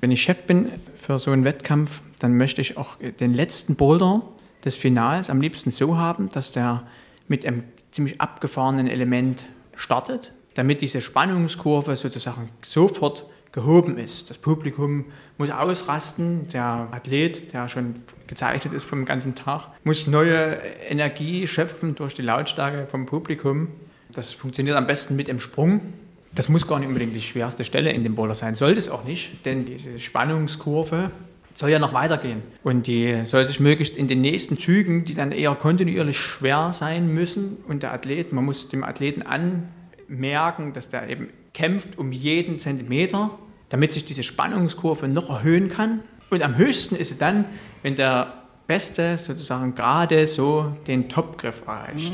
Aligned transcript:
Wenn 0.00 0.10
ich 0.10 0.22
Chef 0.22 0.44
bin 0.44 0.70
für 0.94 1.18
so 1.18 1.30
einen 1.30 1.44
Wettkampf, 1.44 2.00
dann 2.18 2.36
möchte 2.36 2.60
ich 2.60 2.76
auch 2.76 2.96
den 2.96 3.34
letzten 3.34 3.76
Boulder 3.76 4.22
des 4.64 4.76
Finals 4.76 5.30
am 5.30 5.40
liebsten 5.40 5.70
so 5.70 5.96
haben, 5.96 6.28
dass 6.30 6.52
der 6.52 6.86
mit 7.28 7.44
einem 7.44 7.64
ziemlich 7.90 8.20
abgefahrenen 8.20 8.88
Element 8.88 9.46
startet, 9.74 10.32
damit 10.54 10.80
diese 10.80 11.00
Spannungskurve 11.00 11.96
sozusagen 11.96 12.48
sofort 12.62 13.26
gehoben 13.52 13.98
ist. 13.98 14.30
Das 14.30 14.38
Publikum 14.38 15.06
muss 15.36 15.50
ausrasten, 15.50 16.48
der 16.48 16.88
Athlet, 16.92 17.52
der 17.52 17.68
schon 17.68 17.96
gezeichnet 18.26 18.72
ist 18.72 18.84
vom 18.84 19.04
ganzen 19.04 19.34
Tag, 19.34 19.68
muss 19.84 20.06
neue 20.06 20.58
Energie 20.88 21.46
schöpfen 21.46 21.94
durch 21.94 22.14
die 22.14 22.22
Lautstärke 22.22 22.86
vom 22.86 23.06
Publikum. 23.06 23.68
Das 24.12 24.32
funktioniert 24.32 24.76
am 24.76 24.86
besten 24.86 25.16
mit 25.16 25.28
dem 25.28 25.40
Sprung. 25.40 25.92
Das 26.34 26.48
muss 26.48 26.66
gar 26.66 26.78
nicht 26.78 26.88
unbedingt 26.88 27.14
die 27.14 27.20
schwerste 27.20 27.64
Stelle 27.64 27.90
in 27.90 28.04
dem 28.04 28.14
Boulder 28.14 28.34
sein, 28.34 28.54
sollte 28.54 28.78
es 28.78 28.88
auch 28.88 29.04
nicht, 29.04 29.44
denn 29.44 29.64
diese 29.64 29.98
Spannungskurve 29.98 31.10
soll 31.54 31.70
ja 31.70 31.78
noch 31.78 31.92
weitergehen. 31.92 32.42
Und 32.62 32.86
die 32.86 33.24
soll 33.24 33.44
sich 33.44 33.58
möglichst 33.58 33.96
in 33.96 34.06
den 34.06 34.20
nächsten 34.20 34.58
Zügen, 34.58 35.04
die 35.04 35.14
dann 35.14 35.32
eher 35.32 35.54
kontinuierlich 35.56 36.18
schwer 36.18 36.72
sein 36.72 37.12
müssen, 37.12 37.58
und 37.66 37.82
der 37.82 37.92
Athlet, 37.92 38.32
man 38.32 38.44
muss 38.44 38.68
dem 38.68 38.84
Athleten 38.84 39.22
anmerken, 39.22 40.72
dass 40.72 40.88
der 40.88 41.08
eben 41.08 41.28
kämpft 41.52 41.98
um 41.98 42.12
jeden 42.12 42.58
Zentimeter, 42.58 43.38
damit 43.68 43.92
sich 43.92 44.04
diese 44.04 44.22
Spannungskurve 44.22 45.08
noch 45.08 45.30
erhöhen 45.30 45.68
kann. 45.68 46.00
Und 46.30 46.44
am 46.44 46.56
höchsten 46.56 46.94
ist 46.94 47.08
sie 47.08 47.18
dann, 47.18 47.44
wenn 47.82 47.96
der 47.96 48.44
Beste 48.68 49.18
sozusagen 49.18 49.74
gerade 49.74 50.28
so 50.28 50.76
den 50.86 51.08
Topgriff 51.08 51.62
erreicht. 51.66 52.12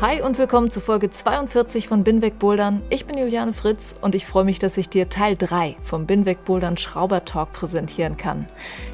Hi 0.00 0.22
und 0.22 0.38
willkommen 0.38 0.70
zu 0.70 0.80
Folge 0.80 1.10
42 1.10 1.86
von 1.86 2.04
Binweg 2.04 2.38
Bouldern. 2.38 2.80
Ich 2.88 3.04
bin 3.04 3.18
Juliane 3.18 3.52
Fritz 3.52 3.94
und 4.00 4.14
ich 4.14 4.24
freue 4.24 4.44
mich, 4.44 4.58
dass 4.58 4.78
ich 4.78 4.88
dir 4.88 5.10
Teil 5.10 5.36
3 5.36 5.76
vom 5.82 6.06
Binweg 6.06 6.46
Bouldern 6.46 6.78
Schrauber 6.78 7.26
Talk 7.26 7.52
präsentieren 7.52 8.16
kann. 8.16 8.46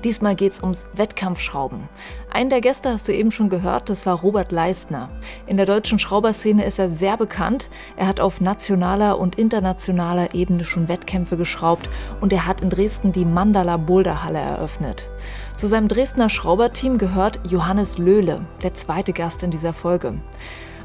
Diesmal 0.03 0.35
geht 0.35 0.55
es 0.55 0.63
ums 0.63 0.87
Wettkampfschrauben. 0.95 1.89
Einen 2.29 2.51
der 2.51 2.61
Gäste 2.61 2.91
hast 2.91 3.07
du 3.07 3.15
eben 3.15 3.31
schon 3.31 3.51
gehört, 3.51 3.89
das 3.89 4.05
war 4.05 4.19
Robert 4.19 4.51
Leistner. 4.51 5.11
In 5.47 5.57
der 5.57 5.67
deutschen 5.67 6.01
Schrauberszene 6.01 6.65
ist 6.65 6.81
er 6.81 6.89
sehr 6.89 7.17
bekannt. 7.17 7.71
Er 7.97 8.09
hat 8.09 8.19
auf 8.19 8.41
nationaler 8.41 9.21
und 9.21 9.39
internationaler 9.39 10.35
Ebene 10.35 10.65
schon 10.65 10.89
Wettkämpfe 10.89 11.37
geschraubt 11.37 11.89
und 12.21 12.33
er 12.33 12.47
hat 12.47 12.63
in 12.63 12.71
Dresden 12.71 13.13
die 13.13 13.25
Mandala 13.25 13.77
Boulderhalle 13.77 14.41
eröffnet. 14.41 15.09
Zu 15.57 15.69
seinem 15.69 15.87
Dresdner 15.87 16.29
Schrauberteam 16.29 16.99
gehört 16.99 17.39
Johannes 17.45 17.97
Löhle, 17.97 18.45
der 18.65 18.75
zweite 18.75 19.13
Gast 19.13 19.45
in 19.45 19.53
dieser 19.53 19.73
Folge. 19.73 20.15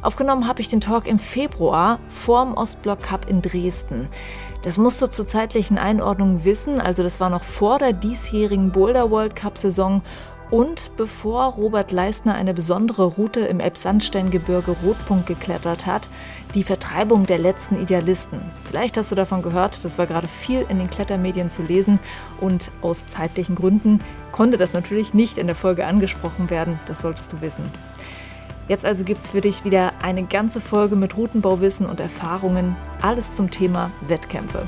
Aufgenommen 0.01 0.47
habe 0.47 0.61
ich 0.61 0.67
den 0.67 0.81
Talk 0.81 1.07
im 1.07 1.19
Februar 1.19 1.99
vorm 2.09 2.55
Ostblock 2.55 3.03
Cup 3.03 3.29
in 3.29 3.41
Dresden. 3.41 4.09
Das 4.63 4.77
musst 4.77 5.01
du 5.01 5.07
zur 5.07 5.27
zeitlichen 5.27 5.77
Einordnung 5.77 6.43
wissen, 6.43 6.81
also 6.81 7.03
das 7.03 7.19
war 7.19 7.29
noch 7.29 7.43
vor 7.43 7.77
der 7.77 7.93
diesjährigen 7.93 8.71
Boulder 8.71 9.11
World 9.11 9.35
Cup 9.35 9.57
Saison 9.57 10.01
und 10.49 10.91
bevor 10.97 11.53
Robert 11.53 11.91
Leistner 11.91 12.33
eine 12.33 12.53
besondere 12.53 13.05
Route 13.05 13.39
im 13.41 13.59
Elbsandsteingebirge 13.59 14.75
Rotpunkt 14.83 15.27
geklettert 15.27 15.85
hat, 15.85 16.09
die 16.55 16.63
Vertreibung 16.63 17.25
der 17.25 17.37
letzten 17.37 17.79
Idealisten. 17.79 18.41
Vielleicht 18.65 18.97
hast 18.97 19.11
du 19.11 19.15
davon 19.15 19.41
gehört, 19.43 19.83
das 19.85 19.97
war 19.97 20.07
gerade 20.07 20.27
viel 20.27 20.65
in 20.67 20.77
den 20.77 20.89
Klettermedien 20.89 21.49
zu 21.49 21.61
lesen 21.61 21.99
und 22.41 22.69
aus 22.81 23.07
zeitlichen 23.07 23.55
Gründen 23.55 24.01
konnte 24.31 24.57
das 24.57 24.73
natürlich 24.73 25.13
nicht 25.13 25.37
in 25.37 25.47
der 25.47 25.55
Folge 25.55 25.85
angesprochen 25.85 26.49
werden, 26.49 26.79
das 26.87 27.01
solltest 27.01 27.31
du 27.31 27.41
wissen. 27.41 27.63
Jetzt 28.71 28.85
also 28.85 29.03
gibt 29.03 29.21
es 29.21 29.31
für 29.31 29.41
dich 29.41 29.65
wieder 29.65 29.91
eine 30.01 30.23
ganze 30.23 30.61
Folge 30.61 30.95
mit 30.95 31.17
Routenbauwissen 31.17 31.85
und 31.87 31.99
Erfahrungen, 31.99 32.77
alles 33.01 33.35
zum 33.35 33.51
Thema 33.51 33.91
Wettkämpfe. 33.99 34.65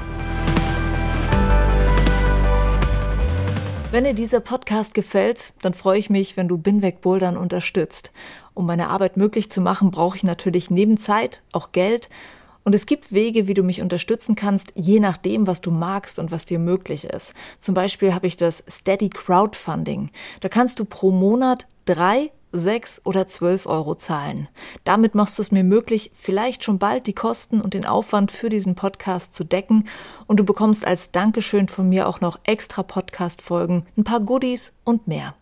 Wenn 3.92 4.04
dir 4.04 4.14
dieser 4.14 4.42
Podcast 4.42 4.94
gefällt, 4.94 5.54
dann 5.62 5.74
freue 5.74 6.00
ich 6.00 6.10
mich, 6.10 6.36
wenn 6.36 6.50
du 6.50 6.58
Binweg 6.58 7.00
Bouldern 7.00 7.38
unterstützt. 7.38 8.12
Um 8.54 8.66
meine 8.66 8.90
Arbeit 8.90 9.16
möglich 9.16 9.50
zu 9.50 9.62
machen, 9.62 9.90
brauche 9.90 10.18
ich 10.18 10.24
natürlich 10.26 10.70
neben 10.70 10.98
Zeit 10.98 11.42
auch 11.54 11.72
Geld. 11.72 12.10
Und 12.66 12.76
es 12.76 12.86
gibt 12.86 13.14
Wege, 13.14 13.48
wie 13.48 13.54
du 13.54 13.64
mich 13.64 13.82
unterstützen 13.82 14.36
kannst, 14.36 14.74
je 14.76 15.00
nachdem, 15.00 15.48
was 15.48 15.62
du 15.62 15.72
magst 15.72 16.20
und 16.20 16.30
was 16.30 16.44
dir 16.44 16.60
möglich 16.60 17.06
ist. 17.06 17.34
Zum 17.58 17.74
Beispiel 17.74 18.14
habe 18.14 18.28
ich 18.28 18.36
das 18.36 18.66
Steady 18.70 19.08
Crowdfunding. 19.08 20.10
Da 20.42 20.50
kannst 20.50 20.80
du 20.80 20.84
pro 20.84 21.10
Monat 21.10 21.68
drei 21.86 22.32
6 22.54 23.02
oder 23.04 23.28
12 23.28 23.66
Euro 23.66 23.96
zahlen. 23.96 24.48
Damit 24.86 25.16
machst 25.16 25.38
du 25.38 25.42
es 25.42 25.52
mir 25.52 25.64
möglich, 25.64 26.12
vielleicht 26.14 26.64
schon 26.64 26.80
bald 26.80 27.08
die 27.08 27.14
Kosten 27.14 27.60
und 27.60 27.74
den 27.74 27.86
Aufwand 27.86 28.32
für 28.32 28.50
diesen 28.50 28.76
Podcast 28.76 29.34
zu 29.34 29.44
decken 29.44 29.90
und 30.28 30.40
du 30.40 30.46
bekommst 30.46 30.86
als 30.86 31.12
Dankeschön 31.12 31.68
von 31.68 31.90
mir 31.90 32.08
auch 32.08 32.22
noch 32.22 32.40
extra 32.44 32.84
Podcast-Folgen, 32.84 33.86
ein 33.98 34.04
paar 34.04 34.22
Goodies 34.22 34.74
und 34.86 35.08
mehr. 35.08 35.36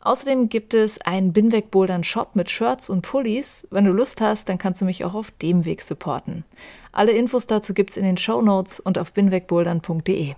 Außerdem 0.00 0.48
gibt 0.48 0.74
es 0.74 1.00
einen 1.00 1.32
Binweg 1.32 1.70
Bouldern 1.70 2.04
Shop 2.04 2.30
mit 2.34 2.50
Shirts 2.50 2.88
und 2.88 3.02
Pullis. 3.02 3.66
Wenn 3.70 3.84
du 3.84 3.92
Lust 3.92 4.20
hast, 4.20 4.48
dann 4.48 4.58
kannst 4.58 4.80
du 4.80 4.84
mich 4.84 5.04
auch 5.04 5.14
auf 5.14 5.30
dem 5.32 5.64
Weg 5.64 5.82
supporten. 5.82 6.44
Alle 6.92 7.12
Infos 7.12 7.46
dazu 7.46 7.74
gibt's 7.74 7.96
in 7.96 8.04
den 8.04 8.16
Show 8.16 8.40
Notes 8.40 8.80
und 8.80 8.98
auf 8.98 9.12
binwegbouldern.de. 9.12 10.34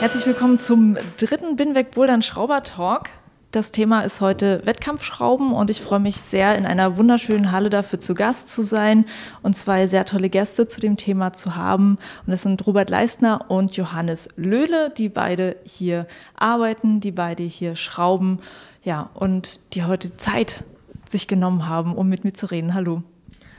Herzlich 0.00 0.24
willkommen 0.24 0.56
zum 0.56 0.96
dritten 1.18 1.56
Binweg 1.56 1.90
Bouldern 1.90 2.22
Schrauber 2.22 2.62
Talk. 2.62 3.10
Das 3.52 3.70
Thema 3.70 4.00
ist 4.00 4.22
heute 4.22 4.62
Wettkampfschrauben 4.64 5.52
und 5.52 5.68
ich 5.68 5.82
freue 5.82 6.00
mich 6.00 6.16
sehr, 6.16 6.56
in 6.56 6.64
einer 6.64 6.96
wunderschönen 6.96 7.52
Halle 7.52 7.68
dafür 7.68 8.00
zu 8.00 8.14
Gast 8.14 8.48
zu 8.48 8.62
sein 8.62 9.04
und 9.42 9.56
zwei 9.56 9.86
sehr 9.86 10.06
tolle 10.06 10.30
Gäste 10.30 10.66
zu 10.66 10.80
dem 10.80 10.96
Thema 10.96 11.34
zu 11.34 11.54
haben. 11.54 11.98
Und 12.24 12.30
das 12.30 12.40
sind 12.40 12.66
Robert 12.66 12.88
Leistner 12.88 13.50
und 13.50 13.76
Johannes 13.76 14.30
Löhle, 14.36 14.88
die 14.88 15.10
beide 15.10 15.56
hier 15.64 16.06
arbeiten, 16.34 17.00
die 17.00 17.12
beide 17.12 17.42
hier 17.42 17.76
schrauben, 17.76 18.38
ja, 18.82 19.10
und 19.12 19.60
die 19.74 19.84
heute 19.84 20.16
Zeit 20.16 20.64
sich 21.06 21.28
genommen 21.28 21.68
haben, 21.68 21.94
um 21.94 22.08
mit 22.08 22.24
mir 22.24 22.32
zu 22.32 22.46
reden. 22.46 22.72
Hallo. 22.72 23.02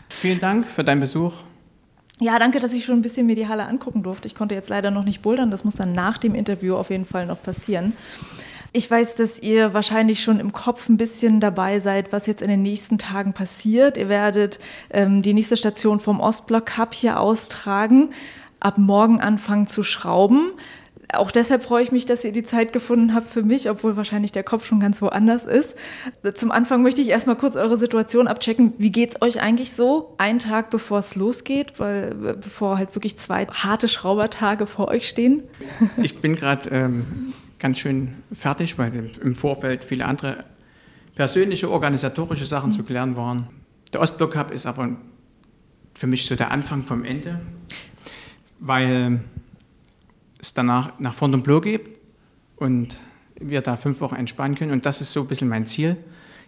Vielen 0.10 0.40
Dank 0.40 0.66
für 0.66 0.84
deinen 0.84 1.02
Besuch. 1.02 1.34
Ja, 2.22 2.38
danke, 2.38 2.60
dass 2.60 2.72
ich 2.72 2.86
schon 2.86 3.00
ein 3.00 3.02
bisschen 3.02 3.26
mir 3.26 3.36
die 3.36 3.48
Halle 3.48 3.66
angucken 3.66 4.04
durfte. 4.04 4.28
Ich 4.28 4.36
konnte 4.36 4.54
jetzt 4.54 4.70
leider 4.70 4.92
noch 4.92 5.04
nicht 5.04 5.24
bouldern. 5.24 5.50
Das 5.50 5.64
muss 5.64 5.78
dann 5.78 5.94
nach 5.94 6.20
dem 6.20 6.36
Interview 6.36 6.76
auf 6.76 6.92
jeden 6.92 7.06
Fall 7.06 7.26
noch 7.26 7.42
passieren. 7.42 7.94
Ich 8.74 8.90
weiß, 8.92 9.16
dass 9.16 9.42
ihr 9.42 9.74
wahrscheinlich 9.74 10.22
schon 10.22 10.40
im 10.40 10.54
Kopf 10.54 10.88
ein 10.88 10.98
bisschen 10.98 11.40
dabei 11.40 11.80
seid, 11.80 12.14
was 12.14 12.28
jetzt 12.28 12.44
in 12.44 12.48
den 12.48 12.62
nächsten 12.62 13.00
Tagen 13.00 13.34
passiert. 13.34 13.98
Ihr 13.98 14.08
werdet 14.08 14.60
ähm, 14.92 15.24
die 15.24 15.34
nächste 15.34 15.58
Station 15.58 16.00
vom 16.00 16.20
Ostblock 16.20 16.68
Cup 16.68 16.94
hier 16.94 17.20
austragen, 17.20 18.12
ab 18.60 18.78
morgen 18.78 19.20
anfangen 19.20 19.66
zu 19.66 19.82
schrauben 19.82 20.52
auch 21.14 21.32
deshalb 21.32 21.64
freue 21.64 21.84
ich 21.84 21.92
mich, 21.92 22.06
dass 22.06 22.24
ihr 22.24 22.32
die 22.32 22.44
Zeit 22.44 22.74
gefunden 22.74 23.14
habt 23.14 23.32
für 23.32 23.44
mich, 23.44 23.70
obwohl 23.70 23.98
wahrscheinlich 23.98 24.32
der 24.32 24.44
Kopf 24.44 24.66
schon 24.66 24.80
ganz 24.80 25.02
woanders 25.02 25.46
ist. 25.46 25.76
Zum 26.34 26.52
Anfang 26.52 26.84
möchte 26.84 27.02
ich 27.02 27.10
erstmal 27.10 27.36
kurz 27.36 27.56
eure 27.56 27.78
Situation 27.78 28.28
abchecken. 28.28 28.74
Wie 28.78 28.92
geht 28.92 29.12
es 29.12 29.22
euch 29.22 29.42
eigentlich 29.42 29.74
so? 29.74 30.14
Einen 30.18 30.40
Tag 30.40 30.70
bevor 30.70 31.00
es 31.00 31.16
losgeht, 31.16 31.80
weil 31.80 32.14
bevor 32.14 32.78
halt 32.78 32.96
wirklich 32.96 33.18
zwei 33.18 33.46
harte 33.46 33.88
Schraubertage 33.88 34.66
vor 34.66 34.88
euch 34.88 35.08
stehen? 35.08 35.44
Ich 35.98 36.20
bin 36.20 36.36
gerade 36.36 36.70
ähm, 36.70 37.34
ganz 37.60 37.80
schön 37.80 38.16
fertig, 38.34 38.78
weil 38.78 39.12
im 39.22 39.36
Vorfeld 39.36 39.84
viele 39.84 40.06
andere 40.06 40.46
persönliche, 41.16 41.70
organisatorische 41.70 42.46
Sachen 42.46 42.70
mhm. 42.70 42.74
zu 42.74 42.84
klären 42.84 43.16
waren. 43.16 43.48
Der 43.94 44.02
Ostblock 44.02 44.32
Cup 44.32 44.52
ist 44.52 44.66
aber 44.66 44.90
für 45.94 46.08
mich 46.08 46.26
so 46.26 46.36
der 46.36 46.52
Anfang 46.52 46.84
vom 46.84 47.04
Ende, 47.04 47.40
weil 48.60 49.22
es 50.42 50.54
danach 50.54 51.00
nach 51.00 51.14
Fontainebleau 51.14 51.62
geht 51.62 51.82
und 52.58 53.00
wir 53.40 53.62
da 53.62 53.78
fünf 53.78 54.02
Wochen 54.02 54.16
entspannen 54.16 54.58
können. 54.58 54.72
Und 54.72 54.86
das 54.86 55.02
ist 55.02 55.14
so 55.14 55.22
ein 55.22 55.28
bisschen 55.28 55.48
mein 55.48 55.66
Ziel. 55.66 55.98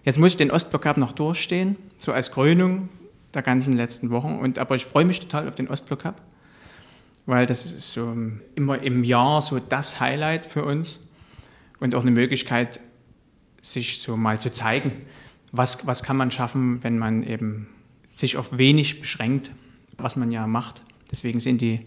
Jetzt 0.04 0.20
muss 0.20 0.32
ich 0.34 0.38
den 0.38 0.52
Ostblock 0.52 0.82
Cup 0.82 0.98
noch 0.98 1.12
durchstehen, 1.12 1.78
so 1.98 2.12
als 2.12 2.32
Krönung 2.32 2.90
der 3.34 3.42
ganzen 3.42 3.76
letzten 3.78 4.10
Wochen. 4.10 4.38
Und, 4.38 4.60
aber 4.60 4.76
ich 4.76 4.86
freue 4.86 5.06
mich 5.06 5.20
total 5.20 5.48
auf 5.48 5.56
den 5.56 5.70
Ostblock 5.70 6.00
Cup, 6.00 6.22
weil 7.26 7.46
das 7.46 7.66
ist 7.66 7.92
so 7.92 8.16
immer 8.56 8.82
im 8.82 9.04
Jahr 9.04 9.42
so 9.42 9.60
das 9.60 10.00
Highlight 10.00 10.46
für 10.46 10.66
uns 10.66 11.00
und 11.80 11.96
auch 11.96 12.02
eine 12.02 12.12
Möglichkeit, 12.12 12.80
sich 13.62 14.02
so 14.02 14.18
mal 14.18 14.40
zu 14.40 14.52
zeigen, 14.52 14.92
was, 15.52 15.88
was 15.88 16.04
kann 16.04 16.18
man 16.18 16.32
schaffen, 16.32 16.84
wenn 16.84 16.98
man 16.98 17.24
eben 17.24 17.68
sich 18.06 18.38
auf 18.38 18.58
wenig 18.58 19.00
beschränkt, 19.00 19.52
was 19.98 20.16
man 20.16 20.32
ja 20.32 20.48
macht. 20.48 20.82
Deswegen 21.12 21.40
sehen 21.40 21.58
die 21.58 21.86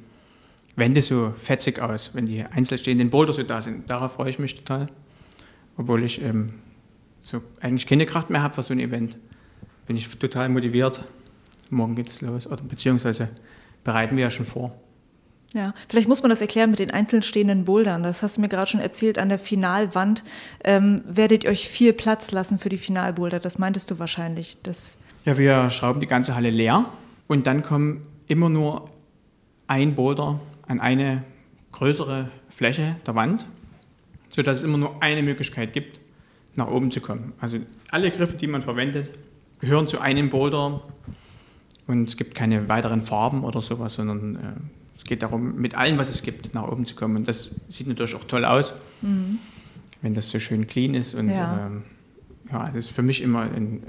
Wände 0.77 1.01
so 1.01 1.33
fetzig 1.39 1.81
aus, 1.81 2.11
wenn 2.15 2.27
die 2.27 2.45
einzelstehenden 2.45 3.11
Boulder 3.11 3.33
so 3.33 3.43
da 3.43 3.63
sind. 3.63 3.89
Darauf 3.89 4.13
freue 4.13 4.31
ich 4.31 4.39
mich 4.39 4.55
total. 4.55 4.87
Obwohl 5.77 6.05
ich 6.05 6.23
ähm, 6.23 6.55
so 7.21 7.43
eigentlich 7.61 7.87
keine 7.87 8.07
Kraft 8.07 8.31
mehr 8.31 8.43
habe 8.43 8.55
für 8.55 8.63
so 8.63 8.73
ein 8.73 8.79
Event. 8.79 9.17
Bin 9.87 9.97
ich 9.97 10.09
total 10.19 10.49
motiviert. 10.49 11.03
Morgen 11.71 11.95
geht 11.95 12.09
es 12.09 12.21
los. 12.21 12.47
Oder 12.47 12.63
beziehungsweise 12.63 13.29
bereiten 13.85 14.17
wir 14.17 14.25
ja 14.25 14.31
schon 14.31 14.47
vor. 14.47 14.73
Ja, 15.55 15.75
vielleicht 15.89 16.09
muss 16.09 16.23
man 16.23 16.31
das 16.31 16.41
erklären 16.41 16.71
mit 16.71 16.81
den 16.81 16.91
einzeln 16.91 17.23
stehenden 17.23 17.65
Bouldern. 17.65 18.03
Das 18.03 18.23
hast 18.23 18.37
du 18.37 18.41
mir 18.41 18.49
gerade 18.49 18.71
schon 18.71 18.81
erzählt. 18.81 19.19
An 19.19 19.29
der 19.29 19.39
Finalwand 19.39 20.23
ähm, 20.65 21.01
werdet 21.07 21.45
ihr 21.45 21.51
euch 21.51 21.69
viel 21.69 21.93
Platz 21.93 22.33
lassen 22.33 22.59
für 22.59 22.69
die 22.69 22.79
Finalboulder. 22.79 23.41
Das 23.41 23.59
meintest 23.59 23.91
du 23.91 23.99
wahrscheinlich. 23.99 24.59
Das 24.63 24.99
ja, 25.25 25.39
wir 25.39 25.71
schrauben 25.71 26.01
die 26.01 26.07
ganze 26.07 26.35
Halle 26.35 26.51
leer 26.51 26.85
und 27.27 27.47
dann 27.47 27.63
kommen 27.63 28.07
immer 28.29 28.49
nur 28.49 28.91
ein 29.67 29.95
Boulder 29.95 30.41
an 30.67 30.81
eine 30.81 31.25
größere 31.73 32.31
Fläche 32.49 32.97
der 33.07 33.15
Wand, 33.15 33.47
sodass 34.31 34.59
es 34.59 34.63
immer 34.65 34.79
nur 34.79 35.03
eine 35.03 35.23
Möglichkeit 35.23 35.73
gibt, 35.73 36.01
nach 36.57 36.69
oben 36.69 36.91
zu 36.91 37.01
kommen. 37.01 37.33
Also 37.41 37.59
alle 37.91 38.11
Griffe, 38.11 38.37
die 38.37 38.47
man 38.47 38.63
verwendet, 38.63 39.11
gehören 39.61 39.89
zu 39.89 40.01
einem 40.01 40.31
Boulder 40.31 40.83
und 41.87 42.09
es 42.09 42.17
gibt 42.17 42.35
keine 42.35 42.69
weiteren 42.69 43.01
Farben 43.01 43.45
oder 43.45 43.61
sowas, 43.61 43.95
sondern 43.95 44.37
äh, 44.37 44.39
es 44.99 45.05
geht 45.05 45.23
darum, 45.23 45.57
mit 45.57 45.77
allem, 45.77 45.99
was 45.99 46.09
es 46.09 46.23
gibt, 46.23 46.55
nach 46.55 46.67
oben 46.67 46.85
zu 46.85 46.95
kommen. 46.95 47.17
Und 47.17 47.29
das 47.29 47.53
sieht 47.69 47.87
natürlich 47.87 48.15
auch 48.15 48.25
toll 48.25 48.45
aus, 48.45 48.75
mhm. 49.03 49.39
wenn 50.03 50.15
das 50.15 50.31
so 50.31 50.39
schön 50.39 50.67
clean 50.67 50.95
ist. 50.95 51.15
Und 51.15 51.31
ja, 51.31 51.67
ähm, 51.67 51.83
ja 52.51 52.67
das 52.67 52.87
ist 52.87 52.91
für 52.91 53.03
mich 53.03 53.23
immer 53.23 53.43
ein 53.43 53.83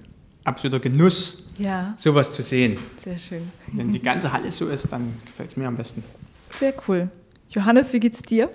absoluter 0.43 0.79
Genuss, 0.79 1.43
ja. 1.57 1.93
sowas 1.97 2.33
zu 2.33 2.43
sehen. 2.43 2.77
Sehr 3.03 3.17
schön. 3.17 3.51
Wenn 3.73 3.91
die 3.91 3.99
ganze 4.01 4.31
Halle 4.31 4.51
so 4.51 4.67
ist, 4.67 4.91
dann 4.91 5.13
gefällt 5.25 5.49
es 5.49 5.57
mir 5.57 5.67
am 5.67 5.75
besten. 5.75 6.03
Sehr 6.53 6.73
cool. 6.87 7.09
Johannes, 7.49 7.93
wie 7.93 7.99
geht's 7.99 8.21
dir? 8.21 8.49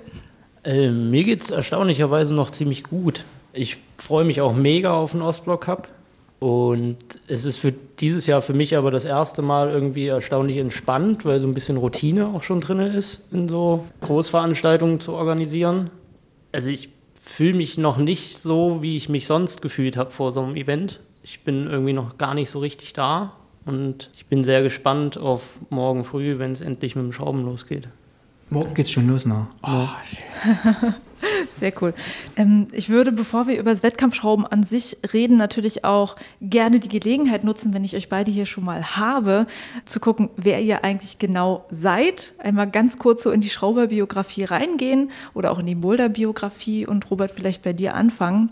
Äh, 0.65 0.91
mir 0.91 1.25
geht 1.25 1.43
es 1.43 1.51
erstaunlicherweise 1.51 2.35
noch 2.35 2.51
ziemlich 2.51 2.85
gut. 2.85 3.25
Ich 3.53 3.79
freue 3.99 4.25
mich 4.25 4.41
auch 4.41 4.55
mega 4.55 4.93
auf 4.93 5.13
den 5.13 5.23
Ostblock 5.23 5.63
Cup. 5.63 5.89
Und 6.39 6.97
es 7.29 7.45
ist 7.45 7.59
für 7.59 7.73
dieses 8.01 8.27
Jahr 8.27 8.43
für 8.43 8.53
mich 8.53 8.77
aber 8.77 8.91
das 8.91 9.05
erste 9.05 9.43
Mal 9.43 9.71
irgendwie 9.71 10.09
erstaunlich 10.09 10.57
entspannt, 10.57 11.25
weil 11.25 11.39
so 11.39 11.47
ein 11.47 11.55
bisschen 11.55 11.77
Routine 11.77 12.27
auch 12.27 12.43
schon 12.43 12.61
drin 12.61 12.81
ist, 12.81 13.21
in 13.31 13.49
so 13.49 13.85
Großveranstaltungen 14.01 14.99
zu 14.99 15.13
organisieren. 15.13 15.91
Also 16.51 16.69
ich 16.69 16.89
fühle 17.21 17.55
mich 17.55 17.79
noch 17.79 17.97
nicht 17.97 18.39
so, 18.39 18.83
wie 18.83 18.97
ich 18.97 19.09
mich 19.09 19.27
sonst 19.29 19.63
gefühlt 19.63 19.97
habe 19.97 20.11
vor 20.11 20.33
so 20.33 20.43
einem 20.43 20.57
Event. 20.57 20.99
Ich 21.23 21.45
bin 21.45 21.71
irgendwie 21.71 21.93
noch 21.93 22.19
gar 22.19 22.35
nicht 22.35 22.51
so 22.51 22.59
richtig 22.59 22.93
da 22.93 23.35
und 23.65 24.11
ich 24.15 24.27
bin 24.27 24.45
sehr 24.45 24.63
gespannt 24.63 25.19
auf 25.19 25.51
morgen 25.71 26.05
früh, 26.05 26.39
wenn 26.39 26.53
es 26.53 26.61
endlich 26.61 26.97
mit 26.97 27.05
dem 27.05 27.13
Schrauben 27.13 27.45
losgeht. 27.45 27.89
Morgen 28.51 28.75
geht's 28.75 28.91
schon 28.91 29.09
los, 29.09 29.25
ne? 29.25 29.47
Oh, 29.63 29.89
Sehr 31.59 31.73
cool. 31.81 31.95
Ähm, 32.37 32.69
ich 32.73 32.89
würde, 32.89 33.13
bevor 33.13 33.47
wir 33.47 33.59
über 33.59 33.71
das 33.71 33.83
Wettkampfschrauben 33.83 34.47
an 34.47 34.65
sich 34.65 34.97
reden, 35.13 35.37
natürlich 35.37 35.85
auch 35.85 36.17
gerne 36.41 36.81
die 36.81 36.89
Gelegenheit 36.89 37.45
nutzen, 37.45 37.73
wenn 37.73 37.85
ich 37.85 37.97
euch 37.97 38.09
beide 38.09 38.31
hier 38.31 38.47
schon 38.47 38.65
mal 38.65 38.97
habe, 38.97 39.47
zu 39.87 40.01
gucken, 40.01 40.31
wer 40.37 40.61
ihr 40.61 40.85
eigentlich 40.85 41.19
genau 41.19 41.65
seid. 41.71 42.35
Einmal 42.39 42.71
ganz 42.71 42.99
kurz 42.99 43.23
so 43.23 43.31
in 43.31 43.41
die 43.41 43.51
Schrauberbiografie 43.51 44.45
reingehen 44.45 45.11
oder 45.35 45.51
auch 45.53 45.61
in 45.61 45.67
die 45.67 45.75
Boulderbiografie 45.75 46.87
und 46.87 47.11
Robert 47.11 47.31
vielleicht 47.31 47.63
bei 47.63 47.73
dir 47.73 47.95
anfangen. 47.95 48.51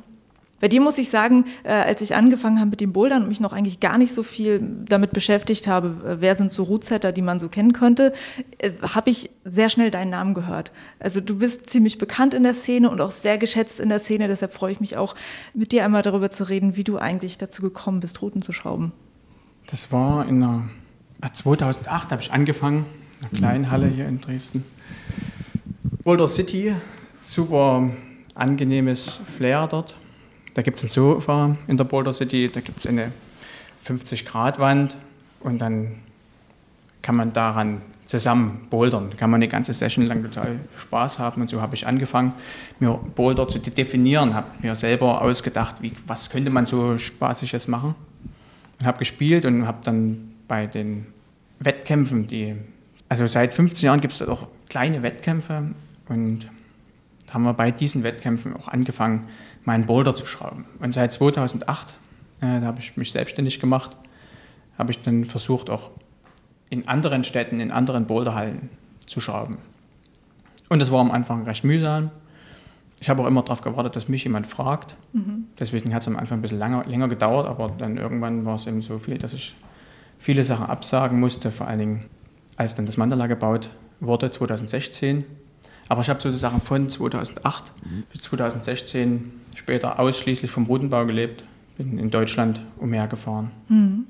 Bei 0.60 0.68
dir 0.68 0.80
muss 0.80 0.98
ich 0.98 1.08
sagen, 1.08 1.46
äh, 1.64 1.72
als 1.72 2.00
ich 2.02 2.14
angefangen 2.14 2.60
habe 2.60 2.70
mit 2.70 2.80
dem 2.80 2.92
Bouldern 2.92 3.22
und 3.22 3.28
mich 3.28 3.40
noch 3.40 3.52
eigentlich 3.52 3.80
gar 3.80 3.98
nicht 3.98 4.14
so 4.14 4.22
viel 4.22 4.60
damit 4.86 5.12
beschäftigt 5.12 5.66
habe, 5.66 5.88
äh, 6.06 6.20
wer 6.20 6.34
sind 6.34 6.52
so 6.52 6.64
Rootsetter, 6.64 7.12
die 7.12 7.22
man 7.22 7.40
so 7.40 7.48
kennen 7.48 7.72
könnte, 7.72 8.12
äh, 8.58 8.70
habe 8.82 9.10
ich 9.10 9.30
sehr 9.44 9.70
schnell 9.70 9.90
deinen 9.90 10.10
Namen 10.10 10.34
gehört. 10.34 10.70
Also 10.98 11.20
du 11.20 11.38
bist 11.38 11.68
ziemlich 11.68 11.98
bekannt 11.98 12.34
in 12.34 12.42
der 12.42 12.54
Szene 12.54 12.90
und 12.90 13.00
auch 13.00 13.12
sehr 13.12 13.38
geschätzt 13.38 13.80
in 13.80 13.88
der 13.88 14.00
Szene. 14.00 14.28
Deshalb 14.28 14.52
freue 14.52 14.72
ich 14.72 14.80
mich 14.80 14.96
auch, 14.96 15.14
mit 15.54 15.72
dir 15.72 15.84
einmal 15.84 16.02
darüber 16.02 16.30
zu 16.30 16.48
reden, 16.48 16.76
wie 16.76 16.84
du 16.84 16.98
eigentlich 16.98 17.38
dazu 17.38 17.62
gekommen 17.62 18.00
bist, 18.00 18.20
Routen 18.20 18.42
zu 18.42 18.52
schrauben. 18.52 18.92
Das 19.66 19.90
war 19.90 20.28
in 20.28 20.40
der 20.40 20.64
2008 21.32 22.10
habe 22.10 22.22
ich 22.22 22.32
angefangen, 22.32 22.86
in 23.18 23.26
einer 23.26 23.38
kleinen 23.38 23.70
Halle 23.70 23.86
hier 23.86 24.06
in 24.08 24.20
Dresden. 24.20 24.64
Boulder 26.04 26.28
City, 26.28 26.74
super 27.20 27.90
angenehmes 28.34 29.20
Flair 29.36 29.66
dort. 29.66 29.96
Da 30.60 30.62
gibt 30.62 30.76
es 30.76 30.84
ein 30.84 30.88
Sofa 30.90 31.56
in 31.68 31.78
der 31.78 31.84
Boulder 31.84 32.12
City, 32.12 32.50
da 32.52 32.60
gibt 32.60 32.80
es 32.80 32.86
eine 32.86 33.12
50-Grad-Wand 33.82 34.94
und 35.40 35.58
dann 35.58 35.92
kann 37.00 37.16
man 37.16 37.32
daran 37.32 37.80
zusammen 38.04 38.66
bouldern. 38.68 39.08
Da 39.08 39.16
kann 39.16 39.30
man 39.30 39.38
eine 39.38 39.48
ganze 39.48 39.72
Session 39.72 40.04
lang 40.04 40.22
total 40.22 40.60
Spaß 40.76 41.18
haben 41.18 41.40
und 41.40 41.48
so 41.48 41.62
habe 41.62 41.76
ich 41.76 41.86
angefangen, 41.86 42.34
mir 42.78 42.92
Boulder 42.92 43.48
zu 43.48 43.58
definieren, 43.58 44.34
habe 44.34 44.48
mir 44.60 44.76
selber 44.76 45.22
ausgedacht, 45.22 45.76
wie, 45.80 45.92
was 46.06 46.28
könnte 46.28 46.50
man 46.50 46.66
so 46.66 46.98
Spaßiges 46.98 47.66
machen 47.66 47.94
und 48.80 48.86
habe 48.86 48.98
gespielt 48.98 49.46
und 49.46 49.66
habe 49.66 49.78
dann 49.82 50.34
bei 50.46 50.66
den 50.66 51.06
Wettkämpfen, 51.58 52.26
die, 52.26 52.54
also 53.08 53.26
seit 53.26 53.54
15 53.54 53.86
Jahren 53.86 54.02
gibt 54.02 54.12
es 54.12 54.20
auch 54.20 54.46
kleine 54.68 55.02
Wettkämpfe 55.02 55.70
und 56.10 56.50
haben 57.32 57.44
wir 57.44 57.54
bei 57.54 57.70
diesen 57.70 58.02
Wettkämpfen 58.02 58.54
auch 58.54 58.68
angefangen, 58.68 59.28
meinen 59.64 59.86
Boulder 59.86 60.14
zu 60.14 60.26
schrauben. 60.26 60.66
Und 60.80 60.94
seit 60.94 61.12
2008, 61.12 61.96
äh, 62.40 62.60
da 62.60 62.66
habe 62.66 62.80
ich 62.80 62.96
mich 62.96 63.12
selbstständig 63.12 63.60
gemacht, 63.60 63.96
habe 64.78 64.90
ich 64.90 65.02
dann 65.02 65.24
versucht, 65.24 65.70
auch 65.70 65.90
in 66.70 66.88
anderen 66.88 67.24
Städten, 67.24 67.60
in 67.60 67.70
anderen 67.70 68.06
Boulderhallen 68.06 68.70
zu 69.06 69.20
schrauben. 69.20 69.58
Und 70.68 70.78
das 70.78 70.90
war 70.90 71.00
am 71.00 71.10
Anfang 71.10 71.44
recht 71.44 71.64
mühsam. 71.64 72.10
Ich 73.00 73.08
habe 73.08 73.22
auch 73.22 73.26
immer 73.26 73.42
darauf 73.42 73.62
gewartet, 73.62 73.96
dass 73.96 74.08
mich 74.08 74.24
jemand 74.24 74.46
fragt. 74.46 74.94
Mhm. 75.12 75.46
Deswegen 75.58 75.94
hat 75.94 76.02
es 76.02 76.08
am 76.08 76.16
Anfang 76.16 76.38
ein 76.38 76.42
bisschen 76.42 76.58
länger, 76.58 76.84
länger 76.84 77.08
gedauert, 77.08 77.46
aber 77.48 77.72
dann 77.76 77.96
irgendwann 77.96 78.44
war 78.44 78.56
es 78.56 78.66
eben 78.66 78.82
so 78.82 78.98
viel, 78.98 79.18
dass 79.18 79.32
ich 79.32 79.56
viele 80.18 80.44
Sachen 80.44 80.66
absagen 80.66 81.18
musste, 81.18 81.50
vor 81.50 81.66
allen 81.66 81.78
Dingen 81.78 82.00
als 82.56 82.74
dann 82.74 82.86
das 82.86 82.98
Mandala 82.98 83.26
gebaut 83.26 83.70
wurde, 84.00 84.30
2016. 84.30 85.24
Aber 85.90 86.02
ich 86.02 86.08
habe 86.08 86.20
sozusagen 86.20 86.60
von 86.60 86.88
2008 86.88 87.64
mhm. 87.84 88.04
bis 88.12 88.20
2016 88.22 89.32
später 89.56 89.98
ausschließlich 89.98 90.48
vom 90.48 90.66
Routenbau 90.66 91.04
gelebt, 91.04 91.42
bin 91.76 91.98
in 91.98 92.12
Deutschland 92.12 92.62
umhergefahren. 92.78 93.50
Mhm. 93.68 94.06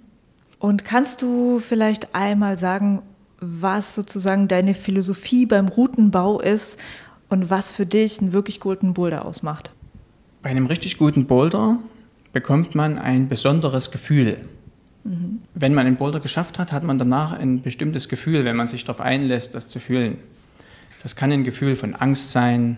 Und 0.59 0.85
kannst 0.85 1.23
du 1.23 1.59
vielleicht 1.59 2.15
einmal 2.15 2.59
sagen, 2.59 3.01
was 3.41 3.95
sozusagen 3.95 4.47
deine 4.47 4.75
Philosophie 4.75 5.47
beim 5.47 5.69
Routenbau 5.69 6.39
ist 6.39 6.79
und 7.31 7.49
was 7.49 7.71
für 7.71 7.87
dich 7.87 8.21
einen 8.21 8.35
wirklich 8.35 8.61
guten 8.61 8.93
Boulder 8.93 9.25
ausmacht? 9.25 9.71
Bei 10.43 10.51
einem 10.51 10.67
richtig 10.67 10.99
guten 10.99 11.25
Boulder 11.25 11.79
bekommt 12.35 12.75
man 12.75 12.99
ein 12.99 13.31
besonderes 13.31 13.91
Gefühl. 13.91 14.37
Mhm. 15.05 15.41
Wenn 15.55 15.73
man 15.73 15.87
einen 15.87 15.97
Boulder 15.97 16.21
geschafft 16.21 16.59
hat, 16.59 16.73
hat 16.73 16.85
man 16.85 16.99
danach 16.99 17.33
ein 17.33 17.63
bestimmtes 17.63 18.11
Gefühl, 18.11 18.45
wenn 18.45 18.57
man 18.57 18.69
sich 18.69 18.85
darauf 18.85 19.01
einlässt, 19.01 19.55
das 19.55 19.67
zu 19.67 19.81
fühlen. 19.81 20.19
Das 21.03 21.17
kann 21.17 21.33
ein 21.33 21.45
Gefühl 21.45 21.77
von 21.77 21.95
Angst 21.95 22.31
sein, 22.31 22.77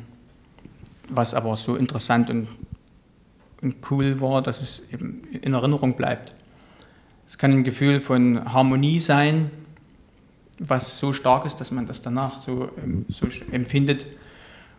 was 1.09 1.35
aber 1.35 1.57
so 1.57 1.77
interessant 1.77 2.31
und, 2.31 2.49
und 3.61 3.77
cool 3.91 4.21
war, 4.21 4.43
dass 4.43 4.63
es 4.63 4.83
eben 4.93 5.25
in 5.43 5.55
Erinnerung 5.55 5.97
bleibt. 5.97 6.35
Es 7.27 7.37
kann 7.37 7.51
ein 7.51 7.65
Gefühl 7.65 7.99
von 7.99 8.53
Harmonie 8.53 9.01
sein, 9.01 9.51
was 10.59 10.99
so 10.99 11.13
stark 11.13 11.47
ist, 11.47 11.57
dass 11.57 11.73
man 11.73 11.87
das 11.87 12.03
danach 12.03 12.41
so, 12.43 12.71
ähm, 12.83 13.07
so 13.09 13.27
empfindet. 13.51 14.07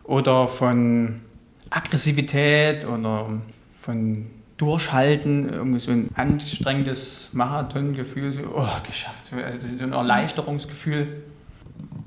Oder 0.04 0.48
von 0.48 1.20
Aggressivität 1.68 2.86
oder 2.86 3.40
von 3.68 4.26
Durchhalten, 4.56 5.48
irgendwie 5.50 5.80
so 5.80 5.90
ein 5.90 6.08
anstrengendes 6.14 7.30
Marathongefühl, 7.32 8.32
so, 8.32 8.42
oh, 8.54 8.68
geschafft, 8.86 9.26
so 9.30 9.36
ein 9.36 9.92
Erleichterungsgefühl 9.92 11.24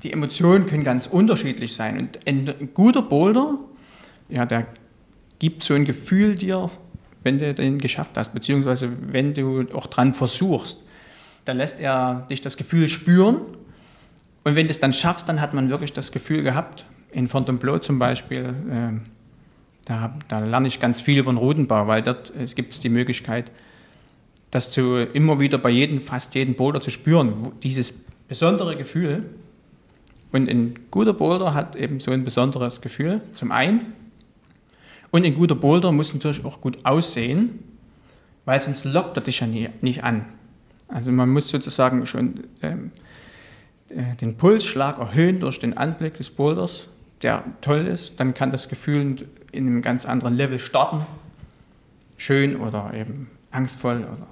die 0.02 0.12
Emotionen 0.12 0.66
können 0.66 0.84
ganz 0.84 1.06
unterschiedlich 1.06 1.74
sein. 1.74 1.98
Und 1.98 2.26
ein 2.26 2.70
guter 2.74 3.02
Boulder, 3.02 3.58
ja, 4.28 4.46
der 4.46 4.66
gibt 5.38 5.62
so 5.62 5.74
ein 5.74 5.84
Gefühl 5.84 6.34
dir, 6.34 6.70
wenn 7.22 7.38
du 7.38 7.52
den 7.54 7.78
geschafft 7.78 8.16
hast, 8.16 8.32
beziehungsweise 8.32 8.90
wenn 9.12 9.34
du 9.34 9.66
auch 9.74 9.86
dran 9.86 10.14
versuchst, 10.14 10.78
dann 11.44 11.56
lässt 11.56 11.80
er 11.80 12.26
dich 12.30 12.40
das 12.40 12.56
Gefühl 12.56 12.88
spüren. 12.88 13.36
Und 14.44 14.56
wenn 14.56 14.66
du 14.66 14.70
es 14.70 14.80
dann 14.80 14.92
schaffst, 14.92 15.28
dann 15.28 15.40
hat 15.40 15.54
man 15.54 15.70
wirklich 15.70 15.92
das 15.92 16.12
Gefühl 16.12 16.42
gehabt. 16.42 16.84
In 17.10 17.26
Fontainebleau 17.26 17.78
zum 17.78 17.98
Beispiel, 17.98 18.54
äh, 18.70 19.00
da, 19.86 20.14
da, 20.28 20.38
lerne 20.40 20.68
ich 20.68 20.78
ganz 20.78 21.00
viel 21.00 21.18
über 21.18 21.32
den 21.32 21.38
Rudenbau, 21.38 21.86
weil 21.86 22.02
dort 22.02 22.32
äh, 22.36 22.44
gibt 22.46 22.74
es 22.74 22.80
die 22.80 22.90
Möglichkeit, 22.90 23.50
das 24.50 24.70
zu, 24.70 24.96
immer 24.96 25.40
wieder 25.40 25.58
bei 25.58 25.70
jedem, 25.70 26.00
fast 26.00 26.34
jedem 26.34 26.54
Boulder 26.54 26.80
zu 26.80 26.90
spüren, 26.90 27.52
dieses 27.62 27.92
besondere 28.28 28.76
Gefühl. 28.76 29.24
Und 30.32 30.48
ein 30.48 30.74
guter 30.90 31.14
Boulder 31.14 31.54
hat 31.54 31.76
eben 31.76 32.00
so 32.00 32.10
ein 32.10 32.24
besonderes 32.24 32.80
Gefühl, 32.80 33.22
zum 33.32 33.50
einen. 33.50 33.92
Und 35.10 35.24
ein 35.24 35.34
guter 35.34 35.54
Boulder 35.54 35.90
muss 35.90 36.12
natürlich 36.12 36.44
auch 36.44 36.60
gut 36.60 36.84
aussehen, 36.84 37.60
weil 38.44 38.60
sonst 38.60 38.84
lockt 38.84 39.16
er 39.16 39.22
dich 39.22 39.40
ja 39.40 39.46
nie, 39.46 39.70
nicht 39.80 40.04
an. 40.04 40.26
Also 40.88 41.12
man 41.12 41.30
muss 41.30 41.48
sozusagen 41.48 42.04
schon 42.06 42.34
ähm, 42.62 42.90
äh, 43.88 44.16
den 44.20 44.36
Pulsschlag 44.36 44.98
erhöhen 44.98 45.40
durch 45.40 45.58
den 45.58 45.76
Anblick 45.76 46.16
des 46.16 46.30
Boulders, 46.30 46.88
der 47.22 47.44
toll 47.60 47.86
ist. 47.86 48.20
Dann 48.20 48.34
kann 48.34 48.50
das 48.50 48.68
Gefühl 48.68 49.28
in 49.52 49.66
einem 49.66 49.82
ganz 49.82 50.04
anderen 50.04 50.36
Level 50.36 50.58
starten. 50.58 51.06
Schön 52.16 52.56
oder 52.56 52.92
eben 52.94 53.30
angstvoll 53.50 53.98
oder 53.98 54.26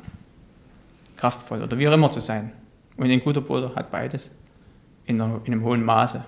kraftvoll 1.16 1.62
oder 1.62 1.78
wie 1.78 1.88
auch 1.88 1.92
immer 1.92 2.10
zu 2.10 2.20
sein. 2.20 2.52
Und 2.96 3.10
ein 3.10 3.20
guter 3.20 3.40
Boulder 3.40 3.74
hat 3.74 3.90
beides 3.90 4.30
in, 5.06 5.20
einer, 5.20 5.40
in 5.44 5.52
einem 5.52 5.64
hohen 5.64 5.84
Maße. 5.84 6.24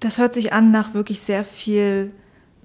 Das 0.00 0.18
hört 0.18 0.34
sich 0.34 0.52
an 0.52 0.70
nach 0.70 0.94
wirklich 0.94 1.20
sehr 1.20 1.44
viel 1.44 2.12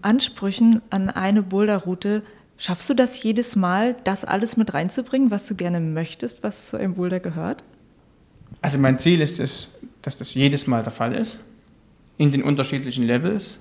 Ansprüchen 0.02 0.82
an 0.90 1.10
eine 1.10 1.42
Boulderroute. 1.42 2.24
Schaffst 2.58 2.90
du 2.90 2.94
das 2.94 3.22
jedes 3.22 3.56
Mal, 3.56 3.96
das 4.06 4.24
alles 4.24 4.56
mit 4.56 4.74
reinzubringen, 4.74 5.32
was 5.32 5.46
du 5.48 5.56
gerne 5.56 5.80
möchtest, 5.82 6.44
was 6.44 6.68
zu 6.70 6.78
einem 6.78 6.96
Boulder 6.96 7.20
gehört? 7.20 7.64
Also 8.62 8.80
mein 8.80 8.98
Ziel 9.00 9.20
ist 9.20 9.40
es, 9.40 9.70
dass 10.02 10.18
das 10.18 10.34
jedes 10.34 10.66
Mal 10.68 10.84
der 10.84 10.94
Fall 10.94 11.14
ist, 11.14 11.38
in 12.18 12.32
den 12.32 12.44
unterschiedlichen 12.44 13.04
Levels. 13.04 13.58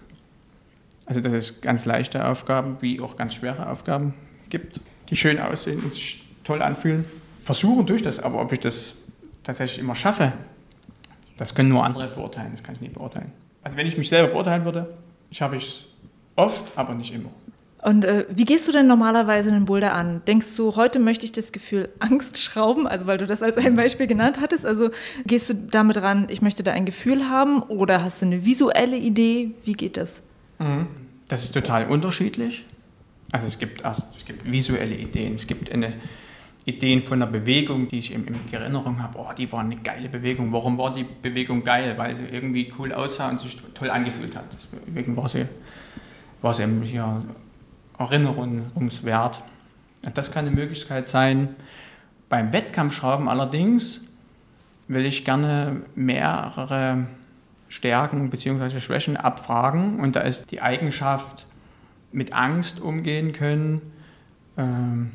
Also 1.07 1.21
dass 1.21 1.33
es 1.33 1.61
ganz 1.61 1.85
leichte 1.85 2.26
Aufgaben 2.26 2.76
wie 2.81 3.00
auch 3.00 3.17
ganz 3.17 3.35
schwere 3.35 3.69
Aufgaben 3.69 4.14
gibt, 4.49 4.81
die 5.11 5.17
schön 5.17 5.41
aussehen 5.41 5.81
und 5.81 5.95
sich 5.95 6.25
toll 6.45 6.62
anfühlen. 6.62 7.05
Versuchen 7.38 7.87
durch 7.87 8.03
das, 8.03 8.21
aber 8.21 8.41
ob 8.41 8.53
ich 8.53 8.61
das 8.61 9.03
tatsächlich 9.43 9.81
immer 9.81 9.95
schaffe, 9.95 10.33
das 11.37 11.55
können 11.55 11.69
nur 11.69 11.85
andere 11.85 12.09
beurteilen, 12.09 12.53
das 12.53 12.62
kann 12.62 12.75
ich 12.75 12.81
nicht 12.81 12.95
beurteilen. 12.95 13.33
Also 13.62 13.76
wenn 13.76 13.87
ich 13.87 13.97
mich 13.97 14.09
selber 14.09 14.31
beurteilen 14.31 14.64
würde, 14.64 14.95
schaffe 15.31 15.57
ich 15.57 15.64
es 15.64 15.85
oft, 16.37 16.76
aber 16.76 16.95
nicht 16.95 17.12
immer. 17.14 17.31
Und 17.83 18.07
äh, 18.07 18.25
wie 18.31 18.47
gehst 18.47 18.67
du 18.67 18.73
denn 18.73 18.87
normalerweise 18.87 19.50
einen 19.50 19.67
Boulder 19.67 19.93
an? 19.93 20.23
Denkst 20.26 20.57
du, 20.57 20.75
heute 20.75 20.99
möchte 20.99 21.26
ich 21.26 21.33
das 21.33 21.53
Gefühl 21.53 21.91
Angst 21.99 22.38
schrauben, 22.38 22.87
also 22.87 23.07
weil 23.07 23.19
du 23.19 23.26
das 23.26 23.43
als 23.43 23.59
ein 23.59 23.76
Beispiel 23.76 24.07
genannt 24.07 24.38
hattest? 24.41 24.64
Also 24.64 24.91
gehst 25.26 25.50
du 25.50 25.55
damit 25.55 26.00
ran, 26.00 26.26
ich 26.31 26.41
möchte 26.41 26.62
da 26.62 26.73
ein 26.73 26.87
Gefühl 26.87 27.29
haben 27.29 27.62
oder 27.62 28.03
hast 28.03 28.23
du 28.23 28.26
eine 28.26 28.47
visuelle 28.47 28.97
Idee? 28.97 29.50
Wie 29.64 29.75
geht 29.75 29.99
das? 29.99 30.23
Mhm. 30.59 30.87
Das 31.29 31.45
ist 31.45 31.53
total 31.53 31.88
unterschiedlich. 31.88 32.64
Also 33.33 33.47
es 33.47 33.59
gibt 33.59 33.83
erst 33.83 34.17
es 34.17 34.25
gibt 34.25 34.50
visuelle 34.50 34.95
Ideen, 34.95 35.35
es 35.35 35.47
gibt 35.47 35.71
eine 35.71 35.93
Ideen 36.66 37.02
von 37.02 37.21
einer 37.21 37.30
Bewegung, 37.30 37.88
die 37.88 37.99
ich 37.99 38.12
in, 38.12 38.26
in 38.26 38.37
Erinnerung 38.50 39.02
habe. 39.02 39.18
Oh, 39.18 39.30
die 39.37 39.50
war 39.52 39.61
eine 39.61 39.76
geile 39.76 40.09
Bewegung. 40.09 40.52
Warum 40.52 40.78
war 40.78 40.94
die 40.94 41.04
Bewegung 41.04 41.62
geil? 41.62 41.94
Weil 41.99 42.16
sie 42.16 42.25
irgendwie 42.25 42.73
cool 42.78 42.92
aussah 42.92 43.28
und 43.28 43.40
sich 43.40 43.59
toll 43.75 43.90
angefühlt 43.90 44.35
hat. 44.35 44.44
Deswegen 44.87 45.16
war 45.16 45.28
sie, 45.28 45.47
war 46.40 46.54
sie 46.54 46.64
ja, 46.92 47.23
erinnerungswert. 47.99 49.42
Das 50.14 50.30
kann 50.33 50.47
eine 50.47 50.54
Möglichkeit 50.54 51.06
sein. 51.06 51.54
Beim 52.30 52.52
Wettkampfschrauben 52.52 53.28
allerdings 53.28 54.06
will 54.88 55.04
ich 55.04 55.25
gerne 55.25 55.83
mehrere 55.94 57.06
Stärken 57.68 58.30
bzw. 58.30 58.80
Schwächen 58.80 59.18
abfragen. 59.18 60.00
Und 60.00 60.16
da 60.16 60.21
ist 60.21 60.50
die 60.50 60.62
Eigenschaft 60.62 61.44
mit 62.11 62.33
Angst 62.33 62.80
umgehen 62.80 63.33
können. 63.33 63.83
Ähm, 64.56 65.11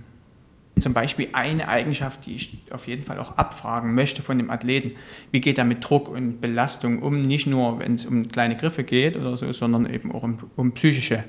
zum 0.81 0.93
Beispiel 0.93 1.29
eine 1.33 1.67
Eigenschaft, 1.67 2.25
die 2.25 2.35
ich 2.35 2.57
auf 2.71 2.87
jeden 2.87 3.03
Fall 3.03 3.19
auch 3.19 3.37
abfragen 3.37 3.93
möchte 3.95 4.21
von 4.21 4.37
dem 4.37 4.49
Athleten. 4.49 4.91
Wie 5.31 5.41
geht 5.41 5.57
er 5.57 5.65
mit 5.65 5.87
Druck 5.87 6.09
und 6.09 6.41
Belastung 6.41 7.01
um? 7.01 7.21
Nicht 7.21 7.47
nur, 7.47 7.79
wenn 7.79 7.95
es 7.95 8.05
um 8.05 8.27
kleine 8.27 8.55
Griffe 8.55 8.83
geht 8.83 9.17
oder 9.17 9.37
so, 9.37 9.51
sondern 9.53 9.91
eben 9.91 10.11
auch 10.11 10.23
um, 10.23 10.37
um 10.55 10.71
psychische 10.73 11.23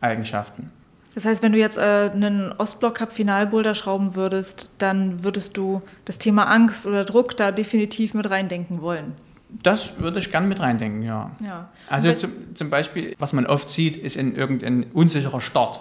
Eigenschaften. 0.00 0.70
Das 1.14 1.24
heißt, 1.24 1.42
wenn 1.42 1.52
du 1.52 1.58
jetzt 1.58 1.78
äh, 1.78 2.10
einen 2.12 2.52
Ostblock-Cup-Finalboulder 2.58 3.74
schrauben 3.74 4.16
würdest, 4.16 4.70
dann 4.78 5.22
würdest 5.22 5.56
du 5.56 5.80
das 6.04 6.18
Thema 6.18 6.44
Angst 6.44 6.86
oder 6.86 7.04
Druck 7.04 7.36
da 7.36 7.52
definitiv 7.52 8.14
mit 8.14 8.28
reindenken 8.28 8.82
wollen. 8.82 9.12
Das 9.62 9.98
würde 9.98 10.18
ich 10.18 10.32
gern 10.32 10.48
mit 10.48 10.58
reindenken, 10.58 11.02
ja. 11.02 11.30
ja. 11.44 11.68
Also 11.88 12.12
zum, 12.14 12.32
zum 12.54 12.70
Beispiel, 12.70 13.14
was 13.20 13.32
man 13.32 13.46
oft 13.46 13.70
sieht, 13.70 13.96
ist 13.96 14.16
in 14.16 14.34
irgendein 14.34 14.86
unsicherer 14.92 15.40
Start, 15.40 15.80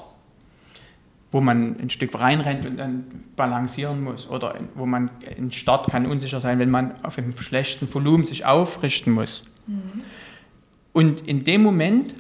wo 1.34 1.42
man 1.42 1.80
ein 1.80 1.90
Stück 1.90 2.18
reinrennt 2.20 2.66
und 2.66 2.78
dann 2.78 3.06
balancieren 3.36 4.04
muss. 4.04 4.30
Oder 4.30 4.56
wo 4.76 4.86
man, 4.86 5.10
ein 5.36 5.52
Start 5.52 5.90
kann 5.90 6.06
unsicher 6.06 6.40
sein, 6.40 6.60
wenn 6.60 6.70
man 6.70 7.04
auf 7.04 7.18
einem 7.18 7.34
schlechten 7.34 7.92
Volumen 7.92 8.24
sich 8.24 8.46
aufrichten 8.46 9.12
muss. 9.12 9.44
Mhm. 9.66 10.04
Und 10.94 11.28
in 11.28 11.44
dem 11.44 11.64
Moment 11.64 12.14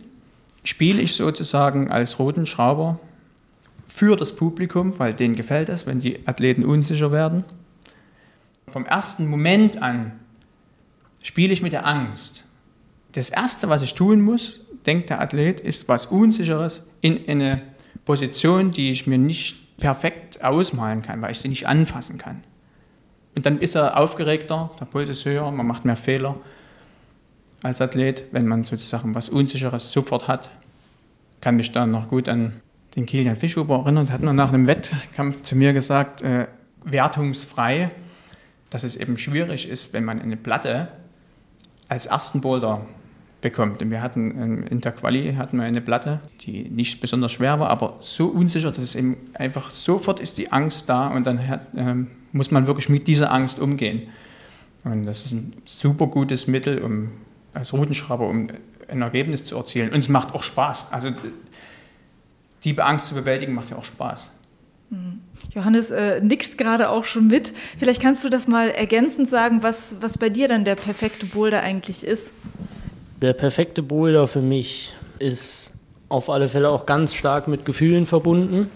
spiele 0.63 0.99
ich 0.99 1.13
sozusagen 1.13 1.91
als 1.91 2.17
roten 2.17 2.47
Schrauber 2.47 2.99
für 3.85 4.15
das 4.15 4.35
Publikum, 4.35 4.97
weil 4.97 5.13
denen 5.13 5.35
gefällt 5.35 5.69
es, 5.69 5.85
wenn 5.85 5.99
die 5.99 6.27
Athleten 6.27 6.65
unsicher 6.65 7.11
werden. 7.11 7.43
Vom 8.67 8.87
ersten 8.87 9.27
Moment 9.27 9.79
an 9.79 10.13
spiele 11.21 11.53
ich 11.53 11.61
mit 11.61 11.73
der 11.73 11.85
Angst. 11.85 12.45
Das 13.11 13.29
Erste, 13.29 13.69
was 13.69 13.83
ich 13.83 13.93
tun 13.93 14.21
muss, 14.21 14.61
denkt 14.87 15.11
der 15.11 15.21
Athlet, 15.21 15.59
ist 15.59 15.87
was 15.87 16.07
Unsicheres 16.07 16.83
in 17.01 17.29
eine 17.29 17.61
Position, 18.05 18.71
die 18.71 18.89
ich 18.89 19.07
mir 19.07 19.17
nicht 19.17 19.77
perfekt 19.77 20.43
ausmalen 20.43 21.01
kann, 21.01 21.21
weil 21.21 21.31
ich 21.31 21.39
sie 21.39 21.49
nicht 21.49 21.67
anfassen 21.67 22.17
kann. 22.17 22.41
Und 23.35 23.45
dann 23.45 23.59
ist 23.59 23.75
er 23.75 23.97
aufgeregter, 23.97 24.71
der 24.79 24.85
Puls 24.85 25.09
ist 25.09 25.25
höher, 25.25 25.49
man 25.51 25.65
macht 25.65 25.85
mehr 25.85 25.95
Fehler 25.95 26.35
als 27.63 27.81
Athlet, 27.81 28.25
wenn 28.31 28.47
man 28.47 28.63
sozusagen 28.63 29.15
was 29.15 29.29
Unsicheres 29.29 29.91
sofort 29.91 30.27
hat. 30.27 30.51
Kann 31.41 31.55
mich 31.55 31.71
da 31.71 31.85
noch 31.85 32.09
gut 32.09 32.29
an 32.29 32.61
den 32.95 33.05
Kilian 33.05 33.35
Fischhuber 33.35 33.79
erinnern, 33.79 34.11
hat 34.11 34.21
mir 34.21 34.33
nach 34.33 34.53
einem 34.53 34.67
Wettkampf 34.67 35.41
zu 35.41 35.55
mir 35.55 35.73
gesagt, 35.73 36.21
äh, 36.21 36.47
wertungsfrei, 36.83 37.89
dass 38.69 38.83
es 38.83 38.95
eben 38.95 39.17
schwierig 39.17 39.67
ist, 39.67 39.93
wenn 39.93 40.03
man 40.03 40.21
eine 40.21 40.37
Platte 40.37 40.89
als 41.87 42.05
ersten 42.05 42.41
Boulder 42.41 42.85
bekommt. 43.43 43.83
Und 43.83 43.91
wir 43.91 44.01
hatten 44.01 44.31
ähm, 44.41 44.67
in 44.67 44.81
der 44.81 44.91
Quali 44.91 45.35
hatten 45.35 45.57
wir 45.57 45.65
eine 45.65 45.81
Platte, 45.81 46.19
die 46.41 46.63
nicht 46.69 46.99
besonders 46.99 47.31
schwer 47.31 47.59
war, 47.59 47.69
aber 47.69 47.97
so 47.99 48.25
unsicher, 48.27 48.71
dass 48.71 48.83
es 48.83 48.95
eben 48.95 49.17
einfach 49.35 49.69
sofort 49.69 50.19
ist 50.19 50.39
die 50.39 50.51
Angst 50.51 50.89
da 50.89 51.09
und 51.09 51.27
dann 51.27 51.47
hat, 51.47 51.67
ähm, 51.77 52.07
muss 52.31 52.49
man 52.49 52.65
wirklich 52.65 52.89
mit 52.89 53.07
dieser 53.07 53.31
Angst 53.31 53.59
umgehen. 53.59 54.07
Und 54.83 55.05
das 55.05 55.25
ist 55.25 55.33
ein 55.33 55.53
super 55.65 56.07
gutes 56.07 56.47
Mittel, 56.47 56.81
um 56.81 57.11
als 57.53 57.71
Routenschrauber, 57.71 58.27
um 58.27 58.49
ein 58.87 59.01
Ergebnis 59.01 59.43
zu 59.43 59.55
erzielen. 59.55 59.91
Und 59.91 59.99
es 59.99 60.09
macht 60.09 60.33
auch 60.33 60.43
Spaß. 60.43 60.87
Also 60.91 61.11
die 62.63 62.79
Angst 62.79 63.07
zu 63.07 63.13
bewältigen 63.15 63.53
macht 63.53 63.69
ja 63.69 63.77
auch 63.77 63.85
Spaß. 63.85 64.29
Mhm. 64.89 65.21
Johannes 65.53 65.91
äh, 65.91 66.21
nickt 66.21 66.57
gerade 66.57 66.89
auch 66.89 67.05
schon 67.05 67.27
mit. 67.27 67.53
Vielleicht 67.77 68.01
kannst 68.01 68.23
du 68.23 68.29
das 68.29 68.47
mal 68.47 68.69
ergänzend 68.69 69.29
sagen, 69.29 69.63
was, 69.63 69.97
was 70.01 70.17
bei 70.17 70.29
dir 70.29 70.47
dann 70.47 70.65
der 70.65 70.75
perfekte 70.75 71.25
Boulder 71.25 71.61
eigentlich 71.61 72.05
ist. 72.05 72.33
Der 73.23 73.31
perfekte 73.31 73.81
Boulder 73.81 74.27
für 74.27 74.41
mich 74.41 74.91
ist 75.17 75.71
auf 76.09 76.29
alle 76.29 76.49
Fälle 76.49 76.67
auch 76.67 76.85
ganz 76.85 77.13
stark 77.13 77.47
mit 77.47 77.63
Gefühlen 77.63 78.05
verbunden. 78.05 78.69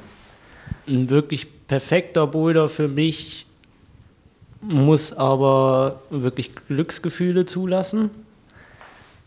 Ein 0.87 1.09
wirklich 1.09 1.47
perfekter 1.67 2.27
Boulder 2.27 2.69
für 2.69 2.87
mich 2.87 3.45
muss 4.61 5.11
aber 5.11 5.99
wirklich 6.09 6.51
Glücksgefühle 6.69 7.45
zulassen. 7.45 8.09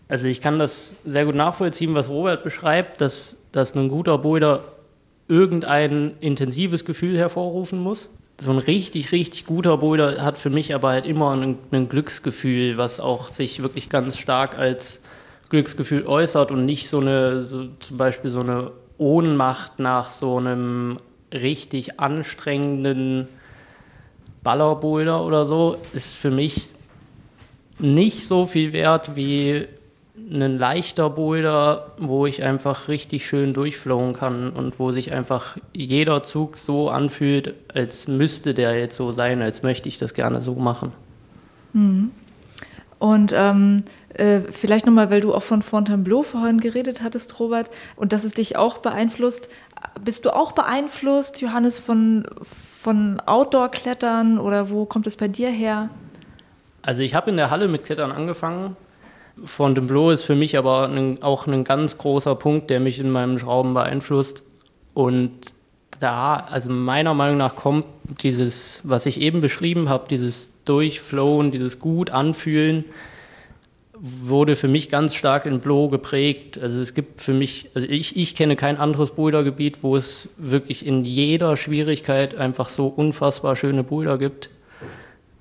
Also 0.09 0.27
ich 0.27 0.41
kann 0.41 0.59
das 0.59 0.97
sehr 1.05 1.27
gut 1.27 1.35
nachvollziehen, 1.35 1.95
was 1.95 2.09
Robert 2.09 2.43
beschreibt, 2.43 3.03
dass, 3.03 3.37
dass 3.53 3.75
ein 3.75 3.91
guter 3.91 4.17
Boulder 4.17 4.65
irgendein 5.29 6.15
intensives 6.21 6.87
Gefühl 6.87 7.19
hervorrufen 7.19 7.79
muss. 7.79 8.09
So 8.41 8.53
ein 8.53 8.59
richtig, 8.59 9.13
richtig 9.13 9.45
guter 9.45 9.77
Boulder 9.77 10.25
hat 10.25 10.39
für 10.39 10.49
mich 10.49 10.75
aber 10.75 10.89
halt 10.89 11.05
immer 11.05 11.33
ein, 11.37 11.59
ein 11.73 11.91
Glücksgefühl, 11.91 12.79
was 12.79 13.01
auch 13.01 13.29
sich 13.29 13.61
wirklich 13.61 13.91
ganz 13.91 14.17
stark 14.17 14.59
als 14.59 15.03
Glücksgefühl 15.51 16.07
äußert 16.07 16.51
und 16.51 16.65
nicht 16.65 16.89
so 16.89 17.01
eine, 17.01 17.43
so 17.43 17.67
zum 17.81 17.97
Beispiel 17.99 18.31
so 18.31 18.41
eine 18.41 18.71
Ohnmacht 18.99 19.79
nach 19.79 20.09
so 20.09 20.39
einem 20.39 20.99
richtig 21.33 22.01
anstrengenden 22.01 23.29
Ballerboulder 24.43 25.25
oder 25.25 25.45
so, 25.45 25.77
ist 25.93 26.15
für 26.15 26.31
mich 26.31 26.69
nicht 27.79 28.27
so 28.27 28.47
viel 28.47 28.73
wert 28.73 29.17
wie 29.17 29.67
ein 30.17 30.59
leichter 30.59 31.11
Boulder, 31.11 31.93
wo 31.99 32.27
ich 32.27 32.43
einfach 32.45 32.89
richtig 32.89 33.27
schön 33.27 33.55
durchflowen 33.55 34.13
kann 34.13 34.51
und 34.51 34.79
wo 34.79 34.93
sich 34.93 35.13
einfach 35.13 35.57
jeder 35.73 36.23
Zug 36.23 36.59
so 36.59 36.91
anfühlt, 36.91 37.55
als 37.73 38.07
müsste 38.07 38.55
der 38.55 38.79
jetzt 38.79 38.97
so 38.97 39.13
sein, 39.13 39.43
als 39.43 39.63
möchte 39.63 39.89
ich 39.89 39.99
das 39.99 40.15
gerne 40.15 40.41
so 40.41 40.55
machen. 40.55 40.93
Mhm. 41.73 42.11
Und 43.01 43.33
ähm, 43.35 43.83
äh, 44.15 44.41
vielleicht 44.53 44.87
nochmal, 44.87 45.11
weil 45.11 45.21
du 45.21 45.35
auch 45.35 45.43
von 45.43 45.63
Fontainebleau 45.63 46.23
vorhin 46.23 46.61
geredet 46.61 47.03
hattest, 47.03 47.41
Robert, 47.41 47.71
und 47.97 48.13
dass 48.13 48.23
es 48.23 48.35
dich 48.35 48.57
auch 48.57 48.79
beeinflusst. 48.79 49.49
Bist 50.05 50.25
du 50.25 50.31
auch 50.31 50.53
beeinflusst, 50.53 51.41
Johannes, 51.41 51.81
von, 51.81 52.29
von 52.43 53.19
Outdoor-Klettern 53.27 54.39
oder 54.39 54.71
wo 54.71 54.85
kommt 54.85 55.09
es 55.09 55.17
bei 55.17 55.27
dir 55.27 55.51
her? 55.51 55.89
Also 56.83 57.03
ich 57.03 57.15
habe 57.15 57.31
in 57.31 57.37
der 57.37 57.51
Halle 57.51 57.67
mit 57.67 57.85
Klettern 57.85 58.13
angefangen 58.13 58.77
Fontainebleau 59.45 60.11
ist 60.11 60.25
für 60.25 60.35
mich 60.35 60.57
aber 60.57 60.89
ein, 60.89 61.23
auch 61.23 61.47
ein 61.47 61.65
ganz 61.65 61.99
großer 61.99 62.35
Punkt, 62.35 62.71
der 62.71 62.81
mich 62.81 62.99
in 62.99 63.11
meinem 63.11 63.39
Schrauben 63.39 63.75
beeinflusst. 63.75 64.43
Und 64.95 65.33
da, 65.99 66.37
also 66.37 66.71
meiner 66.71 67.15
Meinung 67.15 67.37
nach 67.37 67.57
kommt 67.57 67.87
dieses, 68.23 68.81
was 68.85 69.07
ich 69.07 69.21
eben 69.21 69.41
beschrieben 69.41 69.89
habe, 69.89 70.09
dieses 70.09 70.51
Durchflowen, 70.71 71.51
dieses 71.51 71.81
gut 71.81 72.11
anfühlen, 72.11 72.85
wurde 73.93 74.55
für 74.55 74.69
mich 74.69 74.89
ganz 74.89 75.17
stark 75.17 75.45
in 75.45 75.59
Blow 75.59 75.89
geprägt. 75.89 76.61
Also 76.63 76.79
es 76.79 76.95
gibt 76.95 77.21
für 77.21 77.33
mich, 77.33 77.71
also 77.75 77.89
ich, 77.89 78.17
ich 78.17 78.37
kenne 78.37 78.55
kein 78.55 78.77
anderes 78.77 79.11
Bouldergebiet, 79.11 79.79
wo 79.83 79.97
es 79.97 80.29
wirklich 80.37 80.87
in 80.87 81.05
jeder 81.05 81.57
Schwierigkeit 81.57 82.37
einfach 82.37 82.69
so 82.69 82.87
unfassbar 82.87 83.57
schöne 83.57 83.83
Boulder 83.83 84.17
gibt. 84.17 84.49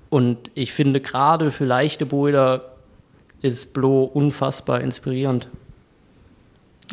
Und 0.08 0.50
ich 0.54 0.72
finde 0.72 1.00
gerade 1.00 1.52
für 1.52 1.64
leichte 1.64 2.06
Boulder 2.06 2.72
ist 3.40 3.72
Blow 3.72 4.02
unfassbar 4.02 4.80
inspirierend. 4.80 5.46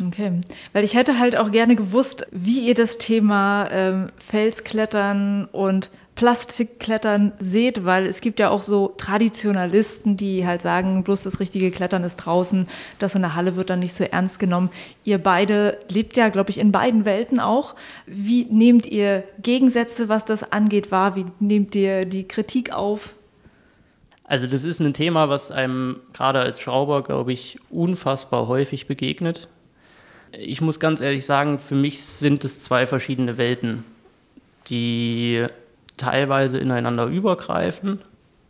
Okay, 0.06 0.40
weil 0.72 0.84
ich 0.84 0.94
hätte 0.94 1.18
halt 1.18 1.36
auch 1.36 1.50
gerne 1.50 1.74
gewusst, 1.74 2.26
wie 2.30 2.60
ihr 2.60 2.74
das 2.74 2.98
Thema 2.98 3.68
ähm, 3.70 4.06
Felsklettern 4.18 5.46
und 5.46 5.90
Plastikklettern 6.18 7.32
seht, 7.38 7.84
weil 7.84 8.04
es 8.04 8.20
gibt 8.20 8.40
ja 8.40 8.50
auch 8.50 8.64
so 8.64 8.88
Traditionalisten, 8.88 10.16
die 10.16 10.44
halt 10.44 10.62
sagen, 10.62 11.04
bloß 11.04 11.22
das 11.22 11.38
richtige 11.38 11.70
Klettern 11.70 12.02
ist 12.02 12.16
draußen, 12.16 12.66
das 12.98 13.14
in 13.14 13.22
der 13.22 13.36
Halle 13.36 13.54
wird 13.54 13.70
dann 13.70 13.78
nicht 13.78 13.94
so 13.94 14.02
ernst 14.02 14.40
genommen. 14.40 14.70
Ihr 15.04 15.18
beide 15.18 15.78
lebt 15.88 16.16
ja, 16.16 16.28
glaube 16.28 16.50
ich, 16.50 16.58
in 16.58 16.72
beiden 16.72 17.04
Welten 17.04 17.38
auch. 17.38 17.76
Wie 18.06 18.46
nehmt 18.50 18.86
ihr 18.86 19.22
Gegensätze, 19.40 20.08
was 20.08 20.24
das 20.24 20.52
angeht, 20.52 20.90
wahr? 20.90 21.14
Wie 21.14 21.26
nehmt 21.38 21.76
ihr 21.76 22.04
die 22.04 22.26
Kritik 22.26 22.72
auf? 22.72 23.14
Also 24.24 24.48
das 24.48 24.64
ist 24.64 24.80
ein 24.80 24.94
Thema, 24.94 25.28
was 25.28 25.52
einem 25.52 26.00
gerade 26.12 26.40
als 26.40 26.58
Schrauber, 26.58 27.04
glaube 27.04 27.32
ich, 27.32 27.60
unfassbar 27.70 28.48
häufig 28.48 28.88
begegnet. 28.88 29.48
Ich 30.32 30.60
muss 30.60 30.80
ganz 30.80 31.00
ehrlich 31.00 31.24
sagen, 31.24 31.58
für 31.58 31.74
mich 31.74 32.02
sind 32.04 32.44
es 32.44 32.60
zwei 32.60 32.86
verschiedene 32.86 33.38
Welten, 33.38 33.84
die 34.68 35.46
teilweise 35.96 36.58
ineinander 36.58 37.06
übergreifen 37.06 38.00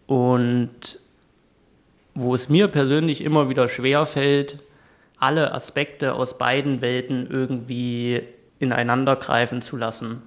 und 0.07 0.99
wo 2.15 2.35
es 2.35 2.49
mir 2.49 2.69
persönlich 2.69 3.23
immer 3.23 3.49
wieder 3.49 3.69
schwer 3.69 4.07
fällt, 4.07 4.59
alle 5.19 5.53
Aspekte 5.53 6.15
aus 6.15 6.37
beiden 6.37 6.81
Welten 6.81 7.29
irgendwie 7.31 8.23
ineinander 8.59 9.17
greifen 9.17 9.63
zu 9.63 9.77
lassen. 9.77 10.23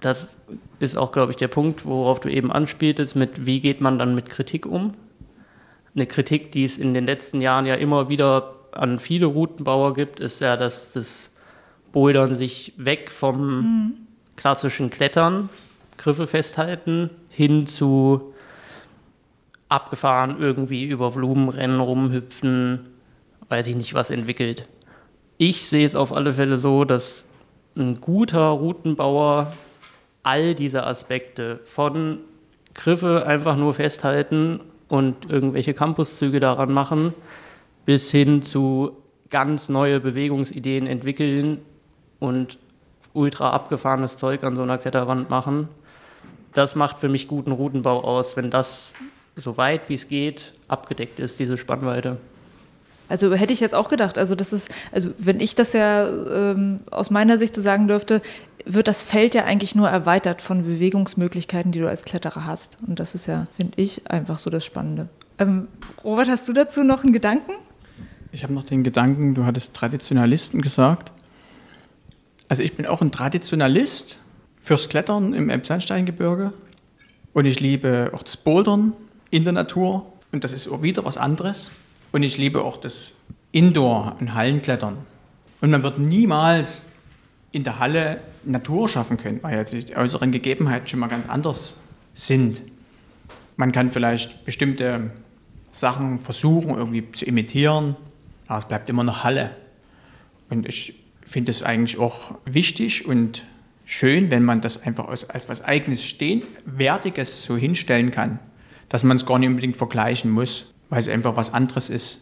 Das 0.00 0.36
ist 0.78 0.96
auch, 0.96 1.12
glaube 1.12 1.32
ich, 1.32 1.36
der 1.36 1.48
Punkt, 1.48 1.86
worauf 1.86 2.20
du 2.20 2.28
eben 2.28 2.52
anspieltest, 2.52 3.16
mit 3.16 3.46
wie 3.46 3.60
geht 3.60 3.80
man 3.80 3.98
dann 3.98 4.14
mit 4.14 4.28
Kritik 4.28 4.66
um. 4.66 4.94
Eine 5.94 6.06
Kritik, 6.06 6.52
die 6.52 6.64
es 6.64 6.78
in 6.78 6.94
den 6.94 7.06
letzten 7.06 7.40
Jahren 7.40 7.66
ja 7.66 7.74
immer 7.74 8.08
wieder 8.08 8.53
an 8.74 8.98
viele 8.98 9.26
Routenbauer 9.26 9.94
gibt, 9.94 10.20
ist 10.20 10.40
ja, 10.40 10.56
dass 10.56 10.92
das 10.92 11.30
Bouldern 11.92 12.34
sich 12.34 12.72
weg 12.76 13.12
vom 13.12 13.56
mhm. 13.56 13.92
klassischen 14.36 14.90
Klettern, 14.90 15.48
Griffe 15.96 16.26
festhalten, 16.26 17.10
hin 17.28 17.66
zu 17.66 18.34
abgefahren 19.68 20.36
irgendwie 20.38 20.84
über 20.84 21.12
Blumenrennen 21.12 21.80
rumhüpfen, 21.80 22.80
weiß 23.48 23.66
ich 23.68 23.76
nicht 23.76 23.94
was 23.94 24.10
entwickelt. 24.10 24.68
Ich 25.36 25.66
sehe 25.66 25.84
es 25.84 25.94
auf 25.94 26.12
alle 26.12 26.32
Fälle 26.32 26.58
so, 26.58 26.84
dass 26.84 27.24
ein 27.76 28.00
guter 28.00 28.48
Routenbauer 28.48 29.52
all 30.22 30.54
diese 30.54 30.84
Aspekte 30.84 31.60
von 31.64 32.18
Griffe 32.74 33.26
einfach 33.26 33.56
nur 33.56 33.74
festhalten 33.74 34.60
und 34.88 35.30
irgendwelche 35.30 35.74
Campuszüge 35.74 36.40
daran 36.40 36.72
machen, 36.72 37.14
bis 37.84 38.10
hin 38.10 38.42
zu 38.42 38.96
ganz 39.30 39.68
neue 39.68 40.00
Bewegungsideen 40.00 40.86
entwickeln 40.86 41.58
und 42.20 42.58
ultra 43.12 43.50
abgefahrenes 43.50 44.16
Zeug 44.16 44.44
an 44.44 44.56
so 44.56 44.62
einer 44.62 44.78
Kletterwand 44.78 45.30
machen. 45.30 45.68
Das 46.52 46.76
macht 46.76 46.98
für 46.98 47.08
mich 47.08 47.28
guten 47.28 47.52
Routenbau 47.52 48.02
aus, 48.02 48.36
wenn 48.36 48.50
das 48.50 48.92
so 49.36 49.56
weit 49.56 49.88
wie 49.88 49.94
es 49.94 50.08
geht 50.08 50.52
abgedeckt 50.68 51.18
ist, 51.18 51.38
diese 51.38 51.56
Spannweite. 51.58 52.18
Also 53.08 53.32
hätte 53.34 53.52
ich 53.52 53.60
jetzt 53.60 53.74
auch 53.74 53.88
gedacht, 53.88 54.18
also 54.18 54.34
das 54.34 54.52
ist, 54.52 54.70
also 54.90 55.10
wenn 55.18 55.40
ich 55.40 55.54
das 55.54 55.74
ja 55.74 56.08
ähm, 56.08 56.80
aus 56.90 57.10
meiner 57.10 57.36
Sicht 57.36 57.54
so 57.54 57.60
sagen 57.60 57.86
dürfte, 57.86 58.22
wird 58.64 58.88
das 58.88 59.02
Feld 59.02 59.34
ja 59.34 59.44
eigentlich 59.44 59.74
nur 59.74 59.88
erweitert 59.88 60.40
von 60.40 60.64
Bewegungsmöglichkeiten, 60.64 61.70
die 61.70 61.80
du 61.80 61.88
als 61.88 62.04
Kletterer 62.04 62.46
hast. 62.46 62.78
Und 62.86 62.98
das 63.00 63.14
ist 63.14 63.26
ja, 63.26 63.46
finde 63.54 63.74
ich, 63.76 64.10
einfach 64.10 64.38
so 64.38 64.48
das 64.48 64.64
Spannende. 64.64 65.08
Ähm, 65.38 65.68
Robert, 66.02 66.28
hast 66.28 66.48
du 66.48 66.54
dazu 66.54 66.82
noch 66.82 67.04
einen 67.04 67.12
Gedanken? 67.12 67.52
Ich 68.34 68.42
habe 68.42 68.52
noch 68.52 68.64
den 68.64 68.82
Gedanken, 68.82 69.34
du 69.34 69.44
hattest 69.44 69.74
Traditionalisten 69.74 70.60
gesagt. 70.60 71.12
Also 72.48 72.64
ich 72.64 72.76
bin 72.76 72.84
auch 72.84 73.00
ein 73.00 73.12
Traditionalist 73.12 74.18
fürs 74.56 74.88
Klettern 74.88 75.34
im 75.34 75.50
Elbsandsteingebirge 75.50 76.52
und 77.32 77.44
ich 77.44 77.60
liebe 77.60 78.10
auch 78.12 78.24
das 78.24 78.36
Bouldern 78.36 78.92
in 79.30 79.44
der 79.44 79.52
Natur 79.52 80.12
und 80.32 80.42
das 80.42 80.52
ist 80.52 80.66
auch 80.66 80.82
wieder 80.82 81.04
was 81.04 81.16
anderes. 81.16 81.70
Und 82.10 82.24
ich 82.24 82.36
liebe 82.36 82.64
auch 82.64 82.76
das 82.76 83.12
Indoor- 83.52 84.16
und 84.18 84.34
Hallenklettern. 84.34 84.96
Und 85.60 85.70
man 85.70 85.84
wird 85.84 86.00
niemals 86.00 86.82
in 87.52 87.62
der 87.62 87.78
Halle 87.78 88.20
Natur 88.42 88.88
schaffen 88.88 89.16
können, 89.16 89.44
weil 89.44 89.58
ja 89.58 89.62
die 89.62 89.94
äußeren 89.94 90.32
Gegebenheiten 90.32 90.88
schon 90.88 90.98
mal 90.98 91.06
ganz 91.06 91.28
anders 91.28 91.76
sind. 92.16 92.62
Man 93.56 93.70
kann 93.70 93.90
vielleicht 93.90 94.44
bestimmte 94.44 95.12
Sachen 95.70 96.18
versuchen, 96.18 96.70
irgendwie 96.70 97.12
zu 97.12 97.26
imitieren, 97.26 97.94
aber 98.46 98.58
es 98.58 98.66
bleibt 98.66 98.88
immer 98.88 99.04
noch 99.04 99.24
Halle. 99.24 99.54
Und 100.50 100.68
ich 100.68 100.94
finde 101.24 101.50
es 101.50 101.62
eigentlich 101.62 101.98
auch 101.98 102.34
wichtig 102.44 103.06
und 103.06 103.44
schön, 103.86 104.30
wenn 104.30 104.44
man 104.44 104.60
das 104.60 104.82
einfach 104.82 105.08
als, 105.08 105.28
als 105.30 105.48
was 105.48 105.64
Eigenes 105.64 106.04
stehen, 106.04 106.42
Wertiges 106.64 107.44
so 107.44 107.56
hinstellen 107.56 108.10
kann, 108.10 108.38
dass 108.88 109.04
man 109.04 109.16
es 109.16 109.26
gar 109.26 109.38
nicht 109.38 109.48
unbedingt 109.48 109.76
vergleichen 109.76 110.30
muss 110.30 110.74
weil 110.94 111.00
es 111.00 111.08
einfach 111.08 111.36
was 111.36 111.52
anderes 111.52 111.90
ist. 111.90 112.18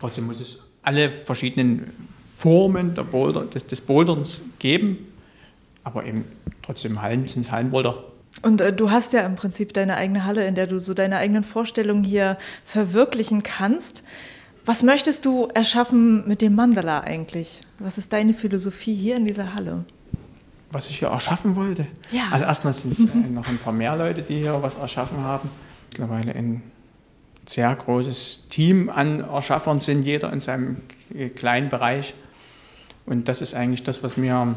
Trotzdem 0.00 0.26
muss 0.26 0.40
es 0.40 0.60
alle 0.82 1.10
verschiedenen 1.10 1.92
Formen 2.36 2.94
der 2.94 3.02
Boulder, 3.02 3.44
des, 3.44 3.66
des 3.66 3.80
Boulderns 3.80 4.40
geben, 4.58 5.12
aber 5.84 6.04
eben 6.04 6.24
trotzdem 6.62 7.02
Hallen 7.02 7.28
sind 7.28 7.44
es 7.44 7.50
Hallenboulder. 7.50 8.04
Und 8.42 8.60
äh, 8.60 8.72
du 8.72 8.90
hast 8.90 9.12
ja 9.12 9.20
im 9.26 9.34
Prinzip 9.36 9.72
deine 9.72 9.96
eigene 9.96 10.24
Halle, 10.24 10.46
in 10.46 10.54
der 10.54 10.66
du 10.66 10.78
so 10.78 10.94
deine 10.94 11.16
eigenen 11.16 11.44
Vorstellungen 11.44 12.04
hier 12.04 12.36
verwirklichen 12.64 13.42
kannst. 13.42 14.02
Was 14.66 14.82
möchtest 14.82 15.24
du 15.24 15.46
erschaffen 15.54 16.26
mit 16.26 16.42
dem 16.42 16.56
Mandala 16.56 17.00
eigentlich? 17.02 17.60
Was 17.78 17.98
ist 17.98 18.12
deine 18.12 18.34
Philosophie 18.34 18.96
hier 18.96 19.16
in 19.16 19.24
dieser 19.24 19.54
Halle? 19.54 19.84
Was 20.72 20.90
ich 20.90 20.98
hier 20.98 21.08
erschaffen 21.08 21.54
wollte? 21.54 21.86
Ja. 22.10 22.24
Also 22.32 22.44
erstmal 22.44 22.72
sind 22.72 22.92
es 22.92 22.98
noch 23.30 23.48
ein 23.48 23.58
paar 23.58 23.72
mehr 23.72 23.96
Leute, 23.96 24.22
die 24.22 24.40
hier 24.40 24.60
was 24.60 24.74
erschaffen 24.74 25.18
haben. 25.18 25.50
Mittlerweile 25.90 26.32
in 26.32 26.62
sehr 27.46 27.72
großes 27.72 28.48
Team 28.48 28.88
an 28.88 29.20
Erschaffern 29.20 29.78
sind, 29.78 30.02
jeder 30.02 30.32
in 30.32 30.40
seinem 30.40 30.78
kleinen 31.36 31.68
Bereich. 31.68 32.14
Und 33.06 33.28
das 33.28 33.40
ist 33.40 33.54
eigentlich 33.54 33.84
das, 33.84 34.02
was 34.02 34.16
mir 34.16 34.56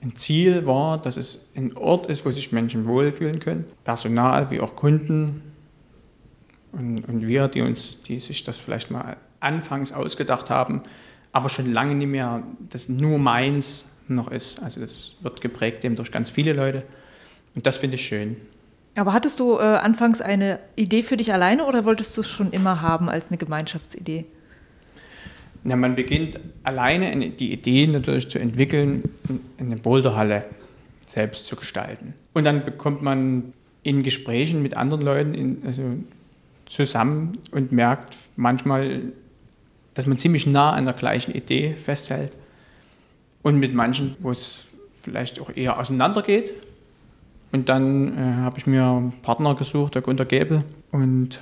ein 0.00 0.16
Ziel 0.16 0.64
war, 0.64 0.96
dass 0.96 1.18
es 1.18 1.44
ein 1.54 1.76
Ort 1.76 2.06
ist, 2.06 2.24
wo 2.24 2.30
sich 2.30 2.50
Menschen 2.50 2.86
wohlfühlen 2.86 3.40
können, 3.40 3.66
Personal 3.84 4.50
wie 4.50 4.60
auch 4.60 4.74
Kunden 4.74 5.42
und, 6.72 7.06
und 7.06 7.28
wir, 7.28 7.48
die 7.48 7.60
uns, 7.60 8.00
die 8.04 8.18
sich 8.18 8.42
das 8.42 8.58
vielleicht 8.58 8.90
mal 8.90 9.18
anfangs 9.40 9.92
ausgedacht 9.92 10.50
haben, 10.50 10.82
aber 11.32 11.48
schon 11.48 11.72
lange 11.72 11.94
nicht 11.94 12.08
mehr 12.08 12.42
das 12.68 12.88
nur 12.88 13.18
meins 13.18 13.86
noch 14.08 14.30
ist. 14.30 14.62
Also 14.62 14.80
das 14.80 15.16
wird 15.22 15.40
geprägt 15.40 15.84
eben 15.84 15.96
durch 15.96 16.12
ganz 16.12 16.28
viele 16.30 16.52
Leute 16.52 16.84
und 17.54 17.66
das 17.66 17.76
finde 17.76 17.96
ich 17.96 18.04
schön. 18.04 18.36
Aber 18.96 19.12
hattest 19.12 19.38
du 19.38 19.56
äh, 19.56 19.62
anfangs 19.62 20.20
eine 20.20 20.58
Idee 20.76 21.02
für 21.02 21.16
dich 21.16 21.32
alleine 21.32 21.64
oder 21.64 21.84
wolltest 21.84 22.16
du 22.16 22.22
es 22.22 22.28
schon 22.28 22.50
immer 22.50 22.82
haben 22.82 23.08
als 23.08 23.28
eine 23.28 23.38
Gemeinschaftsidee? 23.38 24.24
Na, 25.62 25.76
man 25.76 25.94
beginnt 25.94 26.40
alleine 26.64 27.30
die 27.30 27.52
Idee 27.52 27.86
natürlich 27.86 28.28
zu 28.28 28.38
entwickeln, 28.38 29.10
eine 29.58 29.76
Boulderhalle 29.76 30.46
selbst 31.06 31.46
zu 31.46 31.56
gestalten. 31.56 32.14
Und 32.32 32.44
dann 32.44 32.64
bekommt 32.64 33.02
man 33.02 33.52
in 33.82 34.02
Gesprächen 34.02 34.62
mit 34.62 34.76
anderen 34.76 35.02
Leuten 35.02 35.34
in, 35.34 35.62
also 35.66 35.82
zusammen 36.66 37.38
und 37.50 37.72
merkt 37.72 38.16
manchmal, 38.36 39.12
dass 39.94 40.06
man 40.06 40.18
ziemlich 40.18 40.46
nah 40.46 40.72
an 40.72 40.84
der 40.84 40.94
gleichen 40.94 41.32
Idee 41.32 41.74
festhält. 41.74 42.36
Und 43.42 43.58
mit 43.58 43.74
manchen, 43.74 44.16
wo 44.20 44.30
es 44.30 44.64
vielleicht 44.92 45.40
auch 45.40 45.50
eher 45.54 45.78
auseinandergeht, 45.78 46.52
und 47.52 47.68
dann 47.68 48.16
äh, 48.16 48.42
habe 48.42 48.58
ich 48.58 48.66
mir 48.66 48.84
einen 48.84 49.12
Partner 49.22 49.54
gesucht, 49.54 49.94
der 49.94 50.02
Gunter 50.02 50.24
Gebel 50.24 50.62
und 50.92 51.40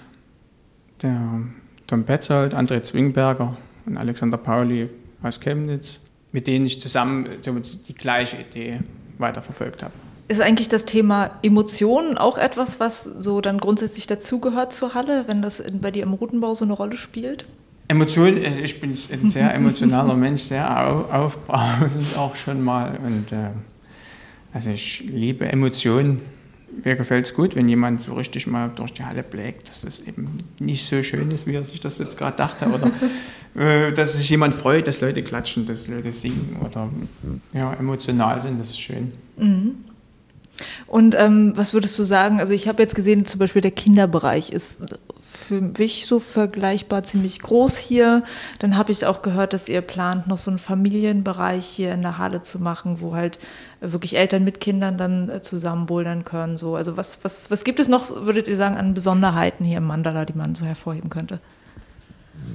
der 1.02 1.42
Tom 1.86 2.04
Petzold, 2.04 2.54
André 2.54 2.82
Zwingberger 2.82 3.56
und 3.86 3.96
Alexander 3.96 4.38
Pauli 4.38 4.88
aus 5.22 5.40
Chemnitz, 5.40 6.00
mit 6.32 6.46
denen 6.46 6.66
ich 6.66 6.80
zusammen 6.80 7.28
die 7.44 7.94
gleiche 7.94 8.36
Idee 8.36 8.80
weiterverfolgt 9.18 9.82
habe. 9.82 9.92
Ist 10.28 10.40
eigentlich 10.40 10.68
das 10.68 10.84
Thema 10.84 11.30
Emotionen 11.42 12.18
auch 12.18 12.36
etwas, 12.36 12.80
was 12.80 13.04
so 13.04 13.40
dann 13.40 13.58
grundsätzlich 13.58 14.06
dazugehört 14.06 14.72
zur 14.72 14.94
Halle, 14.94 15.24
wenn 15.26 15.40
das 15.40 15.62
bei 15.80 15.90
dir 15.90 16.02
im 16.02 16.12
Routenbau 16.12 16.54
so 16.54 16.64
eine 16.64 16.74
Rolle 16.74 16.96
spielt? 16.96 17.46
Emotionen, 17.88 18.44
also 18.44 18.60
ich 18.60 18.80
bin 18.80 18.96
ein 19.10 19.30
sehr 19.30 19.54
emotionaler 19.54 20.14
Mensch, 20.14 20.42
sehr 20.42 20.86
auf, 20.86 21.10
aufbrausend 21.10 22.16
auch 22.18 22.36
schon 22.36 22.62
mal. 22.62 22.98
Und 23.02 23.32
äh, 23.32 23.48
also 24.52 24.70
ich 24.70 25.00
liebe 25.00 25.46
Emotionen. 25.46 26.20
Mir 26.84 26.96
gefällt 26.96 27.24
es 27.24 27.34
gut, 27.34 27.56
wenn 27.56 27.66
jemand 27.68 28.02
so 28.02 28.12
richtig 28.12 28.46
mal 28.46 28.70
durch 28.76 28.92
die 28.92 29.02
Halle 29.02 29.22
blägt, 29.22 29.68
dass 29.68 29.80
das 29.80 30.00
eben 30.00 30.38
nicht 30.60 30.84
so 30.84 31.02
schön 31.02 31.30
ist, 31.30 31.46
wie 31.46 31.54
er 31.54 31.64
sich 31.64 31.80
das 31.80 31.98
jetzt 31.98 32.16
gerade 32.18 32.36
dachte. 32.36 32.66
Oder 32.66 32.90
äh, 33.88 33.92
dass 33.92 34.16
sich 34.16 34.28
jemand 34.28 34.54
freut, 34.54 34.86
dass 34.86 35.00
Leute 35.00 35.22
klatschen, 35.22 35.64
dass 35.64 35.88
Leute 35.88 36.12
singen 36.12 36.56
oder 36.64 36.88
ja, 37.54 37.72
emotional 37.72 38.40
sind, 38.40 38.60
das 38.60 38.68
ist 38.68 38.80
schön. 38.80 39.12
Mhm. 39.38 39.76
Und 40.86 41.14
ähm, 41.18 41.52
was 41.54 41.72
würdest 41.72 41.98
du 41.98 42.04
sagen? 42.04 42.38
Also 42.38 42.52
ich 42.52 42.68
habe 42.68 42.82
jetzt 42.82 42.94
gesehen, 42.94 43.24
zum 43.24 43.38
Beispiel 43.38 43.62
der 43.62 43.70
Kinderbereich 43.70 44.50
ist 44.50 44.78
für 45.48 45.62
mich 45.62 46.04
so 46.04 46.20
vergleichbar 46.20 47.04
ziemlich 47.04 47.40
groß 47.40 47.78
hier. 47.78 48.22
Dann 48.58 48.76
habe 48.76 48.92
ich 48.92 49.06
auch 49.06 49.22
gehört, 49.22 49.54
dass 49.54 49.66
ihr 49.66 49.80
plant, 49.80 50.26
noch 50.26 50.36
so 50.36 50.50
einen 50.50 50.58
Familienbereich 50.58 51.64
hier 51.64 51.94
in 51.94 52.02
der 52.02 52.18
Halle 52.18 52.42
zu 52.42 52.58
machen, 52.58 53.00
wo 53.00 53.14
halt 53.14 53.38
wirklich 53.80 54.18
Eltern 54.18 54.44
mit 54.44 54.60
Kindern 54.60 54.98
dann 54.98 55.30
äh, 55.30 55.40
zusammen 55.40 55.86
bouldern 55.86 56.26
können. 56.26 56.58
So. 56.58 56.76
Also 56.76 56.98
was, 56.98 57.24
was, 57.24 57.50
was 57.50 57.64
gibt 57.64 57.80
es 57.80 57.88
noch, 57.88 58.26
würdet 58.26 58.46
ihr 58.46 58.56
sagen, 58.56 58.76
an 58.76 58.92
Besonderheiten 58.92 59.64
hier 59.64 59.78
im 59.78 59.84
Mandala, 59.84 60.26
die 60.26 60.34
man 60.34 60.54
so 60.54 60.66
hervorheben 60.66 61.08
könnte? 61.08 61.40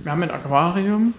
Wir 0.03 0.11
haben 0.11 0.21
ein 0.21 0.31
Aquarium. 0.31 1.15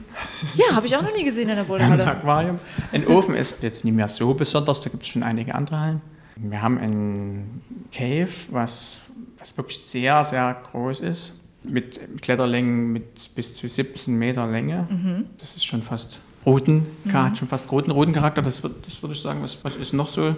Ja, 0.55 0.77
habe 0.77 0.87
ich 0.87 0.97
auch 0.97 1.03
noch 1.03 1.15
nie 1.15 1.25
gesehen 1.25 1.49
in 1.49 1.57
der 1.57 1.65
Boulderhalle. 1.65 2.05
Ein 2.05 2.09
Aquarium. 2.09 2.61
Ein 2.93 3.05
Ofen 3.09 3.35
ist 3.35 3.65
jetzt 3.65 3.85
nicht 3.85 3.95
mehr 3.95 4.09
so 4.09 4.33
besonders, 4.33 4.81
da 4.81 4.91
gibt 4.91 5.03
es 5.03 5.09
schon 5.09 5.25
einige 5.25 5.57
andere 5.57 5.81
Hallen. 5.81 6.03
Wir 6.37 6.63
haben 6.63 6.79
ein 6.79 7.63
Cave, 7.93 8.31
was, 8.51 9.01
was 9.39 9.57
wirklich 9.57 9.81
sehr, 9.85 10.25
sehr 10.25 10.57
groß 10.71 11.01
ist 11.01 11.44
mit 11.65 12.01
Kletterlängen 12.21 12.93
mit 12.93 13.35
bis 13.35 13.55
zu 13.55 13.69
17 13.69 14.15
Meter 14.15 14.47
Länge. 14.47 14.87
Mhm. 14.91 15.27
Das 15.39 15.57
ist 15.57 15.65
schon 15.65 15.83
fast 15.83 16.19
roten, 16.45 16.87
mhm. 17.05 17.35
schon 17.35 17.49
fast 17.49 17.71
roten, 17.73 17.91
roten 17.91 18.13
Charakter. 18.13 18.43
Das, 18.43 18.61
das 18.61 19.03
würde 19.03 19.15
ich 19.15 19.21
sagen, 19.21 19.43
was, 19.43 19.59
was 19.63 19.77
ist 19.77 19.93
noch 19.93 20.09
so? 20.09 20.37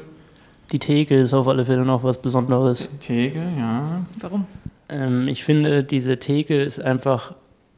Die 0.73 0.79
Theke 0.79 1.17
ist 1.17 1.33
auf 1.33 1.47
alle 1.47 1.65
Fälle 1.65 1.85
noch 1.85 2.03
was 2.03 2.21
Besonderes. 2.21 2.89
Die 2.93 2.99
Theke, 2.99 3.53
ja. 3.57 4.05
Warum? 4.21 4.47
Ähm, 4.89 5.29
ich 5.29 5.45
finde, 5.45 5.85
diese 5.85 6.19
Theke 6.19 6.61
ist 6.61 6.81
einfach 6.81 7.35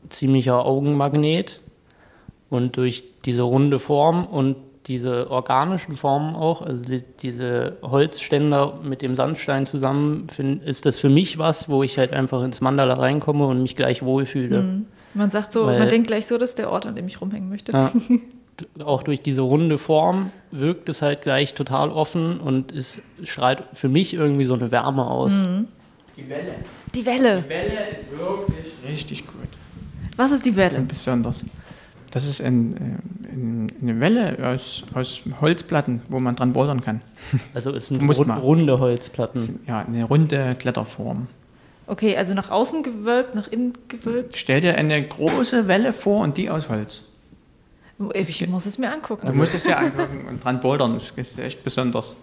ziemlicher 0.08 0.64
Augenmagnet. 0.64 1.60
Und 2.50 2.78
durch 2.78 3.04
diese 3.26 3.42
runde 3.42 3.78
Form 3.78 4.24
und 4.24 4.56
diese 4.88 5.30
organischen 5.30 5.96
Formen 5.96 6.34
auch, 6.34 6.62
also 6.62 6.82
die, 6.82 7.02
diese 7.20 7.76
Holzständer 7.82 8.80
mit 8.82 9.02
dem 9.02 9.14
Sandstein 9.14 9.66
zusammen, 9.66 10.26
find, 10.34 10.64
ist 10.64 10.86
das 10.86 10.98
für 10.98 11.10
mich 11.10 11.38
was, 11.38 11.68
wo 11.68 11.82
ich 11.82 11.98
halt 11.98 12.14
einfach 12.14 12.42
ins 12.42 12.60
Mandala 12.60 12.94
reinkomme 12.94 13.46
und 13.46 13.62
mich 13.62 13.76
gleich 13.76 14.02
wohlfühle. 14.02 14.62
Mhm. 14.62 14.86
Man 15.14 15.30
sagt 15.30 15.52
so, 15.52 15.66
Weil, 15.66 15.78
man 15.78 15.88
denkt 15.88 16.08
gleich 16.08 16.26
so, 16.26 16.38
das 16.38 16.50
ist 16.50 16.58
der 16.58 16.70
Ort, 16.70 16.86
an 16.86 16.94
dem 16.94 17.06
ich 17.06 17.20
rumhängen 17.20 17.48
möchte. 17.48 17.72
Ja, 17.72 17.92
auch 18.84 19.02
durch 19.02 19.20
diese 19.20 19.42
runde 19.42 19.78
Form 19.78 20.30
wirkt 20.50 20.88
es 20.88 21.02
halt 21.02 21.22
gleich 21.22 21.54
total 21.54 21.90
offen 21.90 22.40
und 22.40 22.72
es 22.72 23.00
strahlt 23.22 23.64
für 23.74 23.88
mich 23.88 24.14
irgendwie 24.14 24.44
so 24.44 24.54
eine 24.54 24.70
Wärme 24.70 25.06
aus. 25.06 25.32
Mhm. 25.32 25.68
Die 26.16 26.28
Welle. 26.28 26.54
Die 26.94 27.06
Welle. 27.06 27.44
Die 27.44 27.48
Welle 27.48 27.90
ist 27.92 28.18
wirklich 28.18 28.90
richtig 28.90 29.26
gut. 29.26 29.48
Was 30.16 30.32
ist 30.32 30.44
die 30.44 30.56
Welle? 30.56 30.80
Besonders. 30.80 31.44
Das 32.10 32.26
ist 32.26 32.40
ein, 32.40 32.76
äh, 32.76 33.34
ein, 33.34 33.66
eine 33.82 34.00
Welle 34.00 34.38
aus, 34.42 34.84
aus 34.94 35.20
Holzplatten, 35.40 36.02
wo 36.08 36.20
man 36.20 36.36
dran 36.36 36.52
bouldern 36.52 36.80
kann. 36.80 37.02
Also 37.54 37.74
es 37.74 37.88
sind 37.88 38.02
rund, 38.02 38.42
runde 38.42 38.78
Holzplatten. 38.78 39.60
Ja, 39.66 39.80
eine 39.80 40.04
runde 40.04 40.56
Kletterform. 40.58 41.26
Okay, 41.86 42.16
also 42.16 42.34
nach 42.34 42.50
außen 42.50 42.82
gewölbt, 42.82 43.34
nach 43.34 43.48
innen 43.48 43.72
gewölbt. 43.88 44.36
Stell 44.36 44.60
dir 44.60 44.76
eine 44.76 45.02
große 45.02 45.68
Welle 45.68 45.92
vor 45.92 46.22
und 46.22 46.36
die 46.36 46.50
aus 46.50 46.68
Holz. 46.68 47.04
Ich 48.14 48.46
muss 48.46 48.64
es 48.64 48.78
mir 48.78 48.92
angucken. 48.92 49.26
Du 49.26 49.32
musst 49.32 49.54
es 49.54 49.64
dir 49.64 49.76
angucken 49.76 50.26
und 50.28 50.44
dran 50.44 50.60
bouldern, 50.60 50.94
das 50.94 51.10
ist 51.10 51.38
echt 51.38 51.64
besonders. 51.64 52.14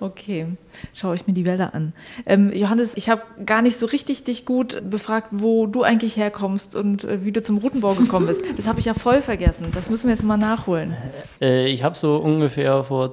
Okay, 0.00 0.46
schaue 0.94 1.14
ich 1.14 1.28
mir 1.28 1.32
die 1.32 1.46
Wälder 1.46 1.74
an. 1.74 1.92
Ähm, 2.26 2.52
Johannes, 2.52 2.96
ich 2.96 3.08
habe 3.08 3.22
gar 3.46 3.62
nicht 3.62 3.76
so 3.76 3.86
richtig 3.86 4.24
dich 4.24 4.46
gut 4.46 4.82
befragt, 4.90 5.28
wo 5.30 5.68
du 5.68 5.84
eigentlich 5.84 6.16
herkommst 6.16 6.74
und 6.74 7.04
äh, 7.04 7.24
wie 7.24 7.30
du 7.30 7.40
zum 7.40 7.58
Routenbau 7.58 7.94
gekommen 7.94 8.26
bist. 8.26 8.42
Das 8.56 8.66
habe 8.66 8.80
ich 8.80 8.86
ja 8.86 8.94
voll 8.94 9.22
vergessen. 9.22 9.68
Das 9.72 9.88
müssen 9.90 10.08
wir 10.08 10.14
jetzt 10.14 10.24
mal 10.24 10.36
nachholen. 10.36 10.96
Äh, 11.40 11.68
ich 11.68 11.84
habe 11.84 11.96
so 11.96 12.16
ungefähr 12.16 12.82
vor 12.82 13.12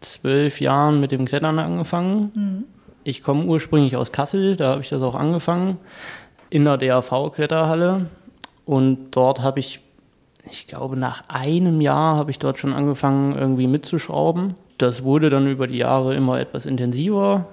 zwölf 0.00 0.60
Jahren 0.60 1.00
mit 1.00 1.10
dem 1.10 1.24
Klettern 1.24 1.58
angefangen. 1.58 2.30
Mhm. 2.34 2.64
Ich 3.02 3.24
komme 3.24 3.44
ursprünglich 3.44 3.96
aus 3.96 4.12
Kassel, 4.12 4.56
da 4.56 4.70
habe 4.72 4.82
ich 4.82 4.88
das 4.90 5.02
auch 5.02 5.16
angefangen, 5.16 5.78
in 6.48 6.64
der 6.64 6.76
DAV-Kletterhalle. 6.76 8.06
Und 8.66 9.10
dort 9.12 9.40
habe 9.40 9.58
ich 9.58 9.80
ich 10.48 10.66
glaube, 10.66 10.96
nach 10.96 11.24
einem 11.28 11.80
Jahr 11.80 12.16
habe 12.16 12.30
ich 12.30 12.38
dort 12.38 12.58
schon 12.58 12.72
angefangen, 12.72 13.36
irgendwie 13.36 13.66
mitzuschrauben. 13.66 14.54
Das 14.78 15.04
wurde 15.04 15.28
dann 15.30 15.46
über 15.46 15.66
die 15.66 15.78
Jahre 15.78 16.14
immer 16.14 16.40
etwas 16.40 16.66
intensiver. 16.66 17.46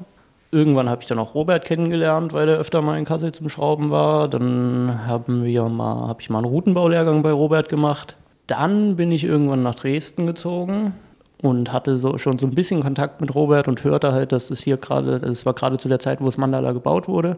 Irgendwann 0.51 0.89
habe 0.89 1.01
ich 1.01 1.07
dann 1.07 1.19
auch 1.19 1.35
Robert 1.35 1.65
kennengelernt, 1.65 2.31
weil 2.31 2.47
er 2.47 2.57
öfter 2.57 2.81
mal 2.81 2.97
in 2.97 3.03
Kassel 3.03 3.33
zum 3.33 3.49
Schrauben 3.49 3.91
war. 3.91 4.29
Dann 4.29 5.05
haben 5.05 5.43
wir 5.43 5.63
habe 5.63 6.21
ich 6.21 6.29
mal 6.29 6.39
einen 6.39 6.47
Routenbaulehrgang 6.47 7.21
bei 7.23 7.31
Robert 7.31 7.67
gemacht. 7.67 8.15
Dann 8.47 8.95
bin 8.95 9.11
ich 9.11 9.25
irgendwann 9.25 9.61
nach 9.61 9.75
Dresden 9.75 10.25
gezogen 10.25 10.93
und 11.41 11.73
hatte 11.73 11.97
so 11.97 12.17
schon 12.17 12.39
so 12.39 12.47
ein 12.47 12.55
bisschen 12.55 12.81
Kontakt 12.81 13.19
mit 13.19 13.35
Robert 13.35 13.67
und 13.67 13.83
hörte 13.83 14.13
halt, 14.13 14.31
dass 14.31 14.49
es 14.49 14.61
hier 14.61 14.77
gerade, 14.77 15.17
es 15.17 15.45
war 15.45 15.53
gerade 15.53 15.77
zu 15.77 15.89
der 15.89 15.99
Zeit, 15.99 16.21
wo 16.21 16.25
das 16.25 16.37
Mandala 16.37 16.71
gebaut 16.71 17.09
wurde. 17.09 17.37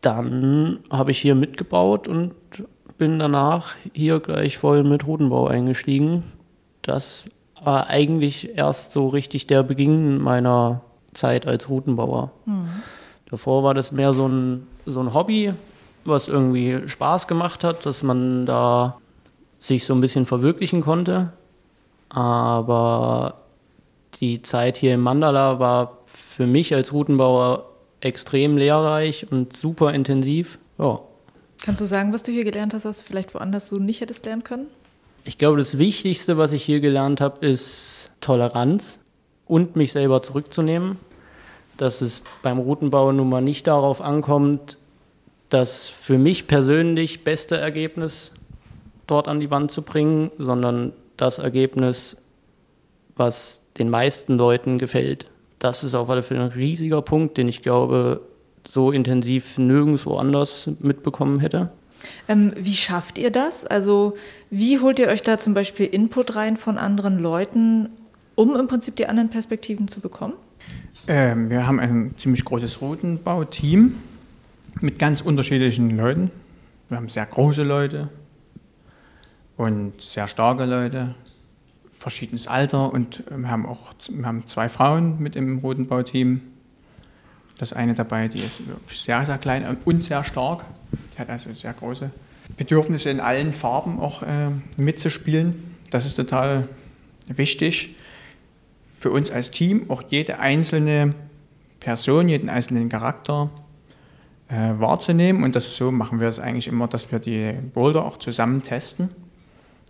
Dann 0.00 0.78
habe 0.90 1.10
ich 1.10 1.18
hier 1.18 1.34
mitgebaut 1.34 2.06
und 2.06 2.32
bin 3.02 3.18
danach 3.18 3.72
hier 3.92 4.20
gleich 4.20 4.58
voll 4.58 4.84
mit 4.84 5.08
Rudenbau 5.08 5.48
eingestiegen. 5.48 6.22
Das 6.82 7.24
war 7.60 7.88
eigentlich 7.88 8.56
erst 8.56 8.92
so 8.92 9.08
richtig 9.08 9.48
der 9.48 9.64
Beginn 9.64 10.18
meiner 10.18 10.82
Zeit 11.12 11.44
als 11.44 11.68
Routenbauer. 11.68 12.30
Mhm. 12.46 12.68
Davor 13.28 13.64
war 13.64 13.74
das 13.74 13.90
mehr 13.90 14.12
so 14.12 14.28
ein, 14.28 14.68
so 14.86 15.00
ein 15.00 15.14
Hobby, 15.14 15.52
was 16.04 16.28
irgendwie 16.28 16.78
Spaß 16.86 17.26
gemacht 17.26 17.64
hat, 17.64 17.84
dass 17.86 18.04
man 18.04 18.46
da 18.46 18.98
sich 19.58 19.84
so 19.84 19.94
ein 19.94 20.00
bisschen 20.00 20.24
verwirklichen 20.24 20.80
konnte. 20.80 21.32
Aber 22.08 23.34
die 24.20 24.42
Zeit 24.42 24.76
hier 24.76 24.94
im 24.94 25.00
Mandala 25.00 25.58
war 25.58 25.98
für 26.06 26.46
mich 26.46 26.72
als 26.72 26.92
Routenbauer 26.92 27.64
extrem 28.00 28.56
lehrreich 28.56 29.26
und 29.28 29.56
super 29.56 29.92
intensiv. 29.92 30.60
Ja, 30.78 31.00
Kannst 31.62 31.80
du 31.80 31.84
sagen, 31.84 32.12
was 32.12 32.24
du 32.24 32.32
hier 32.32 32.42
gelernt 32.44 32.74
hast, 32.74 32.84
was 32.84 32.98
du 32.98 33.04
vielleicht 33.04 33.34
woanders 33.34 33.68
so 33.68 33.76
nicht 33.76 34.00
hättest 34.00 34.26
lernen 34.26 34.42
können? 34.42 34.66
Ich 35.24 35.38
glaube, 35.38 35.58
das 35.58 35.78
Wichtigste, 35.78 36.36
was 36.36 36.52
ich 36.52 36.64
hier 36.64 36.80
gelernt 36.80 37.20
habe, 37.20 37.46
ist 37.46 38.10
Toleranz 38.20 38.98
und 39.46 39.76
mich 39.76 39.92
selber 39.92 40.22
zurückzunehmen. 40.22 40.98
Dass 41.76 42.00
es 42.00 42.24
beim 42.42 42.58
Routenbau 42.58 43.12
nun 43.12 43.28
mal 43.28 43.40
nicht 43.40 43.68
darauf 43.68 44.00
ankommt, 44.00 44.76
das 45.50 45.86
für 45.86 46.18
mich 46.18 46.48
persönlich 46.48 47.22
beste 47.22 47.56
Ergebnis 47.56 48.32
dort 49.06 49.28
an 49.28 49.38
die 49.38 49.50
Wand 49.50 49.70
zu 49.70 49.82
bringen, 49.82 50.32
sondern 50.38 50.92
das 51.16 51.38
Ergebnis, 51.38 52.16
was 53.14 53.62
den 53.78 53.88
meisten 53.88 54.36
Leuten 54.36 54.78
gefällt. 54.78 55.26
Das 55.60 55.84
ist 55.84 55.94
auf 55.94 56.10
alle 56.10 56.24
Fälle 56.24 56.40
ein 56.40 56.48
riesiger 56.48 57.02
Punkt, 57.02 57.36
den 57.36 57.48
ich 57.48 57.62
glaube, 57.62 58.20
so 58.68 58.90
intensiv 58.90 59.58
nirgendwo 59.58 60.16
anders 60.16 60.70
mitbekommen 60.80 61.40
hätte. 61.40 61.70
Ähm, 62.28 62.52
wie 62.56 62.74
schafft 62.74 63.18
ihr 63.18 63.30
das? 63.30 63.64
Also 63.64 64.14
wie 64.50 64.80
holt 64.80 64.98
ihr 64.98 65.08
euch 65.08 65.22
da 65.22 65.38
zum 65.38 65.54
Beispiel 65.54 65.86
Input 65.86 66.36
rein 66.36 66.56
von 66.56 66.78
anderen 66.78 67.18
Leuten, 67.18 67.90
um 68.34 68.56
im 68.56 68.66
Prinzip 68.66 68.96
die 68.96 69.06
anderen 69.06 69.30
Perspektiven 69.30 69.88
zu 69.88 70.00
bekommen? 70.00 70.34
Ähm, 71.06 71.50
wir 71.50 71.66
haben 71.66 71.80
ein 71.80 72.14
ziemlich 72.16 72.44
großes 72.44 72.80
Routenbauteam 72.80 73.96
mit 74.80 74.98
ganz 74.98 75.20
unterschiedlichen 75.20 75.96
Leuten. 75.96 76.30
Wir 76.88 76.96
haben 76.96 77.08
sehr 77.08 77.26
große 77.26 77.62
Leute 77.62 78.08
und 79.56 80.00
sehr 80.00 80.28
starke 80.28 80.64
Leute, 80.64 81.14
verschiedenes 81.90 82.46
Alter 82.46 82.92
und 82.92 83.22
wir 83.30 83.50
haben 83.50 83.66
auch 83.66 83.94
wir 84.10 84.26
haben 84.26 84.46
zwei 84.46 84.68
Frauen 84.68 85.18
mit 85.20 85.36
im 85.36 85.58
Routenbauteam 85.58 86.40
das 87.58 87.72
eine 87.72 87.94
dabei, 87.94 88.28
die 88.28 88.40
ist 88.40 88.66
wirklich 88.66 89.00
sehr, 89.00 89.24
sehr 89.24 89.38
klein 89.38 89.76
und 89.84 90.04
sehr 90.04 90.24
stark. 90.24 90.64
Die 91.14 91.18
hat 91.18 91.30
also 91.30 91.52
sehr 91.52 91.72
große 91.72 92.10
Bedürfnisse 92.56 93.10
in 93.10 93.20
allen 93.20 93.52
Farben 93.52 94.00
auch 94.00 94.22
äh, 94.22 94.48
mitzuspielen. 94.76 95.76
Das 95.90 96.04
ist 96.04 96.16
total 96.16 96.68
wichtig 97.28 97.96
für 98.92 99.10
uns 99.10 99.30
als 99.30 99.50
Team, 99.50 99.90
auch 99.90 100.02
jede 100.08 100.38
einzelne 100.38 101.14
Person, 101.80 102.28
jeden 102.28 102.48
einzelnen 102.48 102.88
Charakter 102.88 103.50
äh, 104.48 104.54
wahrzunehmen. 104.78 105.44
Und 105.44 105.56
das 105.56 105.76
so 105.76 105.90
machen 105.90 106.20
wir 106.20 106.28
es 106.28 106.38
eigentlich 106.38 106.68
immer, 106.68 106.88
dass 106.88 107.10
wir 107.10 107.18
die 107.18 107.52
Boulder 107.74 108.04
auch 108.04 108.18
zusammen 108.18 108.62
testen. 108.62 109.10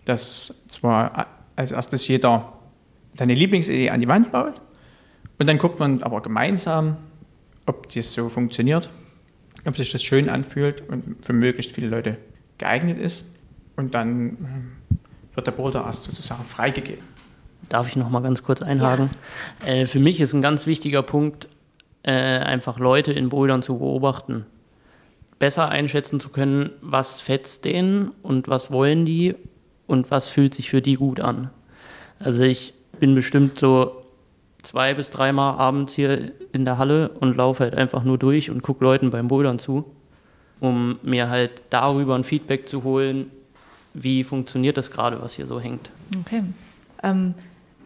Dass 0.04 0.54
zwar 0.68 1.26
als 1.56 1.72
erstes 1.72 2.08
jeder 2.08 2.52
seine 3.16 3.34
Lieblingsidee 3.34 3.90
an 3.90 4.00
die 4.00 4.08
Wand 4.08 4.32
baut 4.32 4.60
und 5.38 5.46
dann 5.46 5.58
guckt 5.58 5.78
man 5.78 6.02
aber 6.02 6.22
gemeinsam, 6.22 6.96
ob 7.66 7.88
das 7.92 8.12
so 8.12 8.28
funktioniert, 8.28 8.90
ob 9.64 9.76
sich 9.76 9.90
das 9.90 10.02
schön 10.02 10.28
anfühlt 10.28 10.88
und 10.88 11.24
für 11.24 11.32
möglichst 11.32 11.72
viele 11.72 11.88
Leute 11.88 12.16
geeignet 12.58 12.98
ist. 12.98 13.34
Und 13.76 13.94
dann 13.94 14.30
äh, 14.90 15.34
wird 15.34 15.46
der 15.46 15.52
Boulder 15.52 15.84
erst 15.84 16.04
sozusagen 16.04 16.44
freigegeben. 16.44 17.04
Darf 17.68 17.88
ich 17.88 17.96
noch 17.96 18.10
mal 18.10 18.20
ganz 18.20 18.42
kurz 18.42 18.60
einhaken? 18.62 19.10
Ja. 19.64 19.72
Äh, 19.72 19.86
für 19.86 20.00
mich 20.00 20.20
ist 20.20 20.32
ein 20.32 20.42
ganz 20.42 20.66
wichtiger 20.66 21.02
Punkt, 21.02 21.48
äh, 22.02 22.10
einfach 22.12 22.78
Leute 22.78 23.12
in 23.12 23.28
Bouldern 23.28 23.62
zu 23.62 23.78
beobachten. 23.78 24.46
Besser 25.38 25.68
einschätzen 25.68 26.20
zu 26.20 26.28
können, 26.28 26.70
was 26.80 27.20
fetzt 27.20 27.64
denen 27.64 28.12
und 28.22 28.48
was 28.48 28.70
wollen 28.70 29.04
die 29.04 29.34
und 29.86 30.10
was 30.10 30.28
fühlt 30.28 30.54
sich 30.54 30.70
für 30.70 30.82
die 30.82 30.94
gut 30.94 31.20
an. 31.20 31.50
Also 32.18 32.42
ich 32.42 32.74
bin 33.00 33.14
bestimmt 33.14 33.58
so 33.58 34.01
zwei 34.62 34.94
bis 34.94 35.10
dreimal 35.10 35.58
abends 35.58 35.94
hier 35.94 36.32
in 36.52 36.64
der 36.64 36.78
Halle 36.78 37.10
und 37.20 37.36
laufe 37.36 37.64
halt 37.64 37.74
einfach 37.74 38.04
nur 38.04 38.18
durch 38.18 38.50
und 38.50 38.62
gucke 38.62 38.84
Leuten 38.84 39.10
beim 39.10 39.28
Bouldern 39.28 39.58
zu, 39.58 39.84
um 40.60 40.98
mir 41.02 41.28
halt 41.28 41.62
darüber 41.70 42.14
ein 42.14 42.24
Feedback 42.24 42.68
zu 42.68 42.84
holen, 42.84 43.30
wie 43.94 44.24
funktioniert 44.24 44.76
das 44.76 44.90
gerade, 44.90 45.20
was 45.20 45.34
hier 45.34 45.46
so 45.46 45.60
hängt. 45.60 45.90
Okay. 46.20 46.44
Ähm, 47.02 47.34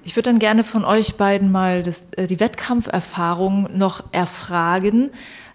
ich 0.05 0.15
würde 0.15 0.31
dann 0.31 0.39
gerne 0.39 0.63
von 0.63 0.85
euch 0.85 1.17
beiden 1.17 1.51
mal 1.51 1.83
das, 1.83 2.07
äh, 2.13 2.27
die 2.27 2.39
Wettkampferfahrung 2.39 3.77
noch 3.77 4.05
erfragen. 4.13 5.11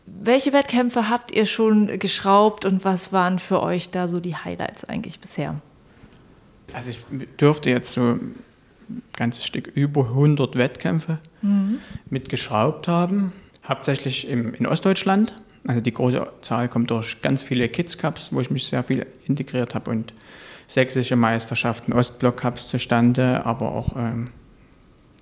Welche 0.05 0.51
Wettkämpfe 0.51 1.09
habt 1.09 1.31
ihr 1.31 1.45
schon 1.45 1.99
geschraubt 1.99 2.65
und 2.65 2.83
was 2.83 3.13
waren 3.13 3.39
für 3.39 3.61
euch 3.61 3.91
da 3.91 4.07
so 4.07 4.19
die 4.19 4.35
Highlights 4.35 4.83
eigentlich 4.83 5.19
bisher? 5.19 5.61
Also 6.73 6.89
ich 6.89 6.99
dürfte 7.39 7.69
jetzt 7.69 7.93
so 7.93 8.19
ganzes 9.15 9.45
Stück 9.45 9.67
über 9.75 10.05
100 10.05 10.55
Wettkämpfe 10.55 11.19
mhm. 11.41 11.79
mitgeschraubt 12.09 12.87
haben, 12.87 13.33
hauptsächlich 13.67 14.27
im, 14.27 14.53
in 14.53 14.65
Ostdeutschland. 14.65 15.35
Also 15.67 15.81
die 15.81 15.93
große 15.93 16.27
Zahl 16.41 16.67
kommt 16.67 16.89
durch 16.89 17.21
ganz 17.21 17.43
viele 17.43 17.69
Kids 17.69 17.97
Cups, 17.97 18.33
wo 18.33 18.41
ich 18.41 18.49
mich 18.49 18.65
sehr 18.65 18.83
viel 18.83 19.05
integriert 19.27 19.75
habe 19.75 19.91
und 19.91 20.13
sächsische 20.67 21.15
Meisterschaften, 21.15 21.93
Ostblock 21.93 22.37
Cups 22.37 22.69
zustande, 22.69 23.45
aber 23.45 23.71
auch 23.71 23.95
ähm, 23.95 24.29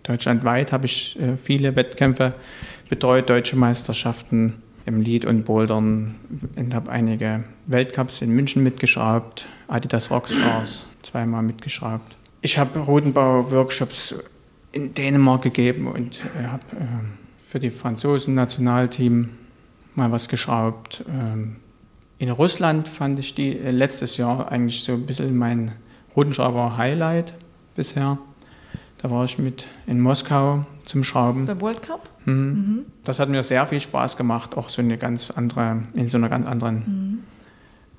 deutschlandweit 0.03 0.71
habe 0.71 0.86
ich 0.86 1.19
äh, 1.19 1.38
viele 1.38 1.75
Wettkämpfe 1.75 2.36
betreut, 2.88 3.29
deutsche 3.29 3.55
Meisterschaften 3.55 4.62
im 4.86 5.01
Lead 5.01 5.25
und 5.25 5.43
Bouldern 5.43 6.15
und 6.55 6.73
habe 6.73 6.91
einige 6.91 7.43
Weltcups 7.65 8.21
in 8.21 8.32
München 8.32 8.63
mitgeschraubt, 8.63 9.47
Adidas 9.67 10.10
Rockstars 10.10 10.86
zweimal 11.03 11.43
mitgeschraubt. 11.43 12.15
Ich 12.41 12.58
habe 12.58 12.80
Rodenbau-Workshops 12.80 14.15
in 14.71 14.93
Dänemark 14.93 15.41
gegeben 15.41 15.88
und 15.88 16.19
äh, 16.38 16.47
habe 16.47 16.63
äh, 16.71 16.86
für 17.47 17.60
die 17.60 17.69
Franzosen 17.71 18.36
Nationalteam 18.36 19.30
mal 19.95 20.12
was 20.12 20.30
geschraubt. 20.30 21.04
Ähm, 21.10 21.58
in 22.17 22.30
Russland 22.30 22.88
fand 22.88 23.19
ich 23.19 23.36
die 23.36 23.58
äh, 23.58 23.71
letztes 23.71 24.17
Jahr 24.17 24.52
eigentlich 24.52 24.84
so 24.84 24.93
ein 24.93 25.06
bisschen 25.06 25.38
mein 25.38 25.73
Rodenschrauber-Highlight 26.15 27.34
bisher. 27.75 28.17
Da 28.99 29.10
war 29.10 29.23
ich 29.25 29.38
mit 29.38 29.67
in 29.88 29.99
Moskau 29.99 30.62
zum 30.84 31.04
Schrauben. 31.04 31.45
Der 31.45 31.60
World 31.62 31.82
Cup? 31.82 32.10
Mhm. 32.25 32.34
Mhm. 32.34 32.86
Das 33.04 33.19
hat 33.19 33.30
mir 33.30 33.43
sehr 33.43 33.65
viel 33.65 33.80
Spaß 33.80 34.17
gemacht, 34.17 34.56
auch 34.56 34.69
so 34.69 34.82
eine 34.82 34.97
ganz 34.97 35.32
andere, 35.32 35.82
in 35.93 36.10
so 36.10 36.17
einer 36.17 36.30
ganz 36.30 36.45
anderen 36.45 36.75
mhm. 36.75 37.19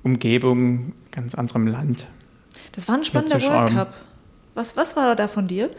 Umgebung, 0.03 0.93
ganz 1.11 1.35
anderem 1.35 1.67
Land. 1.67 2.07
Das 2.73 2.87
war 2.87 2.95
ein 2.95 3.03
spannender 3.03 3.41
World 3.41 3.71
Cup. 3.71 3.93
Was, 4.53 4.75
was 4.77 4.95
war 4.95 5.15
da 5.15 5.27
von 5.27 5.47
dir? 5.47 5.69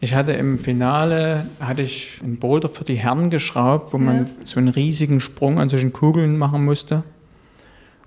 Ich 0.00 0.14
hatte 0.14 0.32
im 0.32 0.58
Finale 0.58 1.46
hatte 1.60 1.82
ich 1.82 2.20
einen 2.22 2.38
Boulder 2.38 2.68
für 2.68 2.84
die 2.84 2.94
Herren 2.94 3.28
geschraubt, 3.28 3.92
wo 3.92 3.98
ja. 3.98 4.04
man 4.04 4.30
so 4.44 4.58
einen 4.58 4.68
riesigen 4.68 5.20
Sprung 5.20 5.60
an 5.60 5.68
solchen 5.68 5.92
Kugeln 5.92 6.38
machen 6.38 6.64
musste. 6.64 7.04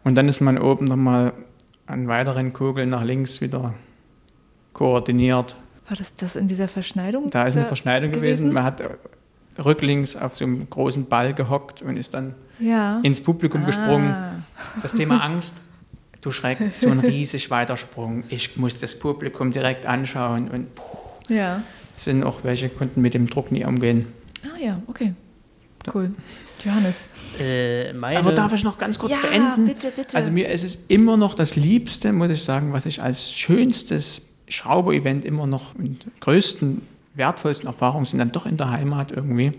Und 0.04 0.16
dann 0.16 0.28
ist 0.28 0.42
man 0.42 0.58
oben 0.58 0.86
nochmal 0.86 1.34
an 1.86 2.08
weiteren 2.08 2.52
Kugeln 2.52 2.90
nach 2.90 3.04
links 3.04 3.42
wieder 3.42 3.74
koordiniert. 4.74 5.56
War 5.88 5.98
das 5.98 6.16
das 6.16 6.36
in 6.36 6.48
dieser 6.48 6.68
Verschneidung? 6.68 7.30
Da 7.30 7.46
ist 7.46 7.56
eine 7.56 7.66
Verschneidung 7.66 8.12
gewesen. 8.12 8.50
gewesen. 8.50 8.54
Man 8.54 8.64
hat 8.64 8.82
rücklings 9.64 10.16
auf 10.16 10.34
so 10.34 10.46
einem 10.46 10.68
großen 10.68 11.06
Ball 11.06 11.34
gehockt 11.34 11.84
und 11.84 11.98
ist 11.98 12.14
dann 12.16 12.34
ja. 12.60 13.00
ins 13.04 13.22
Publikum 13.22 13.64
ah. 13.64 13.66
gesprungen. 13.66 14.16
Das 14.82 14.94
Thema 14.94 15.18
Angst 15.24 15.58
du 16.24 16.32
schreckst, 16.32 16.82
so 16.82 16.90
ein 16.90 17.00
riesig 17.00 17.52
weiter 17.52 17.78
Sprung. 17.78 18.24
Ich 18.30 18.58
muss 18.58 18.78
das 18.78 18.98
Publikum 18.98 19.52
direkt 19.52 19.86
anschauen 19.86 20.48
und 20.50 20.74
puh, 20.76 20.84
ja. 21.30 21.64
sind 21.94 22.24
auch 22.24 22.44
welche 22.44 22.70
konnten 22.70 23.02
mit 23.02 23.14
dem 23.14 23.28
Druck 23.28 23.52
nie 23.52 23.66
umgehen. 23.66 24.08
Ah 24.44 24.60
ja, 24.60 24.82
okay. 24.88 25.14
Cool. 25.94 26.12
Johannes. 26.64 27.04
Äh, 27.40 27.94
Aber 28.02 28.32
darf 28.32 28.54
ich 28.54 28.64
noch 28.64 28.78
ganz 28.78 28.98
kurz 28.98 29.12
ja, 29.12 29.20
beenden? 29.20 29.66
bitte, 29.66 29.92
bitte. 29.94 30.16
Also 30.16 30.32
mir 30.32 30.50
ist 30.50 30.64
es 30.64 30.78
immer 30.88 31.18
noch 31.18 31.34
das 31.34 31.56
Liebste, 31.56 32.14
muss 32.14 32.30
ich 32.30 32.44
sagen, 32.44 32.72
was 32.72 32.86
ich 32.86 33.02
als 33.02 33.34
schönstes 33.34 34.22
Schrauber-Event 34.48 35.26
immer 35.26 35.46
noch 35.46 35.76
und 35.76 36.06
größten, 36.22 36.82
wertvollsten 37.16 37.68
Erfahrungen 37.68 38.06
sind 38.06 38.20
dann 38.20 38.32
doch 38.32 38.46
in 38.46 38.56
der 38.56 38.72
Heimat 38.72 39.12
irgendwie. 39.12 39.52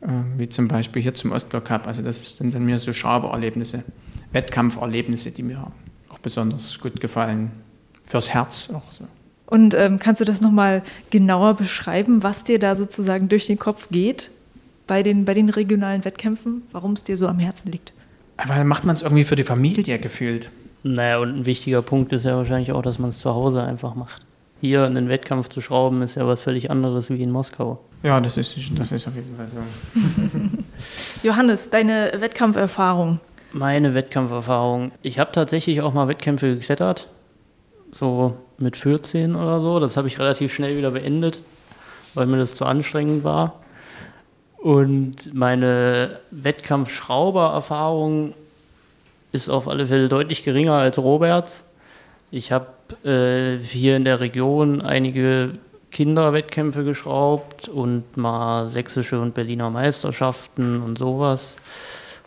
Äh, 0.00 0.08
wie 0.36 0.48
zum 0.48 0.68
Beispiel 0.68 1.02
hier 1.02 1.14
zum 1.14 1.32
Ostblock 1.32 1.66
Cup. 1.66 1.86
Also 1.86 2.02
das 2.02 2.36
sind 2.36 2.54
dann 2.54 2.64
mir 2.64 2.78
so 2.78 2.92
Schraubererlebnisse. 2.92 3.84
Wettkampferlebnisse, 4.32 5.30
die 5.30 5.42
mir 5.42 5.66
auch 6.08 6.18
besonders 6.18 6.78
gut 6.78 7.00
gefallen. 7.00 7.50
Fürs 8.06 8.30
Herz 8.30 8.70
auch 8.74 8.92
so. 8.92 9.04
Und 9.46 9.74
ähm, 9.74 9.98
kannst 9.98 10.20
du 10.20 10.24
das 10.24 10.40
nochmal 10.40 10.82
genauer 11.10 11.54
beschreiben, 11.54 12.22
was 12.22 12.44
dir 12.44 12.58
da 12.58 12.76
sozusagen 12.76 13.28
durch 13.28 13.46
den 13.46 13.58
Kopf 13.58 13.88
geht 13.90 14.30
bei 14.86 15.02
den, 15.02 15.24
bei 15.24 15.34
den 15.34 15.50
regionalen 15.50 16.04
Wettkämpfen, 16.04 16.62
warum 16.70 16.92
es 16.92 17.04
dir 17.04 17.16
so 17.16 17.26
am 17.26 17.38
Herzen 17.38 17.70
liegt? 17.70 17.92
Weil 18.46 18.64
macht 18.64 18.84
man 18.84 18.96
es 18.96 19.02
irgendwie 19.02 19.24
für 19.24 19.36
die 19.36 19.42
Familie 19.42 19.98
gefühlt. 19.98 20.50
Naja, 20.82 21.18
und 21.18 21.40
ein 21.40 21.46
wichtiger 21.46 21.82
Punkt 21.82 22.12
ist 22.12 22.24
ja 22.24 22.36
wahrscheinlich 22.36 22.72
auch, 22.72 22.82
dass 22.82 22.98
man 22.98 23.10
es 23.10 23.18
zu 23.18 23.34
Hause 23.34 23.62
einfach 23.62 23.94
macht. 23.94 24.22
Hier 24.60 24.84
einen 24.84 25.08
Wettkampf 25.08 25.48
zu 25.48 25.60
schrauben, 25.60 26.02
ist 26.02 26.14
ja 26.14 26.26
was 26.26 26.42
völlig 26.42 26.70
anderes 26.70 27.10
wie 27.10 27.22
in 27.22 27.30
Moskau. 27.30 27.80
Ja, 28.02 28.20
das 28.20 28.36
ist, 28.36 28.56
das 28.78 28.92
ist 28.92 29.06
auf 29.06 29.14
jeden 29.14 29.36
Fall 29.36 29.48
so. 29.48 29.58
Johannes, 31.22 31.70
deine 31.70 32.12
Wettkampferfahrung, 32.18 33.20
meine 33.52 33.94
Wettkampferfahrung. 33.94 34.92
Ich 35.02 35.18
habe 35.18 35.32
tatsächlich 35.32 35.82
auch 35.82 35.94
mal 35.94 36.08
Wettkämpfe 36.08 36.54
geklettert. 36.54 37.08
So 37.92 38.36
mit 38.58 38.76
14 38.76 39.34
oder 39.34 39.60
so. 39.60 39.80
Das 39.80 39.96
habe 39.96 40.08
ich 40.08 40.18
relativ 40.18 40.54
schnell 40.54 40.76
wieder 40.76 40.90
beendet, 40.90 41.40
weil 42.14 42.26
mir 42.26 42.38
das 42.38 42.54
zu 42.54 42.64
anstrengend 42.64 43.24
war. 43.24 43.60
Und 44.58 45.34
meine 45.34 46.20
Wettkampfschrauber-Erfahrung 46.30 48.34
ist 49.32 49.48
auf 49.48 49.68
alle 49.68 49.86
Fälle 49.86 50.08
deutlich 50.08 50.42
geringer 50.44 50.74
als 50.74 50.98
Roberts. 50.98 51.64
Ich 52.30 52.52
habe 52.52 52.66
äh, 53.04 53.58
hier 53.64 53.96
in 53.96 54.04
der 54.04 54.20
Region 54.20 54.82
einige 54.82 55.58
Kinderwettkämpfe 55.90 56.84
geschraubt 56.84 57.68
und 57.68 58.16
mal 58.16 58.68
sächsische 58.68 59.20
und 59.20 59.34
Berliner 59.34 59.70
Meisterschaften 59.70 60.82
und 60.82 60.98
sowas. 60.98 61.56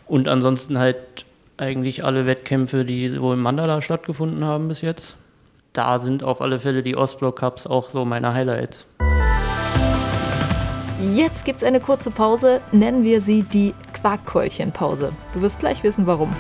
Und 0.06 0.28
ansonsten 0.28 0.78
halt 0.78 1.26
eigentlich 1.58 2.04
alle 2.04 2.26
Wettkämpfe, 2.26 2.86
die 2.86 3.10
so 3.10 3.34
im 3.34 3.42
Mandala 3.42 3.82
stattgefunden 3.82 4.44
haben 4.44 4.68
bis 4.68 4.82
jetzt. 4.82 5.16
Da 5.72 5.98
sind 6.00 6.24
auf 6.24 6.42
alle 6.42 6.60
Fälle 6.60 6.84
die 6.84 6.96
Ostblock 6.96 7.40
Cups 7.40 7.66
auch 7.66 7.90
so 7.90 8.06
meine 8.06 8.34
Highlights. 8.34 8.86
Jetzt 11.14 11.46
gibt 11.46 11.58
es 11.58 11.64
eine 11.64 11.80
kurze 11.80 12.12
Pause, 12.12 12.62
nennen 12.72 13.04
wir 13.04 13.22
sie 13.22 13.44
die 13.44 13.74
Quarkkeulchenpause. 13.94 15.12
Du 15.34 15.42
wirst 15.42 15.60
gleich 15.60 15.84
wissen, 15.84 16.06
warum. 16.06 16.34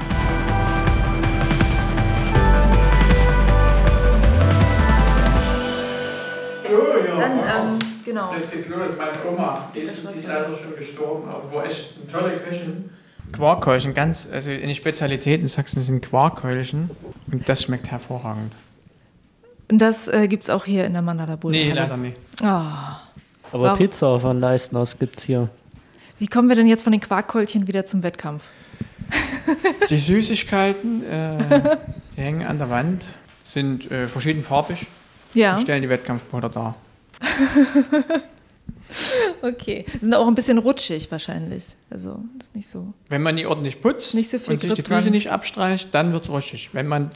Dann, 7.19 7.39
ähm, 7.39 7.79
genau. 8.05 8.33
Jetzt 8.33 8.51
geht's 8.51 8.69
los. 8.69 8.89
Meine 8.97 9.17
Oma 9.27 9.69
ist, 9.73 9.93
die 9.97 10.19
ist 10.19 10.27
leider 10.27 10.53
schon 10.53 10.75
gestorben, 10.75 11.29
aber 11.29 11.51
war 11.53 11.65
echt 11.65 11.95
eine 11.97 12.11
tolle 12.11 12.37
Köchin. 12.37 12.89
Quarkhäulchen, 13.33 13.93
ganz, 13.93 14.27
also 14.31 14.49
eine 14.49 14.75
Spezialität 14.75 15.41
in 15.41 15.47
Sachsen 15.47 15.81
sind 15.81 16.01
Quarkhäulchen 16.01 16.89
und 17.31 17.49
das 17.49 17.63
schmeckt 17.63 17.91
hervorragend. 17.91 18.53
Und 19.69 19.79
das 19.79 20.07
äh, 20.07 20.27
gibt 20.27 20.43
es 20.43 20.49
auch 20.49 20.65
hier 20.65 20.85
in 20.85 20.93
der 20.93 21.01
Mandala 21.01 21.35
Bulle? 21.35 21.57
Nee, 21.57 21.71
leider 21.71 21.97
nicht. 21.97 22.17
Oh. 22.41 22.45
Aber 22.45 22.99
Warum? 23.51 23.77
Pizza 23.77 24.19
von 24.19 24.39
Leistners 24.39 24.97
gibt 24.97 25.19
es 25.19 25.25
hier. 25.25 25.49
Wie 26.19 26.27
kommen 26.27 26.47
wir 26.47 26.55
denn 26.55 26.67
jetzt 26.67 26.83
von 26.83 26.91
den 26.91 27.01
Quarkhäulchen 27.01 27.67
wieder 27.67 27.85
zum 27.85 28.03
Wettkampf? 28.03 28.43
Die 29.89 29.97
Süßigkeiten, 29.97 31.03
äh, 31.03 31.37
die 32.15 32.21
hängen 32.21 32.45
an 32.47 32.57
der 32.57 32.69
Wand, 32.69 33.05
sind 33.43 33.91
äh, 33.91 34.07
verschiedenfarbig 34.07 34.87
ja. 35.33 35.55
und 35.55 35.61
stellen 35.61 35.81
die 35.81 35.89
Wettkampfpuder 35.89 36.49
dar. 36.49 36.75
Okay. 39.43 39.83
Sind 39.99 40.15
auch 40.15 40.25
ein 40.25 40.35
bisschen 40.35 40.57
rutschig 40.57 41.11
wahrscheinlich. 41.11 41.75
Also 41.89 42.23
ist 42.39 42.55
nicht 42.55 42.69
so. 42.69 42.93
Wenn 43.09 43.21
man 43.21 43.35
die 43.35 43.45
ordentlich 43.45 43.81
putzt 43.81 44.15
nicht 44.15 44.31
so 44.31 44.39
viel 44.39 44.53
und 44.53 44.61
sich 44.61 44.73
die 44.73 44.81
Füße 44.81 45.09
nicht 45.09 45.29
abstreicht, 45.29 45.93
dann 45.93 46.13
wird 46.13 46.23
es 46.23 46.29
rutschig. 46.29 46.69
Wenn 46.71 46.87
man 46.87 47.09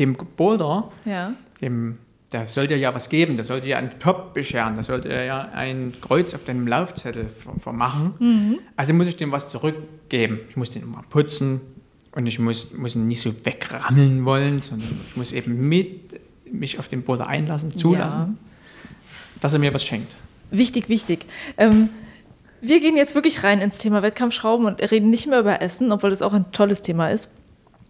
dem 0.00 0.16
Boulder, 0.36 0.90
ja. 1.04 1.34
dem, 1.60 1.98
der 2.32 2.46
sollte 2.46 2.74
ja 2.74 2.92
was 2.94 3.08
geben, 3.08 3.36
der 3.36 3.44
sollte 3.44 3.68
ja 3.68 3.78
einen 3.78 3.96
Top 4.00 4.34
bescheren, 4.34 4.74
der 4.74 4.82
sollte 4.82 5.08
ja 5.08 5.50
ein 5.52 5.92
Kreuz 6.00 6.34
auf 6.34 6.42
deinem 6.42 6.66
Laufzettel 6.66 7.28
vermachen. 7.60 8.14
Mhm. 8.18 8.58
Also 8.74 8.92
muss 8.92 9.06
ich 9.06 9.16
dem 9.16 9.30
was 9.30 9.46
zurückgeben. 9.46 10.40
Ich 10.50 10.56
muss 10.56 10.72
den 10.72 10.90
mal 10.90 11.04
putzen, 11.08 11.60
Und 12.10 12.26
ich 12.26 12.40
muss, 12.40 12.72
muss 12.72 12.96
nicht 12.96 13.20
so 13.20 13.32
wegrammeln 13.44 14.24
wollen, 14.24 14.62
sondern 14.62 14.88
ich 15.08 15.16
muss 15.16 15.30
eben 15.30 15.68
mit 15.68 16.20
mich 16.50 16.80
auf 16.80 16.88
den 16.88 17.02
Boulder 17.02 17.28
einlassen, 17.28 17.76
zulassen, 17.76 18.20
ja. 18.20 18.34
dass 19.40 19.52
er 19.52 19.60
mir 19.60 19.72
was 19.72 19.84
schenkt. 19.84 20.16
Wichtig, 20.50 20.88
wichtig. 20.88 21.26
Ähm, 21.56 21.90
wir 22.60 22.80
gehen 22.80 22.96
jetzt 22.96 23.14
wirklich 23.14 23.44
rein 23.44 23.60
ins 23.60 23.78
Thema 23.78 24.02
Wettkampfschrauben 24.02 24.66
und 24.66 24.80
reden 24.90 25.10
nicht 25.10 25.26
mehr 25.26 25.40
über 25.40 25.62
Essen, 25.62 25.92
obwohl 25.92 26.10
das 26.10 26.22
auch 26.22 26.32
ein 26.32 26.50
tolles 26.52 26.82
Thema 26.82 27.10
ist. 27.10 27.30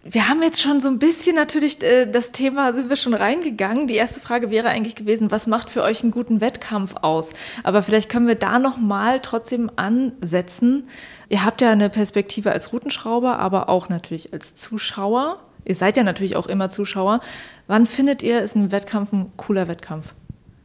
Wir 0.03 0.29
haben 0.29 0.41
jetzt 0.41 0.61
schon 0.61 0.79
so 0.79 0.87
ein 0.87 0.97
bisschen 0.97 1.35
natürlich 1.35 1.83
äh, 1.83 2.05
das 2.05 2.31
Thema, 2.31 2.73
sind 2.73 2.89
wir 2.89 2.95
schon 2.95 3.13
reingegangen. 3.13 3.87
Die 3.87 3.95
erste 3.95 4.21
Frage 4.21 4.49
wäre 4.49 4.69
eigentlich 4.69 4.95
gewesen, 4.95 5.29
was 5.29 5.45
macht 5.45 5.69
für 5.69 5.83
euch 5.83 6.01
einen 6.03 6.11
guten 6.11 6.39
Wettkampf 6.39 6.95
aus? 7.01 7.31
Aber 7.63 7.83
vielleicht 7.83 8.09
können 8.09 8.27
wir 8.27 8.35
da 8.35 8.59
nochmal 8.59 9.19
trotzdem 9.19 9.69
ansetzen. 9.75 10.87
Ihr 11.27 11.43
habt 11.43 11.61
ja 11.61 11.71
eine 11.71 11.89
Perspektive 11.89 12.51
als 12.51 12.71
Routenschrauber, 12.71 13.39
aber 13.39 13.67
auch 13.67 13.89
natürlich 13.89 14.31
als 14.31 14.55
Zuschauer. 14.55 15.39
Ihr 15.65 15.75
seid 15.75 15.97
ja 15.97 16.03
natürlich 16.03 16.37
auch 16.37 16.47
immer 16.47 16.69
Zuschauer. 16.69 17.19
Wann 17.67 17.85
findet 17.85 18.23
ihr, 18.23 18.41
ist 18.41 18.55
ein 18.55 18.71
Wettkampf 18.71 19.11
ein 19.11 19.33
cooler 19.35 19.67
Wettkampf? 19.67 20.13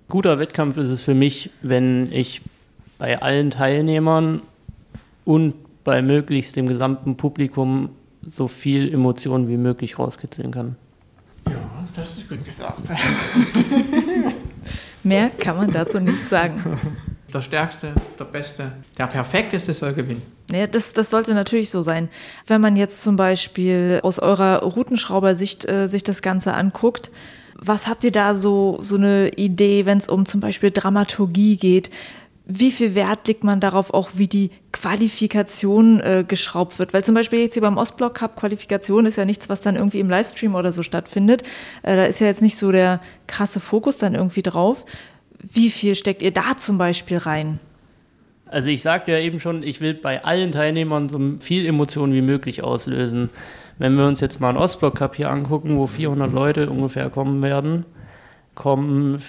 Guter 0.09 0.38
Wettkampf 0.38 0.77
ist 0.77 0.90
es 0.90 1.03
für 1.03 1.14
mich, 1.14 1.51
wenn 1.62 2.12
ich 2.12 2.43
bei 2.99 3.21
allen 3.21 3.51
Teilnehmern 3.51 4.43
und 5.25 5.55
bei 5.83 6.03
möglichst 6.03 6.57
dem 6.57 6.67
gesamten 6.67 7.17
Publikum 7.17 7.90
so 8.35 8.49
viel 8.49 8.93
Emotionen 8.93 9.49
wie 9.49 9.57
möglich 9.57 9.99
rauskitzeln 9.99 10.51
kann. 10.51 10.77
Ja, 11.47 11.61
das 11.95 12.19
ist 12.19 12.29
gut 12.29 12.45
gesagt. 12.45 12.81
Mehr 15.03 15.31
kann 15.31 15.57
man 15.57 15.71
dazu 15.71 16.01
nicht 16.01 16.29
sagen. 16.29 16.79
Der 17.33 17.43
Stärkste, 17.43 17.93
der 18.19 18.25
Beste, 18.25 18.73
der 18.97 19.07
Perfekteste 19.07 19.75
soll 19.75 19.93
gewinnen. 19.93 20.23
Ja, 20.51 20.67
das, 20.67 20.93
das 20.93 21.11
sollte 21.11 21.35
natürlich 21.35 21.69
so 21.69 21.83
sein. 21.83 22.09
Wenn 22.47 22.61
man 22.61 22.77
jetzt 22.77 23.03
zum 23.03 23.17
Beispiel 23.17 24.01
aus 24.03 24.19
eurer 24.19 24.62
Routenschrauber-Sicht 24.62 25.69
äh, 25.69 25.88
sich 25.88 26.05
das 26.05 26.23
Ganze 26.23 26.55
anguckt, 26.55 27.11
was 27.57 27.87
habt 27.87 28.05
ihr 28.05 28.12
da 28.12 28.35
so, 28.35 28.79
so 28.83 28.97
eine 28.97 29.31
Idee, 29.31 29.87
wenn 29.87 29.99
es 29.99 30.09
um 30.09 30.27
zum 30.27 30.40
Beispiel 30.40 30.71
Dramaturgie 30.71 31.57
geht? 31.57 31.90
wie 32.47 32.71
viel 32.71 32.95
Wert 32.95 33.27
legt 33.27 33.43
man 33.43 33.61
darauf, 33.61 33.95
auch 33.95 34.11
wie 34.14 34.29
die 34.29 34.51
Qualifikation 34.73 36.01
äh, 36.01 36.25
geschraubt 36.27 36.79
wird? 36.79 36.93
Weil 36.93 37.03
zum 37.03 37.14
Beispiel 37.14 37.38
jetzt 37.38 37.55
hier 37.55 37.62
beim 37.62 37.79
Ostblock 37.79 38.14
Cup 38.14 38.37
Qualifikation 38.37 39.07
ist 39.07 39.17
ja 39.17 39.25
nichts, 39.25 39.49
was 39.49 39.62
dann 39.62 39.77
irgendwie 39.77 40.01
im 40.01 40.11
Livestream 40.11 40.55
oder 40.55 40.71
so 40.71 40.83
stattfindet. 40.83 41.43
Äh, 41.83 41.97
da 41.97 42.05
ist 42.05 42.21
ja 42.21 42.27
jetzt 42.27 42.43
nicht 42.43 42.57
so 42.57 42.71
der 42.71 43.01
krasse 43.27 43.61
Fokus 43.61 43.97
dann 43.97 44.14
irgendwie 44.14 44.43
drauf. 44.43 44.85
Wie 45.40 45.71
viel 45.71 45.95
steckt 45.95 46.23
ihr 46.23 46.33
da 46.33 46.57
zum 46.57 46.77
Beispiel 46.77 47.17
rein? 47.17 47.61
Also 48.47 48.69
ich 48.69 48.83
sagte 48.83 49.13
ja 49.13 49.19
eben 49.19 49.41
schon, 49.41 49.63
ich 49.63 49.81
will 49.81 49.95
bei 49.95 50.25
allen 50.25 50.53
Teilnehmern 50.53 51.09
so 51.09 51.19
viel 51.41 51.67
Emotionen 51.67 52.13
wie 52.13 52.23
möglich 52.23 52.63
auslösen. 52.63 53.31
Wenn 53.79 53.97
wir 53.97 54.07
uns 54.07 54.21
jetzt 54.21 54.41
mal 54.41 54.51
einen 54.51 54.59
Ostblock 54.59 54.97
Cup 54.97 55.17
hier 55.17 55.31
angucken, 55.31 55.77
wo 55.77 55.87
400 55.87 56.33
Leute 56.33 56.71
ungefähr 56.71 57.11
kommen 57.11 57.43
werden, 57.43 57.85
kommen 58.55 59.23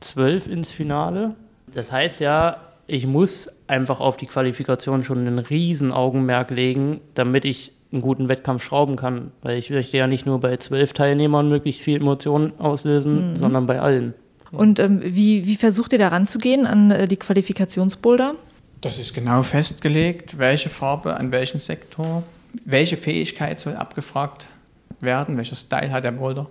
zwölf 0.00 0.48
ins 0.48 0.72
Finale 0.72 1.36
das 1.74 1.92
heißt 1.92 2.20
ja, 2.20 2.56
ich 2.86 3.06
muss 3.06 3.50
einfach 3.66 4.00
auf 4.00 4.16
die 4.16 4.26
Qualifikation 4.26 5.02
schon 5.02 5.18
einen 5.18 5.38
riesen 5.38 5.92
Augenmerk 5.92 6.50
legen, 6.50 7.00
damit 7.14 7.44
ich 7.44 7.72
einen 7.92 8.02
guten 8.02 8.28
Wettkampf 8.28 8.62
schrauben 8.62 8.96
kann. 8.96 9.32
Weil 9.42 9.58
ich 9.58 9.70
möchte 9.70 9.96
ja 9.96 10.06
nicht 10.06 10.26
nur 10.26 10.40
bei 10.40 10.56
zwölf 10.56 10.92
Teilnehmern 10.92 11.48
möglichst 11.48 11.82
viel 11.82 12.00
Emotionen 12.00 12.52
auslösen, 12.58 13.32
mhm. 13.32 13.36
sondern 13.36 13.66
bei 13.66 13.80
allen. 13.80 14.14
Und 14.52 14.78
ähm, 14.78 15.00
wie, 15.02 15.46
wie 15.46 15.56
versucht 15.56 15.92
ihr 15.92 15.98
da 15.98 16.08
ranzugehen 16.08 16.66
an 16.66 16.90
äh, 16.90 17.08
die 17.08 17.16
Qualifikationsboulder? 17.16 18.34
Das 18.80 18.98
ist 18.98 19.14
genau 19.14 19.42
festgelegt, 19.42 20.38
welche 20.38 20.68
Farbe 20.68 21.16
an 21.16 21.30
welchen 21.32 21.60
Sektor, 21.60 22.22
welche 22.64 22.96
Fähigkeit 22.96 23.60
soll 23.60 23.76
abgefragt 23.76 24.48
werden, 25.00 25.36
welcher 25.36 25.56
Style 25.56 25.92
hat 25.92 26.04
der 26.04 26.12
Boulder. 26.12 26.48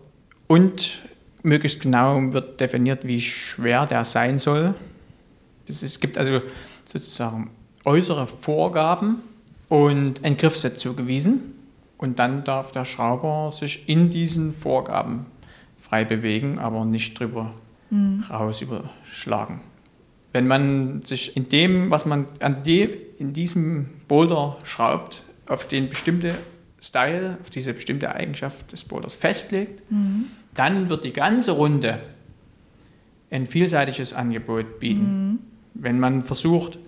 Und 0.47 0.99
möglichst 1.43 1.81
genau 1.81 2.33
wird 2.33 2.59
definiert, 2.59 3.05
wie 3.05 3.19
schwer 3.19 3.85
der 3.85 4.05
sein 4.05 4.39
soll 4.39 4.75
es 5.69 5.99
gibt 5.99 6.17
also 6.17 6.41
sozusagen 6.85 7.51
äußere 7.85 8.27
Vorgaben 8.27 9.21
und 9.69 10.23
ein 10.23 10.37
Griffset 10.37 10.79
zugewiesen. 10.79 11.55
Und 11.97 12.19
dann 12.19 12.43
darf 12.43 12.71
der 12.71 12.85
Schrauber 12.85 13.51
sich 13.51 13.87
in 13.89 14.09
diesen 14.09 14.51
Vorgaben 14.51 15.25
frei 15.79 16.05
bewegen, 16.05 16.57
aber 16.59 16.85
nicht 16.85 17.19
drüber 17.19 17.53
mhm. 17.89 18.23
raus 18.29 18.61
überschlagen. 18.61 19.61
Wenn 20.31 20.47
man 20.47 21.01
sich 21.03 21.35
in 21.35 21.49
dem, 21.49 21.89
was 21.89 22.05
man 22.05 22.27
an 22.39 22.61
die, 22.61 22.89
in 23.17 23.33
diesem 23.33 23.87
Boulder 24.07 24.57
schraubt, 24.63 25.23
auf 25.47 25.67
den 25.67 25.89
bestimmte 25.89 26.35
Style, 26.81 27.37
auf 27.41 27.49
diese 27.49 27.73
bestimmte 27.73 28.13
Eigenschaft 28.13 28.71
des 28.71 28.85
Boulders 28.85 29.13
festlegt, 29.13 29.91
mhm. 29.91 30.25
dann 30.53 30.89
wird 30.89 31.03
die 31.03 31.13
ganze 31.13 31.51
Runde 31.51 31.99
ein 33.31 33.47
vielseitiges 33.47 34.13
Angebot 34.13 34.79
bieten. 34.79 35.29
Mhm 35.31 35.39
wenn 35.81 35.99
man 35.99 36.21
versucht, 36.21 36.79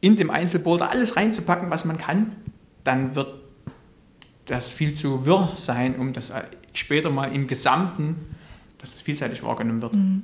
in 0.00 0.16
dem 0.16 0.30
Einzelboulder 0.30 0.90
alles 0.90 1.16
reinzupacken, 1.16 1.70
was 1.70 1.84
man 1.84 1.98
kann, 1.98 2.32
dann 2.84 3.14
wird 3.14 3.34
das 4.46 4.72
viel 4.72 4.94
zu 4.94 5.26
wirr 5.26 5.52
sein, 5.56 5.96
um 5.96 6.12
das 6.12 6.32
später 6.72 7.10
mal 7.10 7.34
im 7.34 7.46
Gesamten, 7.46 8.16
dass 8.80 8.94
es 8.94 9.00
vielseitig 9.00 9.42
wahrgenommen 9.42 9.82
wird. 9.82 9.94
Mhm. 9.94 10.22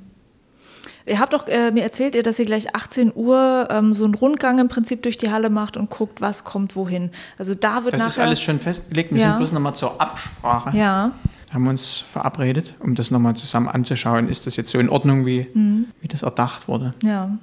Ihr 1.05 1.19
habt 1.19 1.33
doch 1.33 1.47
äh, 1.47 1.71
mir 1.71 1.83
erzählt, 1.83 2.15
ihr, 2.15 2.23
dass 2.23 2.37
ihr 2.37 2.45
gleich 2.45 2.75
18 2.75 3.13
Uhr 3.15 3.67
ähm, 3.71 3.93
so 3.93 4.03
einen 4.03 4.13
Rundgang 4.13 4.59
im 4.59 4.67
Prinzip 4.67 5.03
durch 5.03 5.17
die 5.17 5.31
Halle 5.31 5.49
macht 5.49 5.77
und 5.77 5.89
guckt, 5.89 6.19
was 6.19 6.43
kommt 6.43 6.75
wohin. 6.75 7.11
Also 7.37 7.55
da 7.55 7.85
wird 7.85 7.93
das 7.93 7.99
nachher... 7.99 8.09
ist 8.09 8.19
alles 8.19 8.41
schon 8.41 8.59
festgelegt. 8.59 9.13
Wir 9.13 9.21
ja. 9.21 9.29
sind 9.29 9.37
bloß 9.37 9.51
nochmal 9.53 9.75
zur 9.75 10.01
Absprache. 10.01 10.77
Ja. 10.77 11.13
Haben 11.53 11.67
uns 11.67 12.03
verabredet, 12.11 12.75
um 12.79 12.93
das 12.93 13.09
nochmal 13.09 13.35
zusammen 13.35 13.69
anzuschauen. 13.69 14.27
Ist 14.27 14.47
das 14.47 14.57
jetzt 14.57 14.69
so 14.69 14.79
in 14.79 14.89
Ordnung, 14.89 15.25
wie, 15.25 15.47
mhm. 15.53 15.85
wie 16.01 16.09
das 16.09 16.23
erdacht 16.23 16.67
wurde? 16.67 16.93
Ja. 17.03 17.37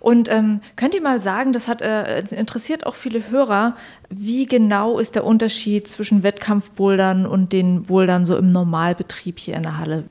Und 0.00 0.28
ähm, 0.28 0.60
könnt 0.76 0.94
ihr 0.94 1.00
mal 1.00 1.20
sagen, 1.20 1.52
das 1.52 1.68
hat 1.68 1.80
äh, 1.80 2.20
interessiert 2.36 2.86
auch 2.86 2.94
viele 2.94 3.30
Hörer, 3.30 3.76
wie 4.10 4.44
genau 4.44 4.98
ist 4.98 5.14
der 5.14 5.24
Unterschied 5.24 5.88
zwischen 5.88 6.22
Wettkampfbouldern 6.22 7.24
und 7.24 7.52
den 7.52 7.84
Bouldern 7.84 8.26
so 8.26 8.36
im 8.36 8.52
Normalbetrieb 8.52 9.38
hier 9.38 9.56
in 9.56 9.62
der 9.62 9.78
Halle? 9.78 10.04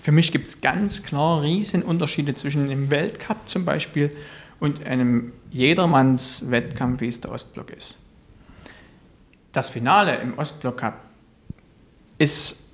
Für 0.00 0.12
mich 0.12 0.32
gibt 0.32 0.48
es 0.48 0.60
ganz 0.60 1.02
klar 1.02 1.42
Riesenunterschiede 1.42 2.34
zwischen 2.34 2.68
dem 2.68 2.90
Weltcup 2.90 3.48
zum 3.48 3.64
Beispiel 3.64 4.16
und 4.58 4.86
einem 4.86 5.32
Jedermanns-Wettkampf, 5.50 7.00
wie 7.00 7.08
es 7.08 7.20
der 7.20 7.32
Ostblock 7.32 7.70
ist. 7.70 7.96
Das 9.52 9.68
Finale 9.68 10.16
im 10.16 10.38
Ostblock 10.38 10.78
Cup 10.78 11.04
ist 12.18 12.64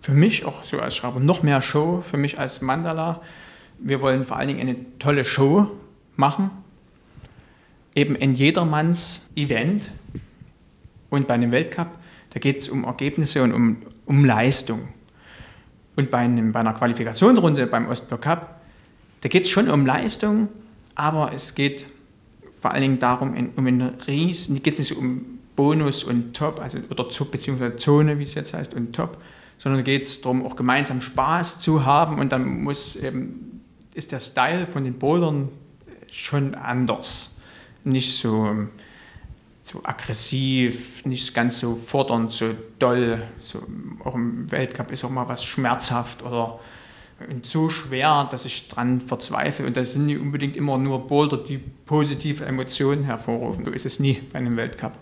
für 0.00 0.12
mich 0.12 0.44
auch 0.44 0.64
so 0.64 0.80
als 0.80 0.96
Schrauber 0.96 1.20
noch 1.20 1.42
mehr 1.42 1.60
Show, 1.60 2.00
für 2.02 2.16
mich 2.16 2.38
als 2.38 2.62
Mandala. 2.62 3.20
Wir 3.78 4.00
wollen 4.00 4.24
vor 4.24 4.38
allen 4.38 4.48
Dingen 4.48 4.60
eine 4.60 4.76
tolle 4.98 5.24
Show 5.24 5.70
machen. 6.16 6.50
Eben 7.94 8.16
ein 8.16 8.34
jedermanns 8.34 9.28
Event. 9.36 9.90
Und 11.10 11.26
bei 11.26 11.34
einem 11.34 11.52
Weltcup, 11.52 11.98
da 12.30 12.38
geht 12.38 12.60
es 12.60 12.68
um 12.68 12.84
Ergebnisse 12.84 13.42
und 13.42 13.52
um, 13.52 13.82
um 14.06 14.24
Leistung. 14.24 14.88
Und 16.00 16.10
bei, 16.10 16.18
einem, 16.18 16.52
bei 16.52 16.60
einer 16.60 16.72
Qualifikationsrunde 16.72 17.66
beim 17.66 17.86
Ostblock 17.86 18.22
Cup, 18.22 18.58
da 19.20 19.28
geht 19.28 19.44
es 19.44 19.50
schon 19.50 19.68
um 19.68 19.84
Leistung, 19.84 20.48
aber 20.94 21.32
es 21.34 21.54
geht 21.54 21.84
vor 22.58 22.70
allen 22.70 22.80
Dingen 22.80 22.98
darum, 22.98 23.52
um 23.54 23.66
einen 23.66 23.82
Riesen, 24.06 24.62
geht 24.62 24.72
es 24.74 24.78
nicht 24.78 24.96
um 24.96 25.38
Bonus 25.56 26.02
und 26.02 26.34
Top, 26.34 26.58
also 26.58 26.78
oder 26.88 27.04
beziehungsweise 27.04 27.76
Zone, 27.76 28.18
wie 28.18 28.22
es 28.22 28.34
jetzt 28.34 28.54
heißt, 28.54 28.72
und 28.72 28.94
Top, 28.94 29.18
sondern 29.58 29.84
geht 29.84 30.04
es 30.04 30.22
darum, 30.22 30.46
auch 30.46 30.56
gemeinsam 30.56 31.02
Spaß 31.02 31.58
zu 31.58 31.84
haben 31.84 32.18
und 32.18 32.32
dann 32.32 32.62
muss 32.62 32.96
eben, 32.96 33.60
ist 33.92 34.10
der 34.10 34.20
Style 34.20 34.66
von 34.66 34.84
den 34.84 34.94
Bouldern 34.94 35.50
schon 36.10 36.54
anders. 36.54 37.36
Nicht 37.84 38.16
so, 38.16 38.56
so 39.70 39.80
aggressiv, 39.84 41.04
nicht 41.04 41.34
ganz 41.34 41.60
so 41.60 41.74
fordernd, 41.74 42.32
so 42.32 42.54
doll. 42.78 43.22
So, 43.40 43.62
auch 44.04 44.14
im 44.14 44.50
Weltcup 44.50 44.90
ist 44.90 45.04
auch 45.04 45.10
mal 45.10 45.28
was 45.28 45.44
schmerzhaft 45.44 46.22
oder 46.22 46.58
so 47.42 47.68
schwer, 47.68 48.28
dass 48.30 48.44
ich 48.46 48.68
dran 48.68 49.00
verzweifle. 49.00 49.66
Und 49.66 49.76
das 49.76 49.92
sind 49.92 50.06
nicht 50.06 50.18
unbedingt 50.18 50.56
immer 50.56 50.78
nur 50.78 51.06
Boulder, 51.06 51.36
die 51.36 51.58
positive 51.58 52.44
Emotionen 52.46 53.04
hervorrufen. 53.04 53.64
So 53.64 53.70
ist 53.70 53.84
es 53.84 54.00
nie 54.00 54.22
bei 54.32 54.38
einem 54.38 54.56
Weltcup. 54.56 54.92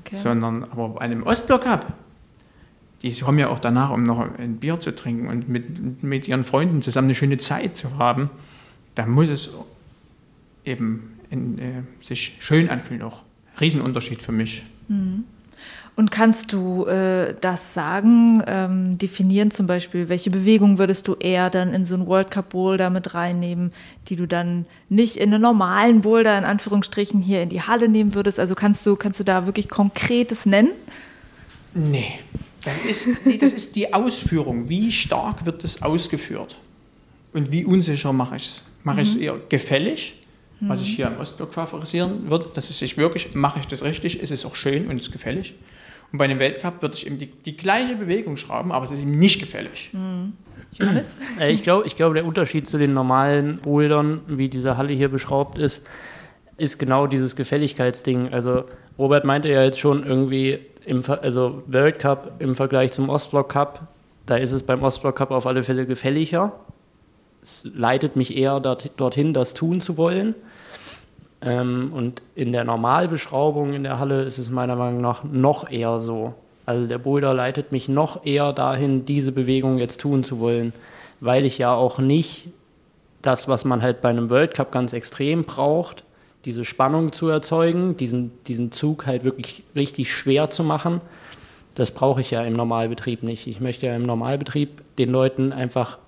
Okay. 0.00 0.16
Sondern 0.16 0.64
aber 0.64 0.88
bei 0.88 1.00
einem 1.02 1.22
Ostblock 1.22 1.62
Cup, 1.62 1.98
die 3.02 3.12
kommen 3.20 3.38
ja 3.38 3.48
auch 3.48 3.60
danach, 3.60 3.90
um 3.90 4.02
noch 4.02 4.18
ein 4.38 4.56
Bier 4.56 4.80
zu 4.80 4.94
trinken 4.94 5.28
und 5.28 5.48
mit, 5.48 6.02
mit 6.02 6.26
ihren 6.26 6.42
Freunden 6.42 6.82
zusammen 6.82 7.06
eine 7.06 7.14
schöne 7.14 7.38
Zeit 7.38 7.76
zu 7.76 7.96
haben 7.98 8.30
da 8.94 9.06
muss 9.06 9.28
es 9.28 9.50
eben 10.64 11.13
in, 11.34 11.58
äh, 11.58 11.82
sich 12.00 12.36
schön 12.40 12.70
anfühlen 12.70 13.02
auch. 13.02 13.22
Riesenunterschied 13.60 14.22
für 14.22 14.32
mich. 14.32 14.62
Mhm. 14.88 15.24
Und 15.96 16.10
kannst 16.10 16.52
du 16.52 16.86
äh, 16.86 17.34
das 17.40 17.72
sagen, 17.72 18.42
ähm, 18.48 18.98
definieren 18.98 19.52
zum 19.52 19.68
Beispiel, 19.68 20.08
welche 20.08 20.30
Bewegung 20.30 20.78
würdest 20.78 21.06
du 21.06 21.14
eher 21.14 21.50
dann 21.50 21.72
in 21.72 21.84
so 21.84 21.94
einen 21.94 22.06
World 22.06 22.32
Cup 22.32 22.50
Boulder 22.50 22.90
mit 22.90 23.14
reinnehmen, 23.14 23.72
die 24.08 24.16
du 24.16 24.26
dann 24.26 24.66
nicht 24.88 25.16
in 25.16 25.32
einen 25.32 25.42
normalen 25.42 26.00
Boulder 26.00 26.36
in 26.36 26.44
Anführungsstrichen 26.44 27.20
hier 27.20 27.42
in 27.42 27.48
die 27.48 27.62
Halle 27.62 27.88
nehmen 27.88 28.14
würdest? 28.14 28.40
Also 28.40 28.56
kannst 28.56 28.84
du, 28.86 28.96
kannst 28.96 29.20
du 29.20 29.24
da 29.24 29.46
wirklich 29.46 29.68
Konkretes 29.68 30.46
nennen? 30.46 30.70
Nee. 31.74 32.18
Das 32.64 32.84
ist, 32.88 33.26
nee, 33.26 33.38
das 33.38 33.52
ist 33.52 33.76
die 33.76 33.92
Ausführung. 33.92 34.68
Wie 34.68 34.90
stark 34.90 35.46
wird 35.46 35.62
das 35.62 35.82
ausgeführt? 35.82 36.58
Und 37.32 37.52
wie 37.52 37.64
unsicher 37.64 38.12
mache 38.12 38.36
ich 38.36 38.46
es? 38.46 38.62
Mache 38.82 39.02
ich 39.02 39.10
es 39.10 39.16
eher 39.16 39.36
gefällig, 39.48 40.23
was 40.60 40.80
ich 40.82 40.88
hier 40.96 41.06
im 41.08 41.18
Ostblock 41.18 41.52
favorisieren 41.52 42.30
würde? 42.30 42.46
Das 42.54 42.70
ist 42.70 42.78
sich 42.78 42.96
wirklich, 42.96 43.34
mache 43.34 43.58
ich 43.60 43.66
das 43.66 43.82
richtig? 43.82 44.20
Ist 44.22 44.30
es 44.30 44.44
auch 44.46 44.54
schön 44.54 44.86
und 44.88 44.98
ist 45.00 45.12
gefällig? 45.12 45.54
Und 46.12 46.18
bei 46.18 46.24
einem 46.26 46.38
Weltcup 46.38 46.80
würde 46.80 46.94
ich 46.94 47.06
eben 47.06 47.18
die, 47.18 47.26
die 47.26 47.56
gleiche 47.56 47.96
Bewegung 47.96 48.36
schrauben, 48.36 48.70
aber 48.72 48.84
es 48.84 48.90
ist 48.92 49.02
ihm 49.02 49.18
nicht 49.18 49.40
gefällig. 49.40 49.90
Äh, 51.40 51.52
Ich 51.52 51.62
glaube, 51.62 51.86
ich 51.86 51.96
glaube, 51.96 52.14
der 52.14 52.24
Unterschied 52.26 52.68
zu 52.68 52.78
den 52.78 52.92
normalen 52.94 53.58
Bouldern, 53.58 54.20
wie 54.26 54.48
diese 54.48 54.76
Halle 54.76 54.92
hier 54.92 55.08
beschraubt 55.08 55.58
ist, 55.58 55.82
ist 56.56 56.78
genau 56.78 57.06
dieses 57.06 57.36
Gefälligkeitsding. 57.36 58.32
Also 58.32 58.64
Robert 58.98 59.24
meinte 59.24 59.48
ja 59.48 59.62
jetzt 59.64 59.78
schon 59.80 60.04
irgendwie, 60.06 60.58
im, 60.86 61.02
Ver- 61.02 61.22
also 61.22 61.62
World 61.66 61.98
Cup 61.98 62.40
im 62.40 62.54
Vergleich 62.54 62.92
zum 62.92 63.08
Ostblock 63.08 63.50
Cup, 63.50 63.88
da 64.26 64.36
ist 64.36 64.52
es 64.52 64.62
beim 64.62 64.82
Ostblock 64.82 65.16
Cup 65.16 65.30
auf 65.30 65.46
alle 65.46 65.62
Fälle 65.62 65.86
gefälliger. 65.86 66.52
Leitet 67.62 68.16
mich 68.16 68.36
eher 68.36 68.60
dort, 68.60 68.90
dorthin, 68.96 69.32
das 69.32 69.54
tun 69.54 69.80
zu 69.80 69.96
wollen. 69.96 70.34
Ähm, 71.40 71.92
und 71.92 72.22
in 72.34 72.52
der 72.52 72.64
Normalbeschraubung 72.64 73.74
in 73.74 73.82
der 73.82 73.98
Halle 73.98 74.22
ist 74.22 74.38
es 74.38 74.50
meiner 74.50 74.76
Meinung 74.76 75.00
nach 75.00 75.24
noch 75.24 75.70
eher 75.70 76.00
so. 76.00 76.34
Also 76.66 76.86
der 76.86 76.98
Boulder 76.98 77.34
leitet 77.34 77.72
mich 77.72 77.88
noch 77.88 78.24
eher 78.24 78.52
dahin, 78.52 79.04
diese 79.04 79.32
Bewegung 79.32 79.78
jetzt 79.78 80.00
tun 80.00 80.24
zu 80.24 80.40
wollen, 80.40 80.72
weil 81.20 81.44
ich 81.44 81.58
ja 81.58 81.74
auch 81.74 81.98
nicht 81.98 82.48
das, 83.20 83.48
was 83.48 83.64
man 83.64 83.82
halt 83.82 84.00
bei 84.00 84.08
einem 84.08 84.30
World 84.30 84.54
Cup 84.54 84.72
ganz 84.72 84.92
extrem 84.92 85.44
braucht, 85.44 86.04
diese 86.44 86.64
Spannung 86.64 87.12
zu 87.12 87.28
erzeugen, 87.28 87.96
diesen, 87.96 88.32
diesen 88.44 88.72
Zug 88.72 89.06
halt 89.06 89.24
wirklich 89.24 89.62
richtig 89.74 90.12
schwer 90.12 90.50
zu 90.50 90.62
machen, 90.62 91.00
das 91.74 91.90
brauche 91.90 92.20
ich 92.20 92.30
ja 92.30 92.42
im 92.42 92.52
Normalbetrieb 92.52 93.22
nicht. 93.22 93.46
Ich 93.46 93.60
möchte 93.60 93.86
ja 93.86 93.96
im 93.96 94.04
Normalbetrieb 94.04 94.82
den 94.96 95.10
Leuten 95.10 95.52
einfach 95.52 95.98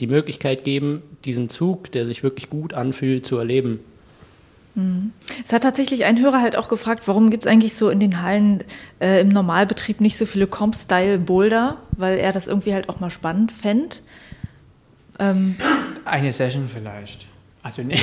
die 0.00 0.06
Möglichkeit 0.06 0.64
geben, 0.64 1.02
diesen 1.24 1.48
Zug, 1.48 1.90
der 1.92 2.06
sich 2.06 2.22
wirklich 2.22 2.50
gut 2.50 2.74
anfühlt, 2.74 3.26
zu 3.26 3.36
erleben. 3.36 3.80
Es 5.44 5.52
hat 5.52 5.62
tatsächlich 5.62 6.04
ein 6.04 6.20
Hörer 6.20 6.40
halt 6.40 6.54
auch 6.56 6.68
gefragt, 6.68 7.08
warum 7.08 7.30
gibt 7.30 7.46
es 7.46 7.50
eigentlich 7.50 7.74
so 7.74 7.90
in 7.90 7.98
den 7.98 8.22
Hallen 8.22 8.62
äh, 9.00 9.20
im 9.20 9.28
Normalbetrieb 9.28 10.00
nicht 10.00 10.16
so 10.16 10.24
viele 10.24 10.46
Comp-Style-Boulder, 10.46 11.78
weil 11.92 12.18
er 12.18 12.32
das 12.32 12.46
irgendwie 12.46 12.72
halt 12.74 12.88
auch 12.88 13.00
mal 13.00 13.10
spannend 13.10 13.50
fände. 13.50 13.96
Ähm, 15.18 15.56
Eine 16.04 16.32
Session 16.32 16.70
vielleicht. 16.72 17.26
Also, 17.64 17.82
nee. 17.82 17.98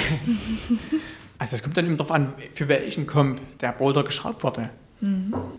also 1.39 1.55
es 1.55 1.63
kommt 1.63 1.77
dann 1.77 1.85
immer 1.85 1.95
darauf 1.95 2.11
an, 2.11 2.33
für 2.53 2.67
welchen 2.67 3.07
Comp 3.07 3.39
der 3.59 3.71
Boulder 3.71 4.03
geschraubt 4.03 4.43
wurde. 4.43 4.69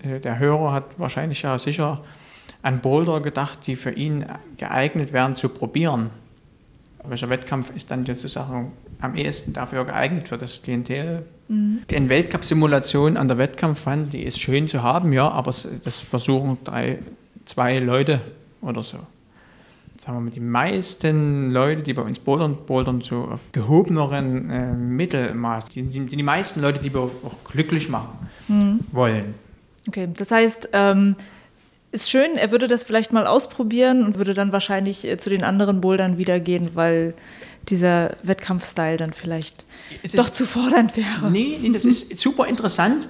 Äh, 0.03 0.21
Der 0.21 0.39
Hörer 0.39 0.73
hat 0.73 0.99
wahrscheinlich 0.99 1.41
ja 1.43 1.59
sicher 1.59 2.03
an 2.63 2.81
Boulder 2.81 3.21
gedacht, 3.21 3.61
die 3.67 3.77
für 3.77 3.93
ihn 3.93 4.27
geeignet 4.59 5.13
wären 5.13 5.37
zu 5.37 5.49
probieren. 5.49 6.11
Welcher 7.09 7.31
Wettkampf 7.31 7.71
ist 7.75 7.91
dann 7.91 8.05
sozusagen 8.05 8.73
am 9.01 9.15
ehesten 9.15 9.53
dafür 9.53 9.85
geeignet 9.85 10.29
für 10.29 10.39
das 10.39 10.63
Klientel? 10.63 11.25
Die 11.49 12.09
Weltcup-Simulation 12.09 13.17
an 13.17 13.29
der 13.29 13.39
Wettkampfwand, 13.39 14.13
die 14.13 14.23
ist 14.23 14.41
schön 14.41 14.69
zu 14.69 14.83
haben, 14.83 15.13
ja, 15.13 15.29
aber 15.29 15.55
das 15.85 16.01
versuchen 16.01 16.59
drei, 16.65 16.99
zwei 17.45 17.79
Leute 17.79 18.21
oder 18.61 18.83
so. 18.83 18.99
Sagen 19.97 20.19
wir 20.19 20.21
mal, 20.23 20.31
die 20.31 20.41
meisten 20.41 21.51
Leute, 21.51 21.83
die 21.83 21.95
bei 21.95 22.03
uns 22.03 22.19
bouldern, 22.19 22.59
bouldern 22.67 23.01
so 23.01 23.25
auf 23.25 23.53
gehobeneren 23.53 24.51
äh, 24.51 24.73
Mittelmaß. 24.73 25.67
Die 25.67 25.89
sind 25.89 26.13
die, 26.13 26.17
die 26.17 26.23
meisten 26.23 26.61
Leute, 26.61 26.81
die 26.81 26.93
wir 26.93 27.01
auch 27.01 27.51
glücklich 27.51 27.89
machen 27.89 28.85
wollen. 28.93 29.35
okay, 29.89 30.09
das 30.13 30.31
heißt, 30.31 30.71
ähm, 30.73 31.17
ist 31.97 32.11
schön, 32.11 32.37
er 32.37 32.51
würde 32.51 32.69
das 32.69 32.85
vielleicht 32.85 33.13
mal 33.13 33.27
ausprobieren 33.27 34.05
und 34.05 34.19
würde 34.19 34.35
dann 34.35 34.53
wahrscheinlich 34.53 35.05
äh, 35.05 35.17
zu 35.19 35.31
den 35.31 35.43
anderen 35.43 35.81
Bouldern 35.81 36.19
wieder 36.19 36.41
gehen, 36.41 36.71
weil 36.75 37.15
dieser 37.69 38.17
Wettkampfstyle 38.23 38.97
dann 38.97 39.13
vielleicht 39.13 39.65
Es 40.03 40.13
doch 40.13 40.31
zu 40.31 40.47
fordernd 40.47 40.97
wäre. 40.97 41.31
Nee, 41.31 41.59
nee, 41.61 41.71
das 41.71 41.85
ist 41.85 42.19
super 42.19 42.47
interessant, 42.47 43.09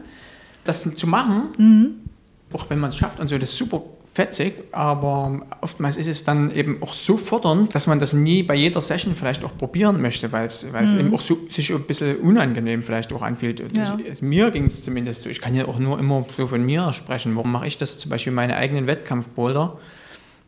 das 0.65 0.89
zu 0.97 1.07
machen. 1.07 2.09
Auch 2.53 2.71
wenn 2.71 2.79
man 2.79 2.91
es 2.91 2.97
schafft 2.97 3.21
und 3.21 3.29
so, 3.29 3.37
das 3.37 3.51
ist 3.51 3.59
super 3.59 3.83
fetzig, 4.17 4.55
aber 4.73 5.43
oftmals 5.61 5.99
ist 5.99 6.07
es 6.07 6.25
dann 6.25 6.51
eben 6.51 6.83
auch 6.83 6.95
so 6.95 7.19
fordernd, 7.19 7.75
dass 7.75 7.87
man 7.87 8.01
das 8.01 8.15
nie 8.15 8.43
bei 8.43 8.55
jeder 8.55 8.81
Session 8.81 9.15
vielleicht 9.15 9.45
auch 9.45 9.55
probieren 9.59 10.01
möchte, 10.01 10.33
weil 10.33 10.47
es, 10.47 10.63
es 10.65 10.95
eben 10.95 11.13
auch 11.15 11.21
so, 11.21 11.37
sich 11.51 11.71
ein 11.71 11.83
bisschen 11.83 12.17
unangenehm 12.17 12.83
vielleicht 12.83 13.13
auch 13.13 13.21
anfühlt. 13.21 13.77
Ja. 13.77 13.99
Ich, 14.03 14.23
mir 14.23 14.51
ging 14.51 14.65
es 14.65 14.83
zumindest 14.83 15.25
so. 15.25 15.29
Ich 15.29 15.43
kann 15.43 15.55
ja 15.55 15.69
auch 15.69 15.79
nur 15.79 15.99
immer 15.99 16.25
so 16.25 16.47
von 16.47 16.65
mir 16.65 16.95
sprechen. 16.95 17.37
Warum 17.37 17.53
mache 17.53 17.67
ich 17.67 17.77
das 17.77 17.99
zum 17.99 18.11
Beispiel 18.11 18.33
meine 18.33 18.57
eigenen 18.57 18.87
Wettkampfboulder? 18.87 19.79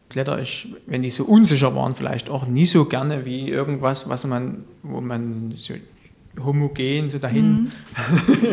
Kletter 0.08 0.40
ich, 0.40 0.72
wenn 0.86 1.02
die 1.02 1.10
so 1.10 1.24
unsicher 1.24 1.76
waren, 1.76 1.94
vielleicht 1.94 2.30
auch 2.30 2.46
nie 2.46 2.64
so 2.64 2.86
gerne 2.86 3.26
wie 3.26 3.50
irgendwas, 3.50 4.08
was 4.08 4.24
man, 4.24 4.64
wo 4.82 5.02
man 5.02 5.52
so 5.58 5.74
homogen 6.42 7.10
so 7.10 7.18
dahin 7.18 7.70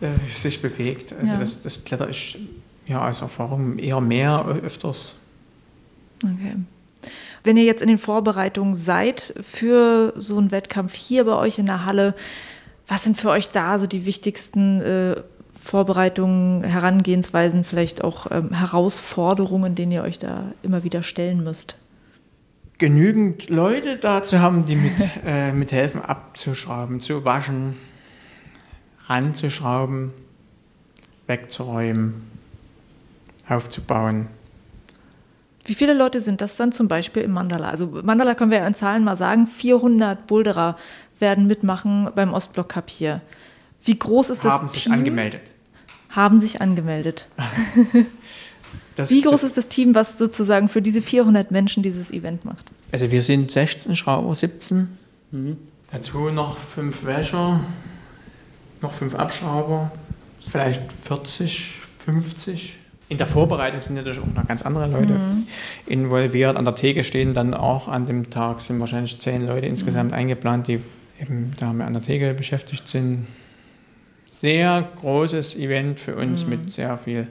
äh, 0.00 0.08
sich 0.32 0.62
bewegt. 0.62 1.12
Also 1.12 1.32
Ja. 1.32 1.38
das, 1.38 1.62
das 1.62 1.84
kletter 1.84 2.08
ich 2.08 2.38
ja 2.86 3.00
als 3.00 3.20
Erfahrung 3.20 3.78
eher 3.78 4.00
mehr 4.00 4.46
öfters. 4.46 5.14
Okay. 6.22 6.56
Wenn 7.44 7.56
ihr 7.56 7.64
jetzt 7.64 7.82
in 7.82 7.88
den 7.88 7.98
Vorbereitungen 7.98 8.74
seid 8.74 9.34
für 9.40 10.12
so 10.16 10.36
einen 10.36 10.50
Wettkampf 10.50 10.94
hier 10.94 11.24
bei 11.24 11.34
euch 11.36 11.58
in 11.58 11.66
der 11.66 11.84
Halle, 11.84 12.14
was 12.88 13.04
sind 13.04 13.16
für 13.16 13.30
euch 13.30 13.50
da 13.50 13.78
so 13.78 13.86
die 13.86 14.04
wichtigsten 14.04 14.80
äh, 14.80 15.16
Vorbereitungen, 15.60 16.64
Herangehensweisen, 16.64 17.64
vielleicht 17.64 18.02
auch 18.02 18.30
ähm, 18.30 18.52
Herausforderungen, 18.52 19.74
denen 19.74 19.92
ihr 19.92 20.02
euch 20.02 20.18
da 20.18 20.52
immer 20.62 20.84
wieder 20.84 21.02
stellen 21.02 21.42
müsst? 21.42 21.76
Genügend 22.78 23.48
Leute 23.48 23.96
dazu 23.96 24.38
haben, 24.40 24.64
die 24.64 24.76
mit, 24.76 24.92
äh, 25.26 25.52
mithelfen 25.52 26.00
abzuschrauben, 26.00 27.00
zu 27.00 27.24
waschen, 27.24 27.76
ranzuschrauben, 29.08 30.12
wegzuräumen, 31.26 32.35
aufzubauen. 33.48 34.28
Wie 35.64 35.74
viele 35.74 35.94
Leute 35.94 36.20
sind 36.20 36.40
das 36.40 36.56
dann 36.56 36.70
zum 36.72 36.86
Beispiel 36.88 37.22
im 37.22 37.32
Mandala? 37.32 37.68
Also 37.70 37.86
Mandala 37.88 38.34
können 38.34 38.50
wir 38.52 38.58
ja 38.58 38.66
in 38.66 38.74
Zahlen 38.74 39.02
mal 39.02 39.16
sagen, 39.16 39.46
400 39.46 40.26
Boulderer 40.26 40.76
werden 41.18 41.46
mitmachen 41.46 42.08
beim 42.14 42.32
Ostblock 42.32 42.68
Cup 42.68 42.88
hier. 42.88 43.20
Wie 43.84 43.98
groß 43.98 44.30
ist 44.30 44.44
das 44.44 44.52
haben 44.52 44.68
sich 44.68 44.84
Team? 44.84 44.92
angemeldet. 44.92 45.42
Haben 46.10 46.38
sich 46.38 46.60
angemeldet. 46.60 47.26
Das, 48.96 49.10
Wie 49.10 49.20
groß 49.20 49.42
das, 49.42 49.50
ist 49.50 49.56
das 49.58 49.68
Team, 49.68 49.94
was 49.94 50.16
sozusagen 50.16 50.70
für 50.70 50.80
diese 50.80 51.02
400 51.02 51.50
Menschen 51.50 51.82
dieses 51.82 52.10
Event 52.10 52.46
macht? 52.46 52.64
Also 52.92 53.10
wir 53.10 53.20
sind 53.22 53.50
16 53.50 53.94
Schrauber, 53.94 54.34
17. 54.34 54.88
Dazu 55.92 56.30
noch 56.30 56.56
fünf 56.56 57.04
Wäscher, 57.04 57.60
noch 58.80 58.94
fünf 58.94 59.14
Abschrauber, 59.14 59.92
vielleicht 60.40 60.80
40, 61.04 61.74
50. 62.06 62.78
In 63.08 63.18
der 63.18 63.26
Vorbereitung 63.28 63.80
sind 63.82 63.94
natürlich 63.94 64.18
auch 64.18 64.34
noch 64.34 64.46
ganz 64.46 64.62
andere 64.62 64.88
Leute 64.88 65.18
involviert. 65.86 66.56
An 66.56 66.64
der 66.64 66.74
Theke 66.74 67.04
stehen 67.04 67.34
dann 67.34 67.54
auch 67.54 67.86
an 67.86 68.06
dem 68.06 68.30
Tag 68.30 68.60
sind 68.60 68.80
wahrscheinlich 68.80 69.20
zehn 69.20 69.46
Leute 69.46 69.66
insgesamt 69.66 70.12
eingeplant, 70.12 70.66
die 70.66 70.80
eben 71.20 71.52
da 71.58 71.70
an 71.70 71.92
der 71.92 72.02
Theke 72.02 72.34
beschäftigt 72.34 72.88
sind. 72.88 73.26
Sehr 74.26 74.88
großes 75.00 75.56
Event 75.56 76.00
für 76.00 76.16
uns 76.16 76.46
mit 76.46 76.72
sehr 76.72 76.98
viel. 76.98 77.28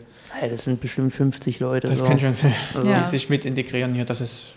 Das 0.50 0.64
sind 0.66 0.82
bestimmt 0.82 1.14
50 1.14 1.60
Leute. 1.60 1.88
Das 1.88 2.00
so. 2.00 2.06
kann 2.06 2.20
schon 2.20 2.36
Also, 2.74 2.90
Ja. 2.90 3.06
sich 3.08 3.30
mit 3.30 3.46
integrieren 3.46 3.94
hier. 3.94 4.06
Das 4.06 4.22
ist 4.22 4.56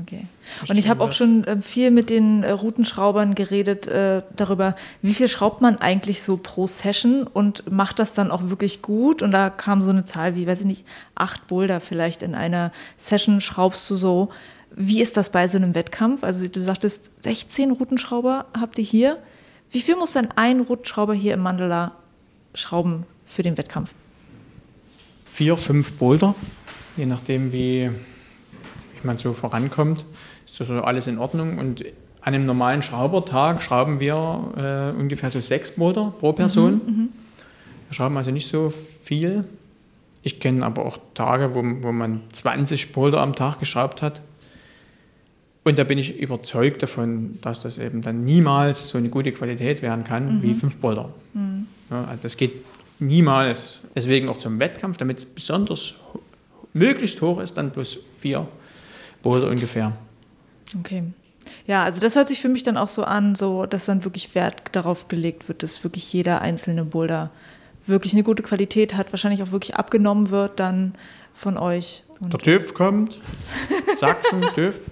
Okay. 0.00 0.26
Und 0.68 0.78
ich 0.78 0.88
habe 0.88 1.04
auch 1.04 1.12
schon 1.12 1.44
äh, 1.44 1.60
viel 1.60 1.90
mit 1.90 2.08
den 2.08 2.44
äh, 2.44 2.50
Routenschraubern 2.52 3.34
geredet 3.34 3.86
äh, 3.86 4.22
darüber, 4.34 4.74
wie 5.02 5.12
viel 5.12 5.28
schraubt 5.28 5.60
man 5.60 5.76
eigentlich 5.76 6.22
so 6.22 6.38
pro 6.38 6.66
Session 6.66 7.26
und 7.26 7.70
macht 7.70 7.98
das 7.98 8.14
dann 8.14 8.30
auch 8.30 8.48
wirklich 8.48 8.80
gut. 8.80 9.22
Und 9.22 9.32
da 9.32 9.50
kam 9.50 9.82
so 9.82 9.90
eine 9.90 10.04
Zahl 10.04 10.34
wie, 10.34 10.46
weiß 10.46 10.60
ich 10.60 10.66
nicht, 10.66 10.84
acht 11.14 11.46
Boulder 11.46 11.80
vielleicht 11.80 12.22
in 12.22 12.34
einer 12.34 12.72
Session 12.96 13.40
schraubst 13.40 13.88
du 13.90 13.96
so. 13.96 14.30
Wie 14.74 15.02
ist 15.02 15.18
das 15.18 15.30
bei 15.30 15.46
so 15.48 15.58
einem 15.58 15.74
Wettkampf? 15.74 16.24
Also 16.24 16.48
du 16.48 16.62
sagtest, 16.62 17.10
16 17.20 17.72
Routenschrauber 17.72 18.46
habt 18.58 18.78
ihr 18.78 18.84
hier. 18.84 19.18
Wie 19.70 19.80
viel 19.80 19.96
muss 19.96 20.12
dann 20.12 20.28
ein 20.36 20.60
Routenschrauber 20.60 21.12
hier 21.12 21.34
im 21.34 21.40
Mandala 21.40 21.92
schrauben 22.54 23.04
für 23.26 23.42
den 23.42 23.58
Wettkampf? 23.58 23.92
vier, 25.32 25.56
fünf 25.56 25.92
Boulder, 25.92 26.34
je 26.96 27.06
nachdem, 27.06 27.52
wie 27.52 27.90
man 29.04 29.18
so 29.18 29.32
vorankommt. 29.32 30.04
Ist 30.46 30.60
das 30.60 30.68
so 30.68 30.80
alles 30.80 31.06
in 31.06 31.18
Ordnung. 31.18 31.58
Und 31.58 31.84
an 32.20 32.34
einem 32.34 32.46
normalen 32.46 32.82
Schraubertag 32.82 33.62
schrauben 33.62 33.98
wir 34.00 34.94
äh, 34.94 34.98
ungefähr 34.98 35.30
so 35.30 35.40
sechs 35.40 35.72
Boulder 35.72 36.12
pro 36.18 36.32
Person. 36.32 36.80
Wir 37.88 37.94
schrauben 37.94 38.16
also 38.16 38.30
nicht 38.30 38.46
so 38.46 38.70
viel. 38.70 39.44
Ich 40.22 40.38
kenne 40.38 40.64
aber 40.64 40.86
auch 40.86 40.98
Tage, 41.14 41.54
wo, 41.54 41.62
wo 41.82 41.92
man 41.92 42.20
20 42.32 42.92
Boulder 42.92 43.20
am 43.20 43.34
Tag 43.34 43.58
geschraubt 43.58 44.02
hat. 44.02 44.20
Und 45.64 45.78
da 45.78 45.84
bin 45.84 45.98
ich 45.98 46.18
überzeugt 46.18 46.82
davon, 46.82 47.38
dass 47.40 47.62
das 47.62 47.78
eben 47.78 48.02
dann 48.02 48.24
niemals 48.24 48.88
so 48.88 48.98
eine 48.98 49.08
gute 49.08 49.32
Qualität 49.32 49.82
werden 49.82 50.04
kann 50.04 50.38
mhm. 50.38 50.42
wie 50.42 50.54
5 50.54 50.78
Boulder. 50.78 51.10
Mhm. 51.34 51.66
Ja, 51.90 52.16
das 52.20 52.36
geht 52.36 52.64
niemals. 52.98 53.80
Deswegen 53.94 54.28
auch 54.28 54.38
zum 54.38 54.58
Wettkampf, 54.58 54.96
damit 54.96 55.18
es 55.18 55.26
besonders 55.26 55.94
möglichst 56.72 57.20
hoch 57.20 57.40
ist, 57.40 57.56
dann 57.56 57.70
plus 57.70 57.98
4 58.18 58.46
Boulder 59.22 59.48
ungefähr. 59.48 59.92
Okay. 60.78 61.04
Ja, 61.66 61.84
also 61.84 62.00
das 62.00 62.16
hört 62.16 62.28
sich 62.28 62.40
für 62.40 62.48
mich 62.48 62.62
dann 62.62 62.76
auch 62.76 62.88
so 62.88 63.04
an, 63.04 63.34
so 63.34 63.66
dass 63.66 63.86
dann 63.86 64.04
wirklich 64.04 64.34
Wert 64.34 64.62
darauf 64.72 65.08
gelegt 65.08 65.48
wird, 65.48 65.62
dass 65.62 65.82
wirklich 65.84 66.12
jeder 66.12 66.40
einzelne 66.40 66.84
Boulder 66.84 67.30
wirklich 67.86 68.12
eine 68.12 68.22
gute 68.22 68.42
Qualität 68.42 68.94
hat, 68.94 69.12
wahrscheinlich 69.12 69.42
auch 69.42 69.50
wirklich 69.50 69.74
abgenommen 69.74 70.30
wird 70.30 70.60
dann 70.60 70.92
von 71.32 71.58
euch. 71.58 72.04
Und 72.20 72.32
Der 72.32 72.38
TÜV 72.38 72.74
kommt, 72.74 73.18
Sachsen, 73.96 74.42
TÜV. 74.54 74.90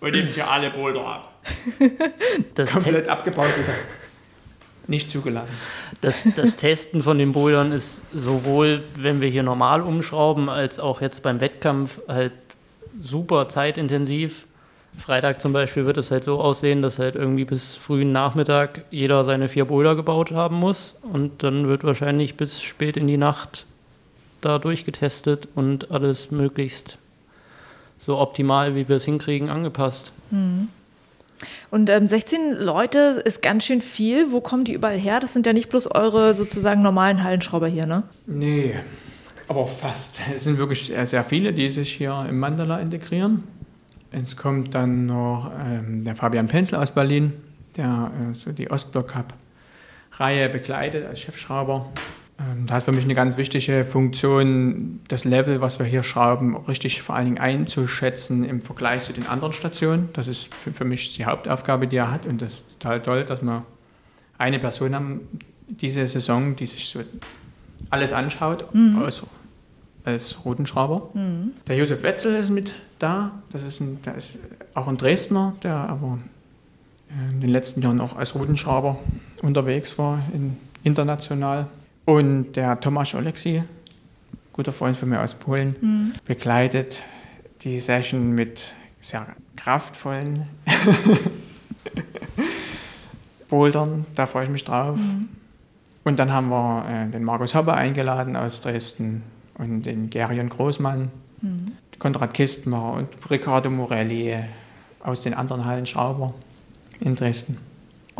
Und 0.00 0.12
nimmt 0.12 0.36
ja 0.36 0.48
alle 0.48 0.70
Boulder 0.70 1.06
ab. 1.06 1.42
Das 2.54 2.70
Komplett 2.72 3.08
abgebaut 3.08 3.46
wieder. 3.56 3.74
Nicht 4.90 5.08
zugelassen. 5.08 5.54
Das, 6.00 6.24
das 6.34 6.56
Testen 6.56 7.04
von 7.04 7.16
den 7.16 7.30
Bouldern 7.30 7.70
ist 7.70 8.02
sowohl, 8.12 8.82
wenn 8.96 9.20
wir 9.20 9.28
hier 9.28 9.44
normal 9.44 9.82
umschrauben, 9.82 10.48
als 10.48 10.80
auch 10.80 11.00
jetzt 11.00 11.22
beim 11.22 11.40
Wettkampf 11.40 12.00
halt 12.08 12.32
super 13.00 13.46
zeitintensiv. 13.46 14.46
Freitag 14.98 15.40
zum 15.40 15.52
Beispiel 15.52 15.86
wird 15.86 15.96
es 15.96 16.10
halt 16.10 16.24
so 16.24 16.40
aussehen, 16.40 16.82
dass 16.82 16.98
halt 16.98 17.14
irgendwie 17.14 17.44
bis 17.44 17.76
frühen 17.76 18.10
Nachmittag 18.10 18.82
jeder 18.90 19.22
seine 19.24 19.48
vier 19.48 19.64
Boulder 19.64 19.94
gebaut 19.94 20.32
haben 20.32 20.56
muss 20.56 20.96
und 21.02 21.44
dann 21.44 21.68
wird 21.68 21.84
wahrscheinlich 21.84 22.36
bis 22.36 22.60
spät 22.60 22.96
in 22.96 23.06
die 23.06 23.16
Nacht 23.16 23.66
da 24.40 24.58
durchgetestet 24.58 25.46
und 25.54 25.92
alles 25.92 26.32
möglichst 26.32 26.98
so 28.00 28.18
optimal, 28.18 28.74
wie 28.74 28.88
wir 28.88 28.96
es 28.96 29.04
hinkriegen, 29.04 29.50
angepasst. 29.50 30.10
Mhm. 30.32 30.66
Und 31.70 31.88
ähm, 31.90 32.06
16 32.06 32.52
Leute 32.52 33.22
ist 33.24 33.42
ganz 33.42 33.64
schön 33.64 33.82
viel. 33.82 34.32
Wo 34.32 34.40
kommen 34.40 34.64
die 34.64 34.74
überall 34.74 34.98
her? 34.98 35.20
Das 35.20 35.32
sind 35.32 35.46
ja 35.46 35.52
nicht 35.52 35.68
bloß 35.68 35.88
eure 35.94 36.34
sozusagen 36.34 36.82
normalen 36.82 37.22
Hallenschrauber 37.22 37.68
hier, 37.68 37.86
ne? 37.86 38.02
Nee, 38.26 38.74
aber 39.48 39.66
fast. 39.66 40.20
Es 40.34 40.44
sind 40.44 40.58
wirklich 40.58 40.86
sehr, 40.86 41.06
sehr 41.06 41.24
viele, 41.24 41.52
die 41.52 41.68
sich 41.68 41.92
hier 41.92 42.26
im 42.28 42.38
Mandala 42.38 42.78
integrieren. 42.78 43.44
Es 44.12 44.36
kommt 44.36 44.74
dann 44.74 45.06
noch 45.06 45.50
ähm, 45.64 46.04
der 46.04 46.16
Fabian 46.16 46.48
Penzel 46.48 46.76
aus 46.76 46.90
Berlin, 46.90 47.32
der 47.76 48.10
äh, 48.30 48.34
so 48.34 48.50
die 48.50 48.70
Ostblock-Cup-Reihe 48.70 50.48
begleitet 50.48 51.06
als 51.06 51.20
Chefschrauber. 51.20 51.88
Ähm, 52.40 52.66
da 52.66 52.76
hat 52.76 52.84
für 52.84 52.92
mich 52.92 53.04
eine 53.04 53.14
ganz 53.14 53.36
wichtige 53.36 53.84
Funktion, 53.84 55.00
das 55.08 55.24
Level, 55.24 55.60
was 55.60 55.78
wir 55.78 55.86
hier 55.86 56.02
schrauben, 56.02 56.56
richtig 56.56 57.02
vor 57.02 57.14
allen 57.14 57.26
Dingen 57.26 57.38
einzuschätzen 57.38 58.44
im 58.44 58.62
Vergleich 58.62 59.04
zu 59.04 59.12
den 59.12 59.26
anderen 59.26 59.52
Stationen. 59.52 60.08
Das 60.14 60.26
ist 60.26 60.54
für, 60.54 60.84
mich 60.84 61.14
die 61.16 61.26
Hauptaufgabe, 61.26 61.86
die 61.86 61.96
er 61.96 62.10
hat. 62.10 62.24
Und 62.26 62.40
das 62.40 62.54
ist 62.54 62.64
total 62.78 63.02
toll, 63.02 63.24
dass 63.24 63.42
wir 63.42 63.64
eine 64.38 64.58
Person 64.58 64.94
haben 64.94 65.20
diese 65.68 66.06
Saison, 66.06 66.56
die 66.56 66.66
sich 66.66 66.88
so 66.88 67.00
alles 67.90 68.12
anschaut, 68.12 68.74
mhm. 68.74 69.02
außer 69.02 69.26
als 70.04 70.44
Routenschrauber. 70.44 71.10
Mhm. 71.12 71.52
Der 71.68 71.76
Josef 71.76 72.02
Wetzel 72.02 72.36
ist 72.36 72.50
mit 72.50 72.74
da. 72.98 73.32
Das 73.52 73.62
ist, 73.62 73.80
ein, 73.80 74.00
der 74.02 74.14
ist 74.14 74.30
auch 74.74 74.88
ein 74.88 74.96
Dresdner, 74.96 75.54
der 75.62 75.74
aber 75.74 76.18
in 77.30 77.40
den 77.40 77.50
letzten 77.50 77.82
Jahren 77.82 78.00
auch 78.00 78.16
als 78.16 78.34
Routenschrauber 78.34 78.98
unterwegs 79.42 79.98
war, 79.98 80.22
in, 80.32 80.56
international. 80.84 81.66
Und 82.04 82.52
der 82.52 82.80
Tomasz 82.80 83.14
Oleksi, 83.14 83.62
guter 84.52 84.72
Freund 84.72 84.96
von 84.96 85.08
mir 85.08 85.20
aus 85.20 85.34
Polen, 85.34 85.76
mhm. 85.80 86.12
begleitet 86.24 87.02
die 87.62 87.78
Session 87.78 88.32
mit 88.32 88.72
sehr 89.00 89.26
kraftvollen 89.56 90.44
Bouldern. 93.48 94.06
Da 94.14 94.26
freue 94.26 94.44
ich 94.44 94.50
mich 94.50 94.64
drauf. 94.64 94.96
Mhm. 94.96 95.28
Und 96.04 96.18
dann 96.18 96.32
haben 96.32 96.48
wir 96.48 96.86
äh, 96.88 97.10
den 97.10 97.24
Markus 97.24 97.54
Hopper 97.54 97.74
eingeladen 97.74 98.36
aus 98.36 98.60
Dresden 98.60 99.22
und 99.58 99.82
den 99.82 100.08
Gerion 100.08 100.48
Großmann, 100.48 101.10
mhm. 101.42 101.72
Konrad 101.98 102.32
Kistmer 102.32 102.94
und 102.94 103.08
Riccardo 103.30 103.70
Morelli 103.70 104.36
aus 105.02 105.22
den 105.22 105.34
anderen 105.34 105.64
Hallen 105.66 105.86
Schrauber 105.86 106.32
in 107.00 107.14
Dresden. 107.14 107.58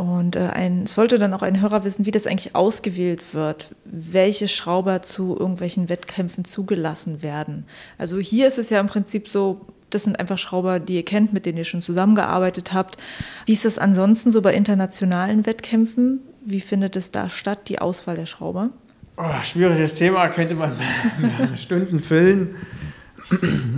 Und 0.01 0.35
äh, 0.35 0.49
ein, 0.49 0.85
es 0.85 0.97
wollte 0.97 1.19
dann 1.19 1.35
auch 1.35 1.43
ein 1.43 1.61
Hörer 1.61 1.85
wissen, 1.85 2.07
wie 2.07 2.11
das 2.11 2.27
eigentlich 2.27 2.55
ausgewählt 2.55 3.35
wird, 3.35 3.75
welche 3.85 4.49
Schrauber 4.49 5.03
zu 5.03 5.37
irgendwelchen 5.39 5.91
Wettkämpfen 5.91 6.47
zugelassen 6.47 7.23
werden. 7.23 7.67
Also 7.99 8.19
hier 8.19 8.49
ist 8.49 8.57
es 8.57 8.71
ja 8.71 8.81
im 8.81 8.87
Prinzip 8.87 9.29
so, 9.29 9.61
das 9.91 10.05
sind 10.05 10.19
einfach 10.19 10.39
Schrauber, 10.39 10.81
die 10.81 10.95
ihr 10.95 11.05
kennt, 11.05 11.35
mit 11.35 11.45
denen 11.45 11.59
ihr 11.59 11.67
schon 11.67 11.83
zusammengearbeitet 11.83 12.73
habt. 12.73 12.97
Wie 13.45 13.53
ist 13.53 13.67
das 13.67 13.77
ansonsten 13.77 14.31
so 14.31 14.41
bei 14.41 14.55
internationalen 14.55 15.45
Wettkämpfen? 15.45 16.21
Wie 16.47 16.61
findet 16.61 16.97
es 16.97 17.11
da 17.11 17.29
statt, 17.29 17.69
die 17.69 17.79
Auswahl 17.79 18.17
der 18.17 18.25
Schrauber? 18.25 18.71
Oh, 19.19 19.43
schwieriges 19.43 19.97
Thema, 19.97 20.29
könnte 20.29 20.55
man 20.55 20.79
Stunden 21.57 21.99
füllen. 21.99 22.55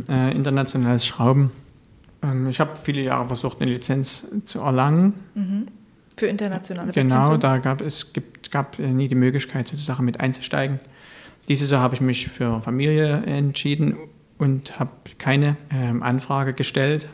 äh, 0.08 0.30
internationales 0.30 1.04
Schrauben. 1.04 1.50
Ähm, 2.22 2.48
ich 2.48 2.60
habe 2.60 2.76
viele 2.76 3.00
Jahre 3.00 3.26
versucht, 3.26 3.60
eine 3.60 3.72
Lizenz 3.72 4.24
zu 4.44 4.60
erlangen. 4.60 5.14
Mhm. 5.34 5.66
Für 6.16 6.26
internationale 6.26 6.92
Genau, 6.92 7.36
da 7.36 7.58
gab 7.58 7.80
es 7.80 8.12
gibt, 8.12 8.50
gab 8.50 8.78
nie 8.78 9.08
die 9.08 9.14
Möglichkeit, 9.14 9.68
sozusagen 9.68 10.04
mit 10.04 10.20
einzusteigen. 10.20 10.80
Dieses 11.48 11.70
Jahr 11.70 11.80
habe 11.80 11.94
ich 11.94 12.00
mich 12.00 12.28
für 12.28 12.60
Familie 12.60 13.22
entschieden 13.26 13.96
und 14.38 14.78
habe 14.78 14.90
keine 15.18 15.56
ähm, 15.70 16.02
Anfrage 16.02 16.52
gestellt. 16.52 17.08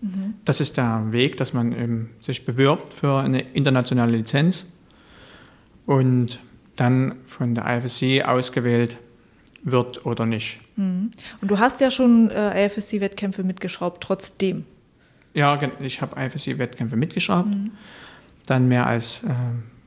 Mhm. 0.00 0.34
Das 0.44 0.60
ist 0.60 0.76
der 0.76 1.12
Weg, 1.12 1.36
dass 1.36 1.52
man 1.52 1.72
ähm, 1.72 2.10
sich 2.20 2.44
bewirbt 2.44 2.94
für 2.94 3.20
eine 3.20 3.40
internationale 3.40 4.12
Lizenz 4.16 4.66
und 5.86 6.40
dann 6.76 7.16
von 7.26 7.54
der 7.54 7.66
IFSC 7.66 8.22
ausgewählt 8.24 8.96
wird 9.62 10.04
oder 10.04 10.26
nicht. 10.26 10.60
Mhm. 10.76 11.10
Und 11.40 11.50
du 11.50 11.58
hast 11.58 11.80
ja 11.80 11.90
schon 11.90 12.30
äh, 12.30 12.66
IFSC-Wettkämpfe 12.66 13.44
mitgeschraubt, 13.44 14.02
trotzdem. 14.02 14.64
Ja, 15.34 15.58
ich 15.80 16.00
habe 16.00 16.20
IFSC-Wettkämpfe 16.20 16.96
mitgeschraubt. 16.96 17.48
Mhm. 17.48 17.70
Dann 18.46 18.68
mehr 18.68 18.86
als 18.86 19.22
äh, 19.22 19.28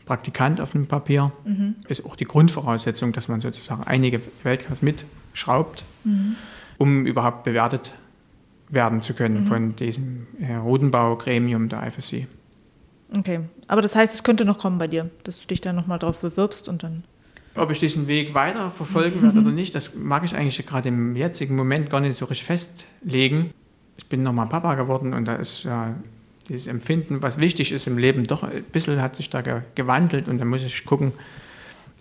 Praktikant 0.06 0.62
auf 0.62 0.72
dem 0.72 0.88
Papier. 0.88 1.32
Mhm. 1.46 1.76
Ist 1.88 2.06
auch 2.06 2.16
die 2.16 2.26
Grundvoraussetzung, 2.26 3.12
dass 3.12 3.28
man 3.28 3.42
sozusagen 3.42 3.84
einige 3.86 4.22
Weltcups 4.44 4.82
mitschraubt, 4.82 5.84
mhm. 6.04 6.36
um 6.78 7.06
überhaupt 7.06 7.44
bewertet 7.44 7.94
werden 8.70 9.02
zu 9.02 9.14
können 9.14 9.42
mhm. 9.42 9.44
von 9.44 9.76
diesem 9.76 10.28
äh, 10.40 10.56
Rodenbaugremium 10.56 11.70
der 11.70 11.86
IFSC. 11.88 12.28
Okay, 13.18 13.42
aber 13.68 13.82
das 13.82 13.96
heißt, 13.96 14.16
es 14.16 14.24
könnte 14.24 14.46
noch 14.46 14.58
kommen 14.58 14.78
bei 14.78 14.88
dir, 14.88 15.10
dass 15.24 15.40
du 15.40 15.48
dich 15.48 15.62
dann 15.62 15.76
nochmal 15.76 16.00
drauf 16.00 16.20
bewirbst 16.20 16.68
und 16.68 16.84
dann. 16.84 17.04
Ob 17.56 17.72
ich 17.72 17.80
diesen 17.80 18.08
Weg 18.08 18.34
weiter 18.34 18.70
verfolgen 18.70 19.22
werde 19.22 19.40
oder 19.40 19.52
nicht, 19.52 19.76
das 19.76 19.96
mag 19.96 20.26
ich 20.26 20.36
eigentlich 20.36 20.64
gerade 20.66 20.90
im 20.90 21.16
jetzigen 21.16 21.56
Moment 21.56 21.90
gar 21.90 22.02
nicht 22.02 22.18
so 22.18 22.26
richtig 22.26 22.46
festlegen. 22.46 23.52
Ich 23.98 24.08
bin 24.08 24.24
nochmal 24.24 24.48
Papa 24.48 24.76
geworden 24.76 25.14
und 25.14 25.26
da 25.26 25.36
ist 25.36 25.64
ja 25.64 25.96
dieses 26.48 26.68
Empfinden, 26.68 27.22
was 27.22 27.38
wichtig 27.40 27.72
ist 27.72 27.88
im 27.88 27.98
Leben, 27.98 28.24
doch 28.26 28.44
ein 28.44 28.64
bisschen 28.64 29.02
hat 29.02 29.16
sich 29.16 29.30
da 29.30 29.42
gewandelt 29.76 30.28
und 30.28 30.40
da 30.40 30.46
muss 30.46 30.62
ich 30.62 30.86
gucken, 30.86 31.14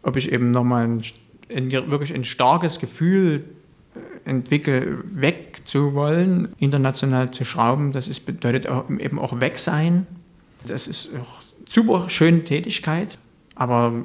ob 0.03 0.17
ich 0.17 0.31
eben 0.31 0.51
nochmal 0.51 0.87
ein, 0.87 1.03
ein, 1.55 1.71
wirklich 1.71 2.15
ein 2.15 2.25
starkes 2.25 2.79
Gefühl 2.79 3.45
äh, 3.95 4.29
entwickle, 4.29 4.99
weg 5.21 5.63
zu 5.65 5.95
wollen, 5.95 6.55
international 6.59 7.31
zu 7.31 7.45
schrauben. 7.45 7.93
Das 7.93 8.07
ist, 8.07 8.27
bedeutet 8.27 8.67
auch, 8.67 8.89
eben 8.91 9.19
auch 9.19 9.41
weg 9.41 9.59
sein. 9.59 10.07
Das 10.67 10.87
ist 10.87 11.11
auch 11.21 11.41
super 11.69 12.09
schöne 12.09 12.45
Tätigkeit, 12.45 13.19
aber 13.55 14.05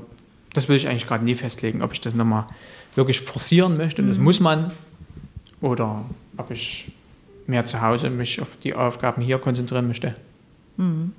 das 0.54 0.70
will 0.70 0.76
ich 0.76 0.88
eigentlich 0.88 1.08
gerade 1.08 1.26
nie 1.26 1.36
festlegen, 1.36 1.82
ob 1.82 1.94
ich 1.94 2.02
das 2.02 2.14
nochmal 2.14 2.48
wirklich 2.96 3.22
forcieren 3.22 3.78
möchte, 3.78 4.02
mhm. 4.02 4.10
das 4.10 4.18
muss 4.18 4.40
man, 4.40 4.72
oder 5.62 6.06
ob 6.38 6.52
ich 6.52 6.92
mehr 7.48 7.66
zu 7.66 7.82
Hause 7.82 8.10
mich 8.10 8.42
auf 8.42 8.56
die 8.58 8.74
Aufgaben 8.74 9.22
hier 9.22 9.40
konzentrieren 9.40 9.88
möchte. 9.88 10.16
Mhm. 10.80 11.14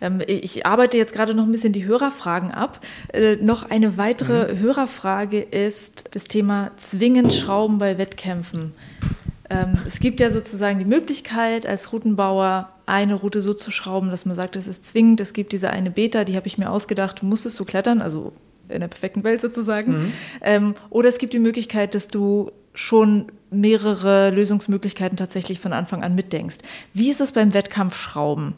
Ähm, 0.00 0.22
ich 0.26 0.64
arbeite 0.66 0.96
jetzt 0.96 1.12
gerade 1.12 1.34
noch 1.34 1.44
ein 1.44 1.52
bisschen 1.52 1.72
die 1.72 1.84
Hörerfragen 1.84 2.50
ab. 2.50 2.80
Äh, 3.12 3.36
noch 3.36 3.68
eine 3.68 3.96
weitere 3.96 4.54
mhm. 4.54 4.58
Hörerfrage 4.60 5.40
ist 5.40 6.04
das 6.12 6.24
Thema 6.24 6.70
zwingend 6.76 7.32
Schrauben 7.32 7.78
bei 7.78 7.98
Wettkämpfen. 7.98 8.72
Ähm, 9.48 9.78
es 9.86 10.00
gibt 10.00 10.20
ja 10.20 10.30
sozusagen 10.30 10.78
die 10.78 10.84
Möglichkeit, 10.84 11.66
als 11.66 11.92
Routenbauer 11.92 12.70
eine 12.86 13.14
Route 13.14 13.40
so 13.40 13.54
zu 13.54 13.70
schrauben, 13.70 14.10
dass 14.10 14.24
man 14.26 14.36
sagt, 14.36 14.56
es 14.56 14.68
ist 14.68 14.84
zwingend. 14.84 15.20
Es 15.20 15.32
gibt 15.32 15.52
diese 15.52 15.70
eine 15.70 15.90
Beta, 15.90 16.24
die 16.24 16.36
habe 16.36 16.46
ich 16.46 16.58
mir 16.58 16.70
ausgedacht, 16.70 17.22
musstest 17.22 17.58
du 17.58 17.64
klettern, 17.64 18.00
also 18.00 18.32
in 18.68 18.80
der 18.80 18.88
perfekten 18.88 19.22
Welt 19.24 19.40
sozusagen. 19.40 19.92
Mhm. 19.92 20.12
Ähm, 20.40 20.74
oder 20.90 21.08
es 21.08 21.18
gibt 21.18 21.32
die 21.32 21.38
Möglichkeit, 21.38 21.94
dass 21.94 22.08
du 22.08 22.50
schon 22.76 23.26
mehrere 23.50 24.30
Lösungsmöglichkeiten 24.30 25.16
tatsächlich 25.16 25.58
von 25.60 25.72
Anfang 25.72 26.04
an 26.04 26.14
mitdenkst. 26.14 26.58
Wie 26.92 27.10
ist 27.10 27.20
es 27.20 27.32
beim 27.32 27.54
Wettkampfschrauben? 27.54 28.54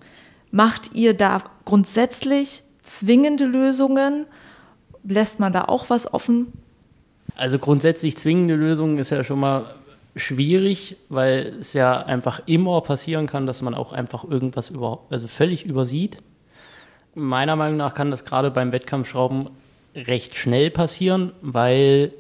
Macht 0.50 0.90
ihr 0.94 1.14
da 1.14 1.42
grundsätzlich 1.64 2.62
zwingende 2.82 3.44
Lösungen 3.44 4.26
lässt 5.04 5.40
man 5.40 5.52
da 5.52 5.64
auch 5.64 5.90
was 5.90 6.12
offen? 6.12 6.52
Also 7.36 7.58
grundsätzlich 7.58 8.16
zwingende 8.16 8.56
Lösungen 8.56 8.98
ist 8.98 9.10
ja 9.10 9.22
schon 9.24 9.40
mal 9.40 9.74
schwierig, 10.16 10.96
weil 11.08 11.56
es 11.60 11.72
ja 11.72 11.98
einfach 11.98 12.42
immer 12.46 12.80
passieren 12.80 13.26
kann, 13.26 13.46
dass 13.46 13.62
man 13.62 13.74
auch 13.74 13.92
einfach 13.92 14.24
irgendwas 14.24 14.70
über, 14.70 15.00
also 15.10 15.28
völlig 15.28 15.64
übersieht. 15.64 16.18
Meiner 17.14 17.56
Meinung 17.56 17.76
nach 17.76 17.94
kann 17.94 18.10
das 18.10 18.24
gerade 18.24 18.50
beim 18.50 18.72
Wettkampfschrauben 18.72 19.50
recht 19.94 20.36
schnell 20.36 20.70
passieren, 20.70 21.32
weil 21.42 22.12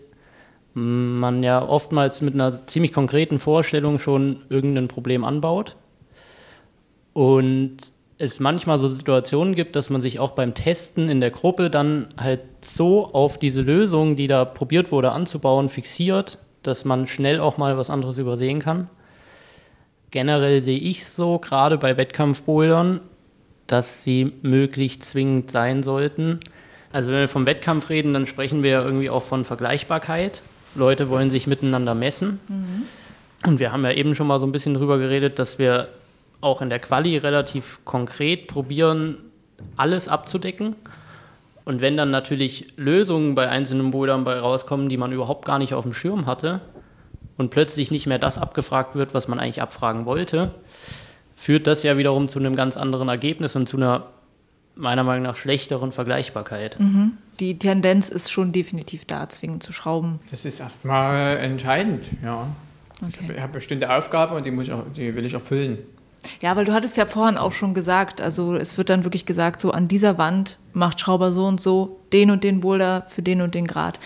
man 0.78 1.42
ja 1.42 1.66
oftmals 1.66 2.20
mit 2.20 2.34
einer 2.34 2.66
ziemlich 2.66 2.92
konkreten 2.92 3.40
Vorstellung 3.40 3.98
schon 3.98 4.42
irgendein 4.48 4.88
Problem 4.88 5.24
anbaut. 5.24 5.76
Und 7.12 7.76
es 8.18 8.40
manchmal 8.40 8.78
so 8.78 8.88
Situationen 8.88 9.54
gibt, 9.54 9.76
dass 9.76 9.90
man 9.90 10.00
sich 10.00 10.18
auch 10.18 10.32
beim 10.32 10.54
Testen 10.54 11.08
in 11.08 11.20
der 11.20 11.30
Gruppe 11.30 11.70
dann 11.70 12.08
halt 12.16 12.40
so 12.62 13.06
auf 13.12 13.38
diese 13.38 13.62
Lösung, 13.62 14.16
die 14.16 14.26
da 14.26 14.44
probiert 14.44 14.90
wurde 14.90 15.12
anzubauen, 15.12 15.68
fixiert, 15.68 16.38
dass 16.62 16.84
man 16.84 17.06
schnell 17.06 17.40
auch 17.40 17.58
mal 17.58 17.78
was 17.78 17.90
anderes 17.90 18.18
übersehen 18.18 18.58
kann. 18.58 18.88
Generell 20.10 20.62
sehe 20.62 20.78
ich 20.78 21.06
so, 21.06 21.38
gerade 21.38 21.78
bei 21.78 21.96
Wettkampfbouldern, 21.96 23.00
dass 23.66 24.02
sie 24.02 24.32
möglichst 24.42 25.04
zwingend 25.04 25.50
sein 25.50 25.82
sollten. 25.82 26.40
Also 26.92 27.10
wenn 27.10 27.20
wir 27.20 27.28
vom 27.28 27.46
Wettkampf 27.46 27.90
reden, 27.90 28.14
dann 28.14 28.26
sprechen 28.26 28.62
wir 28.62 28.70
ja 28.70 28.82
irgendwie 28.82 29.10
auch 29.10 29.22
von 29.22 29.44
Vergleichbarkeit. 29.44 30.42
Leute 30.78 31.08
wollen 31.08 31.30
sich 31.30 31.46
miteinander 31.46 31.94
messen. 31.94 32.40
Mhm. 32.48 32.82
Und 33.46 33.58
wir 33.58 33.72
haben 33.72 33.84
ja 33.84 33.92
eben 33.92 34.14
schon 34.14 34.26
mal 34.26 34.40
so 34.40 34.46
ein 34.46 34.52
bisschen 34.52 34.74
drüber 34.74 34.98
geredet, 34.98 35.38
dass 35.38 35.58
wir 35.58 35.88
auch 36.40 36.62
in 36.62 36.70
der 36.70 36.78
Quali 36.78 37.16
relativ 37.16 37.80
konkret 37.84 38.46
probieren, 38.46 39.18
alles 39.76 40.08
abzudecken. 40.08 40.76
Und 41.64 41.80
wenn 41.80 41.96
dann 41.96 42.10
natürlich 42.10 42.68
Lösungen 42.76 43.34
bei 43.34 43.48
einzelnen 43.48 43.90
Bouldern 43.90 44.24
bei 44.24 44.38
rauskommen, 44.38 44.88
die 44.88 44.96
man 44.96 45.12
überhaupt 45.12 45.44
gar 45.44 45.58
nicht 45.58 45.74
auf 45.74 45.84
dem 45.84 45.92
Schirm 45.92 46.26
hatte 46.26 46.60
und 47.36 47.50
plötzlich 47.50 47.90
nicht 47.90 48.06
mehr 48.06 48.18
das 48.18 48.38
abgefragt 48.38 48.94
wird, 48.94 49.14
was 49.14 49.28
man 49.28 49.38
eigentlich 49.38 49.60
abfragen 49.60 50.06
wollte, 50.06 50.54
führt 51.36 51.66
das 51.66 51.82
ja 51.82 51.98
wiederum 51.98 52.28
zu 52.28 52.38
einem 52.38 52.56
ganz 52.56 52.76
anderen 52.76 53.08
Ergebnis 53.08 53.54
und 53.54 53.68
zu 53.68 53.76
einer 53.76 54.06
meiner 54.78 55.04
Meinung 55.04 55.24
nach 55.24 55.36
schlechteren 55.36 55.92
Vergleichbarkeit. 55.92 56.78
Mhm. 56.78 57.18
Die 57.40 57.58
Tendenz 57.58 58.08
ist 58.08 58.30
schon 58.30 58.52
definitiv 58.52 59.04
da, 59.04 59.28
zwingend 59.28 59.62
zu 59.62 59.72
schrauben. 59.72 60.20
Das 60.30 60.44
ist 60.44 60.60
erstmal 60.60 61.38
entscheidend, 61.38 62.04
ja. 62.22 62.48
Okay. 63.00 63.24
Ich 63.24 63.28
habe 63.28 63.42
eine 63.42 63.48
bestimmte 63.48 63.94
Aufgabe 63.94 64.34
und 64.34 64.44
die, 64.44 64.50
muss 64.50 64.66
ich 64.66 64.72
auch, 64.72 64.84
die 64.96 65.14
will 65.14 65.24
ich 65.24 65.34
erfüllen. 65.34 65.78
Ja, 66.42 66.56
weil 66.56 66.64
du 66.64 66.72
hattest 66.72 66.96
ja 66.96 67.06
vorhin 67.06 67.36
auch 67.36 67.52
schon 67.52 67.74
gesagt, 67.74 68.20
also 68.20 68.56
es 68.56 68.76
wird 68.76 68.90
dann 68.90 69.04
wirklich 69.04 69.24
gesagt, 69.24 69.60
so 69.60 69.70
an 69.70 69.86
dieser 69.86 70.18
Wand 70.18 70.58
macht 70.72 71.00
Schrauber 71.00 71.32
so 71.32 71.46
und 71.46 71.60
so 71.60 72.00
den 72.12 72.30
und 72.30 72.42
den 72.42 72.60
Boulder 72.60 73.06
für 73.08 73.22
den 73.22 73.40
und 73.40 73.54
den 73.54 73.66
Grad. 73.66 74.00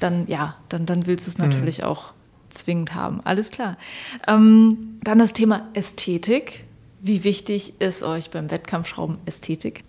Dann 0.00 0.26
ja, 0.26 0.56
dann, 0.68 0.84
dann 0.84 1.06
willst 1.06 1.26
du 1.26 1.30
es 1.30 1.38
mhm. 1.38 1.46
natürlich 1.46 1.78
mhm. 1.78 1.84
auch 1.84 2.12
zwingend 2.50 2.94
haben. 2.94 3.20
Alles 3.24 3.50
klar. 3.50 3.76
Ähm, 4.26 4.98
dann 5.02 5.18
das 5.18 5.32
Thema 5.32 5.66
Ästhetik. 5.72 6.64
Wie 7.00 7.24
wichtig 7.24 7.80
ist 7.80 8.02
euch 8.02 8.30
beim 8.30 8.50
Wettkampfschrauben 8.50 9.18
Ästhetik? 9.26 9.84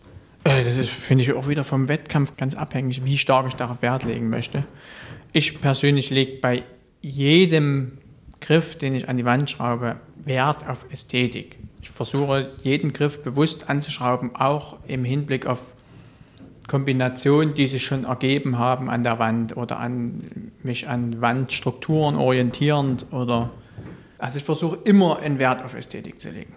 Äh, 0.48 0.64
das 0.64 0.88
finde 0.88 1.24
ich, 1.24 1.34
auch 1.34 1.48
wieder 1.48 1.64
vom 1.64 1.90
Wettkampf 1.90 2.38
ganz 2.38 2.56
abhängig, 2.56 3.04
wie 3.04 3.18
stark 3.18 3.48
ich 3.48 3.56
darauf 3.56 3.82
Wert 3.82 4.04
legen 4.04 4.30
möchte. 4.30 4.64
Ich 5.34 5.60
persönlich 5.62 6.10
lege 6.10 6.40
bei 6.42 6.64
jedem 7.02 7.98
Griff, 8.40 8.78
den 8.78 8.96
ich 8.96 9.10
an 9.10 9.18
die 9.18 9.26
Wand 9.26 9.50
schraube, 9.50 9.98
Wert 10.24 10.68
auf 10.68 10.86
Ästhetik. 10.92 11.58
Ich 11.82 11.90
versuche 11.90 12.52
jeden 12.64 12.94
Griff 12.94 13.24
bewusst 13.24 13.70
anzuschrauben, 13.70 14.36
auch 14.36 14.78
im 14.88 15.04
Hinblick 15.04 15.46
auf 15.46 15.74
Kombinationen, 16.68 17.54
die 17.54 17.68
sich 17.68 17.86
schon 17.86 18.04
ergeben 18.04 18.58
haben 18.58 18.90
an 18.90 19.04
der 19.04 19.20
Wand 19.20 19.56
oder 19.56 19.80
an 19.80 20.52
mich 20.64 20.88
an 20.88 21.22
Wandstrukturen 21.22 22.16
orientierend 22.16 23.06
oder 23.12 23.52
also 24.18 24.40
ich 24.40 24.44
versuche 24.44 24.80
immer 24.84 25.20
einen 25.20 25.38
Wert 25.40 25.64
auf 25.64 25.76
Ästhetik 25.76 26.20
zu 26.20 26.32
legen. 26.32 26.52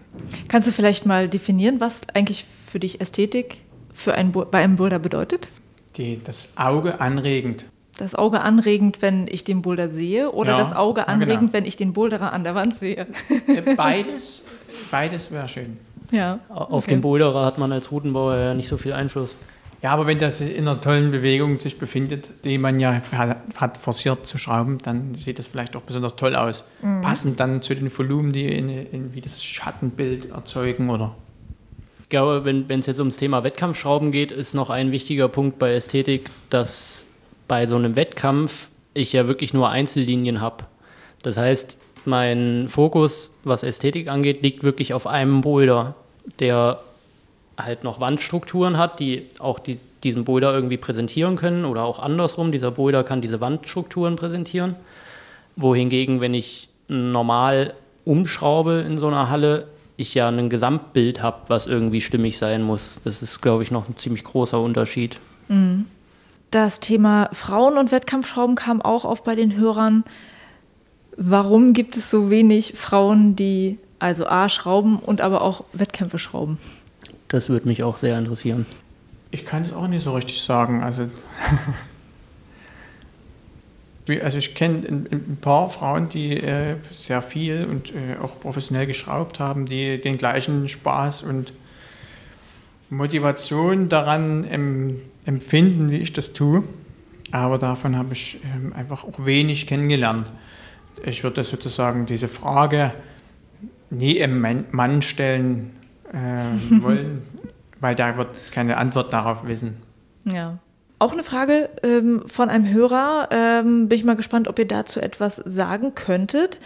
Kannst 0.48 0.66
du 0.66 0.72
vielleicht 0.72 1.04
mal 1.04 1.28
definieren, 1.28 1.78
was 1.78 2.08
eigentlich 2.14 2.44
für 2.44 2.80
dich 2.80 3.00
Ästhetik 3.00 3.58
für 4.00 4.14
ein, 4.14 4.32
bei 4.32 4.58
einem 4.58 4.76
Boulder 4.76 4.98
bedeutet? 4.98 5.48
Die, 5.96 6.20
das 6.22 6.54
Auge 6.56 7.00
anregend 7.00 7.64
das 8.00 8.14
Auge 8.14 8.40
anregend, 8.40 9.02
wenn 9.02 9.28
ich 9.28 9.44
den 9.44 9.62
Boulder 9.62 9.88
sehe, 9.88 10.32
oder 10.32 10.52
ja, 10.52 10.58
das 10.58 10.72
Auge 10.72 11.06
anregend, 11.06 11.30
ja, 11.30 11.38
genau. 11.40 11.52
wenn 11.52 11.64
ich 11.66 11.76
den 11.76 11.92
Boulderer 11.92 12.32
an 12.32 12.44
der 12.44 12.54
Wand 12.54 12.74
sehe? 12.74 13.06
Äh, 13.46 13.74
beides, 13.76 14.44
beides 14.90 15.30
wäre 15.30 15.48
schön. 15.48 15.76
Ja. 16.10 16.40
Auf 16.48 16.84
okay. 16.84 16.94
den 16.94 17.00
Boulderer 17.02 17.44
hat 17.44 17.58
man 17.58 17.72
als 17.72 17.90
Routenbauer 17.90 18.36
ja 18.36 18.54
nicht 18.54 18.68
so 18.68 18.76
viel 18.78 18.92
Einfluss. 18.92 19.36
Ja, 19.82 19.92
aber 19.92 20.06
wenn 20.06 20.18
das 20.18 20.40
in 20.40 20.68
einer 20.68 20.80
tollen 20.80 21.10
Bewegung 21.10 21.58
sich 21.58 21.78
befindet, 21.78 22.28
die 22.44 22.58
man 22.58 22.80
ja 22.80 23.00
hat 23.56 23.78
forciert 23.78 24.26
zu 24.26 24.36
schrauben, 24.36 24.78
dann 24.78 25.14
sieht 25.14 25.38
das 25.38 25.46
vielleicht 25.46 25.74
auch 25.74 25.82
besonders 25.82 26.16
toll 26.16 26.36
aus. 26.36 26.64
Mhm. 26.82 27.00
Passend 27.00 27.40
dann 27.40 27.62
zu 27.62 27.74
den 27.74 27.96
Volumen, 27.96 28.32
die 28.32 28.46
in, 28.46 28.68
in, 28.68 29.14
wie 29.14 29.20
das 29.20 29.42
Schattenbild 29.42 30.30
erzeugen 30.30 30.90
oder. 30.90 31.14
Ich 32.10 32.16
glaube, 32.16 32.44
wenn 32.44 32.80
es 32.80 32.86
jetzt 32.86 32.98
ums 32.98 33.18
Thema 33.18 33.44
Wettkampfschrauben 33.44 34.10
geht, 34.10 34.32
ist 34.32 34.52
noch 34.52 34.68
ein 34.68 34.90
wichtiger 34.90 35.28
Punkt 35.28 35.60
bei 35.60 35.72
Ästhetik, 35.74 36.28
dass 36.50 37.06
bei 37.46 37.66
so 37.66 37.76
einem 37.76 37.94
Wettkampf 37.94 38.68
ich 38.94 39.12
ja 39.12 39.28
wirklich 39.28 39.54
nur 39.54 39.68
Einzellinien 39.68 40.40
habe. 40.40 40.64
Das 41.22 41.36
heißt, 41.36 41.78
mein 42.06 42.66
Fokus, 42.68 43.30
was 43.44 43.62
Ästhetik 43.62 44.08
angeht, 44.08 44.42
liegt 44.42 44.64
wirklich 44.64 44.92
auf 44.92 45.06
einem 45.06 45.42
Boulder, 45.42 45.94
der 46.40 46.80
halt 47.56 47.84
noch 47.84 48.00
Wandstrukturen 48.00 48.76
hat, 48.76 48.98
die 48.98 49.26
auch 49.38 49.60
die, 49.60 49.78
diesen 50.02 50.24
Boulder 50.24 50.52
irgendwie 50.52 50.78
präsentieren 50.78 51.36
können 51.36 51.64
oder 51.64 51.84
auch 51.84 52.00
andersrum. 52.00 52.50
Dieser 52.50 52.72
Boulder 52.72 53.04
kann 53.04 53.20
diese 53.20 53.40
Wandstrukturen 53.40 54.16
präsentieren. 54.16 54.74
Wohingegen, 55.54 56.20
wenn 56.20 56.34
ich 56.34 56.70
normal 56.88 57.74
umschraube 58.04 58.84
in 58.84 58.98
so 58.98 59.06
einer 59.06 59.30
Halle, 59.30 59.68
ich 60.00 60.14
ja 60.14 60.28
ein 60.28 60.50
Gesamtbild 60.50 61.22
habe, 61.22 61.42
was 61.48 61.66
irgendwie 61.66 62.00
stimmig 62.00 62.38
sein 62.38 62.62
muss. 62.62 63.00
Das 63.04 63.22
ist, 63.22 63.40
glaube 63.40 63.62
ich, 63.62 63.70
noch 63.70 63.88
ein 63.88 63.96
ziemlich 63.96 64.24
großer 64.24 64.60
Unterschied. 64.60 65.18
Mhm. 65.48 65.86
Das 66.50 66.80
Thema 66.80 67.28
Frauen 67.32 67.78
und 67.78 67.92
Wettkampfschrauben 67.92 68.56
kam 68.56 68.82
auch 68.82 69.04
auf 69.04 69.22
bei 69.22 69.36
den 69.36 69.56
Hörern. 69.56 70.04
Warum 71.16 71.74
gibt 71.74 71.96
es 71.96 72.10
so 72.10 72.30
wenig 72.30 72.74
Frauen, 72.76 73.36
die 73.36 73.78
also 73.98 74.26
A 74.26 74.48
schrauben 74.48 74.98
und 74.98 75.20
aber 75.20 75.42
auch 75.42 75.64
Wettkämpfe 75.72 76.18
schrauben? 76.18 76.58
Das 77.28 77.48
würde 77.48 77.68
mich 77.68 77.84
auch 77.84 77.98
sehr 77.98 78.18
interessieren. 78.18 78.66
Ich 79.30 79.44
kann 79.44 79.62
es 79.62 79.72
auch 79.72 79.86
nicht 79.86 80.02
so 80.02 80.12
richtig 80.12 80.42
sagen. 80.42 80.82
Also, 80.82 81.08
also 84.18 84.38
ich 84.38 84.54
kenne 84.54 84.86
ein, 84.88 85.38
paar 85.40 85.70
Frauen, 85.70 86.08
die 86.08 86.36
äh, 86.36 86.76
sehr 86.90 87.22
viel 87.22 87.64
und 87.64 87.90
äh, 87.90 88.16
auch 88.22 88.40
professionell 88.40 88.86
geschraubt 88.86 89.40
haben, 89.40 89.66
die 89.66 90.00
den 90.00 90.18
gleichen 90.18 90.68
Spaß 90.68 91.22
und 91.22 91.52
Motivation 92.88 93.88
daran 93.88 94.46
ähm, 94.50 95.02
empfinden, 95.24 95.90
wie 95.90 95.98
ich 95.98 96.12
das 96.12 96.32
tue. 96.32 96.64
Aber 97.30 97.58
davon 97.58 97.96
habe 97.96 98.12
ich 98.12 98.40
ähm, 98.44 98.72
einfach 98.72 99.04
auch 99.04 99.24
wenig 99.24 99.66
kennengelernt. 99.66 100.32
Ich 101.04 101.22
würde 101.22 101.44
sozusagen 101.44 102.06
diese 102.06 102.28
Frage 102.28 102.92
nie 103.90 104.22
einem 104.22 104.64
Mann 104.72 105.02
stellen 105.02 105.70
äh, 106.12 106.82
wollen, 106.82 107.22
weil 107.78 107.94
der 107.94 108.16
wird 108.16 108.52
keine 108.52 108.76
Antwort 108.76 109.12
darauf 109.12 109.46
wissen. 109.46 109.76
Ja. 110.24 110.58
Auch 111.00 111.14
eine 111.14 111.22
Frage 111.22 111.70
ähm, 111.82 112.24
von 112.26 112.50
einem 112.50 112.70
Hörer. 112.70 113.28
Ähm, 113.30 113.88
bin 113.88 113.98
ich 113.98 114.04
mal 114.04 114.16
gespannt, 114.16 114.48
ob 114.48 114.58
ihr 114.58 114.68
dazu 114.68 115.00
etwas 115.00 115.36
sagen 115.46 115.94
könntet. 115.94 116.58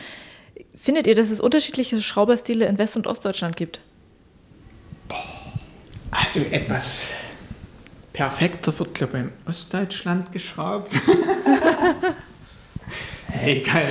Findet 0.74 1.07
ihr, 1.07 1.14
dass 1.14 1.30
es 1.30 1.39
unterschiedliche 1.39 2.03
Schrauberstile 2.03 2.66
in 2.66 2.76
West- 2.76 2.97
und 2.97 3.07
Ostdeutschland 3.07 3.57
gibt? 3.57 3.78
Also 6.11 6.41
etwas 6.51 7.11
perfekter 8.12 8.76
wird, 8.76 8.95
glaube 8.95 9.18
ich, 9.18 9.24
in 9.24 9.30
Ostdeutschland 9.49 10.32
geschraubt. 10.32 10.93
hey, 13.28 13.61
geil. 13.61 13.87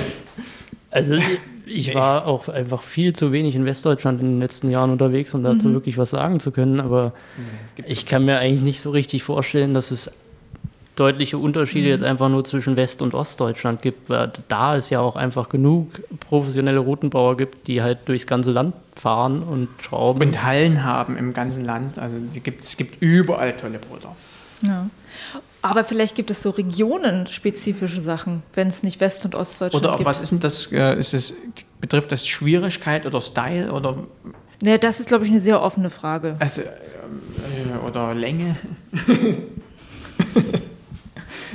Also 0.90 1.16
ich 1.64 1.94
war 1.94 2.26
auch 2.26 2.50
einfach 2.50 2.82
viel 2.82 3.14
zu 3.14 3.32
wenig 3.32 3.54
in 3.54 3.64
Westdeutschland 3.64 4.20
in 4.20 4.32
den 4.32 4.40
letzten 4.40 4.70
Jahren 4.70 4.90
unterwegs, 4.90 5.32
um 5.32 5.42
dazu 5.42 5.68
mhm. 5.68 5.72
wirklich 5.72 5.96
was 5.96 6.10
sagen 6.10 6.38
zu 6.38 6.50
können. 6.50 6.80
Aber 6.80 7.14
ich 7.86 8.04
kann 8.04 8.26
mir 8.26 8.36
eigentlich 8.36 8.60
nicht 8.60 8.82
so 8.82 8.90
richtig 8.90 9.22
vorstellen, 9.22 9.72
dass 9.72 9.90
es 9.90 10.10
deutliche 10.96 11.38
Unterschiede 11.38 11.86
mhm. 11.86 11.92
jetzt 11.92 12.04
einfach 12.04 12.28
nur 12.28 12.44
zwischen 12.44 12.76
West- 12.76 13.02
und 13.02 13.14
Ostdeutschland 13.14 13.82
gibt, 13.82 14.08
weil 14.08 14.32
da 14.48 14.76
es 14.76 14.90
ja 14.90 15.00
auch 15.00 15.16
einfach 15.16 15.48
genug 15.48 15.88
professionelle 16.20 16.78
Routenbauer 16.78 17.36
gibt, 17.36 17.66
die 17.66 17.82
halt 17.82 18.00
durchs 18.06 18.26
ganze 18.26 18.52
Land 18.52 18.74
fahren 18.94 19.42
und 19.42 19.68
schrauben. 19.80 20.22
Und 20.22 20.42
Hallen 20.42 20.84
haben 20.84 21.16
im 21.16 21.32
ganzen 21.32 21.64
Land. 21.64 21.98
Also 21.98 22.16
gibt, 22.32 22.64
es 22.64 22.76
gibt 22.76 23.02
überall 23.02 23.56
tolle 23.56 23.78
Bruder. 23.78 24.14
Ja. 24.62 24.88
Aber 25.62 25.82
vielleicht 25.82 26.14
gibt 26.14 26.30
es 26.30 26.42
so 26.42 26.50
regionenspezifische 26.50 28.00
Sachen, 28.00 28.42
wenn 28.54 28.68
es 28.68 28.82
nicht 28.82 29.00
West- 29.00 29.24
und 29.24 29.34
Ostdeutschland 29.34 29.84
Oder 29.84 29.96
gibt. 29.96 30.06
was 30.06 30.20
ist 30.20 30.30
denn 30.30 30.40
das? 30.40 30.70
Äh, 30.70 30.98
ist 30.98 31.14
es, 31.14 31.32
betrifft 31.80 32.12
das 32.12 32.26
Schwierigkeit 32.26 33.06
oder 33.06 33.20
Style? 33.20 33.72
Oder 33.72 33.96
ja, 34.62 34.78
das 34.78 35.00
ist, 35.00 35.08
glaube 35.08 35.24
ich, 35.24 35.30
eine 35.30 35.40
sehr 35.40 35.62
offene 35.62 35.90
Frage. 35.90 36.36
Also, 36.38 36.62
äh, 36.62 36.68
oder 37.86 38.14
Länge? 38.14 38.56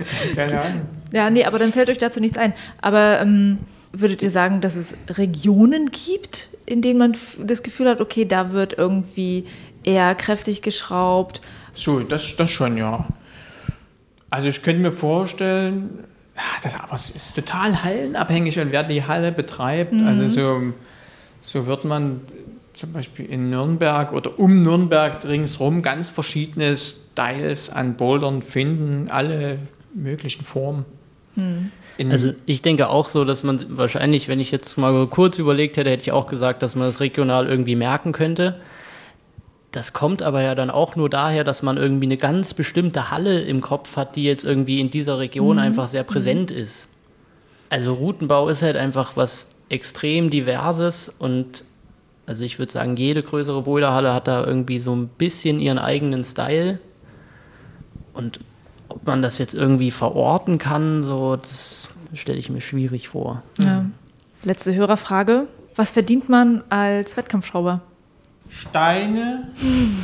Keine 0.35 0.61
Ahnung. 0.61 0.81
Ja, 1.11 1.29
nee, 1.29 1.45
aber 1.45 1.59
dann 1.59 1.73
fällt 1.73 1.89
euch 1.89 1.97
dazu 1.97 2.19
nichts 2.19 2.37
ein. 2.37 2.53
Aber 2.81 3.19
ähm, 3.21 3.59
würdet 3.91 4.21
ihr 4.21 4.31
sagen, 4.31 4.61
dass 4.61 4.75
es 4.75 4.93
Regionen 5.09 5.89
gibt, 5.91 6.49
in 6.65 6.81
denen 6.81 6.99
man 6.99 7.17
das 7.39 7.63
Gefühl 7.63 7.89
hat, 7.89 8.01
okay, 8.01 8.25
da 8.25 8.51
wird 8.51 8.77
irgendwie 8.77 9.45
eher 9.83 10.13
kräftig 10.15 10.61
geschraubt? 10.61 11.41
So, 11.73 11.99
das, 12.01 12.35
das 12.35 12.51
schon, 12.51 12.77
ja. 12.77 13.07
Also 14.29 14.47
ich 14.47 14.61
könnte 14.61 14.81
mir 14.81 14.91
vorstellen, 14.91 16.03
das, 16.61 16.79
aber 16.79 16.95
es 16.95 17.09
ist 17.09 17.35
total 17.35 17.83
hallenabhängig 17.83 18.59
und 18.59 18.71
wer 18.71 18.83
die 18.83 19.03
Halle 19.03 19.31
betreibt. 19.31 19.93
Also 20.05 20.27
so, 20.27 20.73
so 21.41 21.65
wird 21.65 21.85
man 21.85 22.21
zum 22.73 22.93
Beispiel 22.93 23.25
in 23.25 23.49
Nürnberg 23.49 24.13
oder 24.13 24.39
um 24.39 24.61
Nürnberg 24.61 25.25
ringsherum 25.25 25.81
ganz 25.81 26.11
verschiedene 26.11 26.77
Styles 26.77 27.69
an 27.69 27.95
Bouldern 27.95 28.41
finden, 28.41 29.09
alle 29.09 29.59
möglichen 29.93 30.43
Formen. 30.43 30.85
In, 31.35 32.11
Also 32.11 32.33
ich 32.45 32.61
denke 32.61 32.89
auch 32.89 33.07
so, 33.07 33.23
dass 33.25 33.43
man 33.43 33.77
wahrscheinlich, 33.77 34.27
wenn 34.27 34.39
ich 34.39 34.51
jetzt 34.51 34.77
mal 34.77 35.07
kurz 35.07 35.37
überlegt 35.37 35.77
hätte, 35.77 35.89
hätte 35.89 36.01
ich 36.01 36.11
auch 36.11 36.27
gesagt, 36.27 36.61
dass 36.63 36.75
man 36.75 36.87
das 36.87 36.99
regional 36.99 37.47
irgendwie 37.47 37.75
merken 37.75 38.11
könnte. 38.11 38.59
Das 39.71 39.93
kommt 39.93 40.23
aber 40.23 40.41
ja 40.41 40.55
dann 40.55 40.71
auch 40.71 40.95
nur 40.95 41.09
daher, 41.09 41.43
dass 41.43 41.61
man 41.61 41.77
irgendwie 41.77 42.07
eine 42.07 42.17
ganz 42.17 42.53
bestimmte 42.53 43.11
Halle 43.11 43.41
im 43.41 43.61
Kopf 43.61 43.95
hat, 43.95 44.15
die 44.15 44.23
jetzt 44.23 44.43
irgendwie 44.43 44.79
in 44.79 44.89
dieser 44.89 45.19
Region 45.19 45.59
einfach 45.59 45.87
sehr 45.87 46.03
präsent 46.03 46.49
ist. 46.49 46.89
Also 47.69 47.93
Routenbau 47.93 48.49
ist 48.49 48.63
halt 48.63 48.75
einfach 48.75 49.15
was 49.15 49.47
extrem 49.69 50.31
diverses 50.31 51.13
und 51.19 51.63
also 52.25 52.43
ich 52.43 52.59
würde 52.59 52.71
sagen, 52.71 52.95
jede 52.95 53.23
größere 53.23 53.63
Boilerhalle 53.63 54.13
hat 54.13 54.27
da 54.27 54.45
irgendwie 54.45 54.77
so 54.77 54.95
ein 54.95 55.07
bisschen 55.07 55.59
ihren 55.59 55.79
eigenen 55.79 56.23
Style. 56.23 56.79
Und 58.13 58.39
ob 58.89 59.05
man 59.05 59.21
das 59.21 59.37
jetzt 59.37 59.53
irgendwie 59.53 59.91
verorten 59.91 60.57
kann, 60.57 61.03
so, 61.03 61.35
das 61.35 61.89
stelle 62.13 62.39
ich 62.39 62.49
mir 62.49 62.61
schwierig 62.61 63.09
vor. 63.09 63.43
Ja. 63.59 63.85
Letzte 64.43 64.73
Hörerfrage. 64.73 65.47
Was 65.75 65.91
verdient 65.91 66.27
man 66.27 66.63
als 66.69 67.15
Wettkampfschrauber? 67.15 67.81
Steine, 68.49 69.49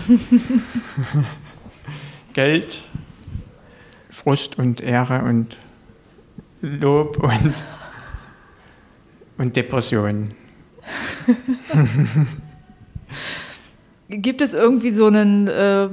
Geld, 2.34 2.84
Frust 4.10 4.60
und 4.60 4.82
Ehre 4.82 5.24
und 5.24 5.58
Lob 6.62 7.18
und, 7.18 7.54
und 9.38 9.56
Depression. 9.56 10.36
Gibt 14.10 14.42
es 14.42 14.54
irgendwie 14.54 14.92
so 14.92 15.08
einen 15.08 15.48
äh, 15.48 15.90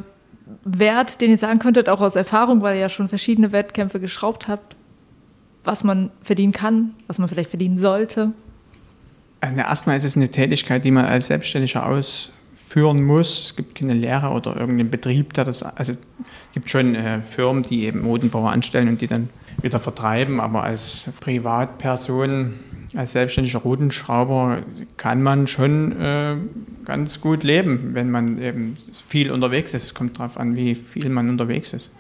Wert, 0.65 1.21
den 1.21 1.31
ihr 1.31 1.39
sagen 1.39 1.59
könntet, 1.59 1.89
auch 1.89 2.01
aus 2.01 2.17
Erfahrung, 2.17 2.63
weil 2.63 2.75
ihr 2.75 2.83
ja 2.83 2.89
schon 2.89 3.09
verschiedene 3.09 3.53
Wettkämpfe 3.53 4.01
geschraubt 4.01 4.49
habt, 4.49 4.77
was 5.65 5.85
man 5.85 6.11
verdienen 6.21 6.53
kann, 6.53 6.95
was 7.07 7.19
man 7.19 7.29
vielleicht 7.29 7.51
verdienen 7.51 7.79
sollte? 7.79 8.33
Also 9.41 9.57
erstmal 9.59 9.97
ist 9.97 10.05
es 10.05 10.17
eine 10.17 10.31
Tätigkeit, 10.31 10.85
die 10.85 10.91
man 10.91 11.05
als 11.05 11.27
Selbstständiger 11.27 11.87
ausführen 11.89 13.03
muss. 13.03 13.41
Es 13.41 13.57
gibt 13.57 13.75
keine 13.75 13.95
Lehre 13.95 14.31
oder 14.31 14.57
irgendeinen 14.57 14.91
Betrieb, 14.91 15.35
der 15.35 15.45
das. 15.45 15.63
Also 15.63 15.93
es 15.93 15.99
gibt 16.55 16.71
schon 16.71 16.95
äh, 16.95 17.21
Firmen, 17.23 17.63
die 17.63 17.85
eben 17.85 18.03
Modenbauer 18.03 18.53
anstellen 18.53 18.89
und 18.89 19.01
die 19.01 19.09
dann 19.09 19.29
wieder 19.61 19.81
vertreiben, 19.81 20.41
aber 20.41 20.63
als 20.63 21.09
Privatperson, 21.21 22.55
als 22.95 23.13
selbstständiger 23.13 23.61
Rutenschrauber 23.61 24.59
kann 24.97 25.23
man 25.23 25.47
schon 25.47 25.93
äh, 26.01 26.37
ganz 26.85 27.21
gut 27.21 27.43
leben, 27.43 27.95
wenn 27.95 28.11
man 28.11 28.41
eben 28.41 28.77
viel 29.07 29.31
unterwegs 29.31 29.75
ist. 29.75 29.85
Es 29.85 29.95
kommt 29.95 30.19
darauf 30.19 30.39
an, 30.39 30.57
wie 30.57 30.75
viel 30.75 31.09
man 31.09 31.29
unterwegs 31.29 31.73
ist. 31.73 31.91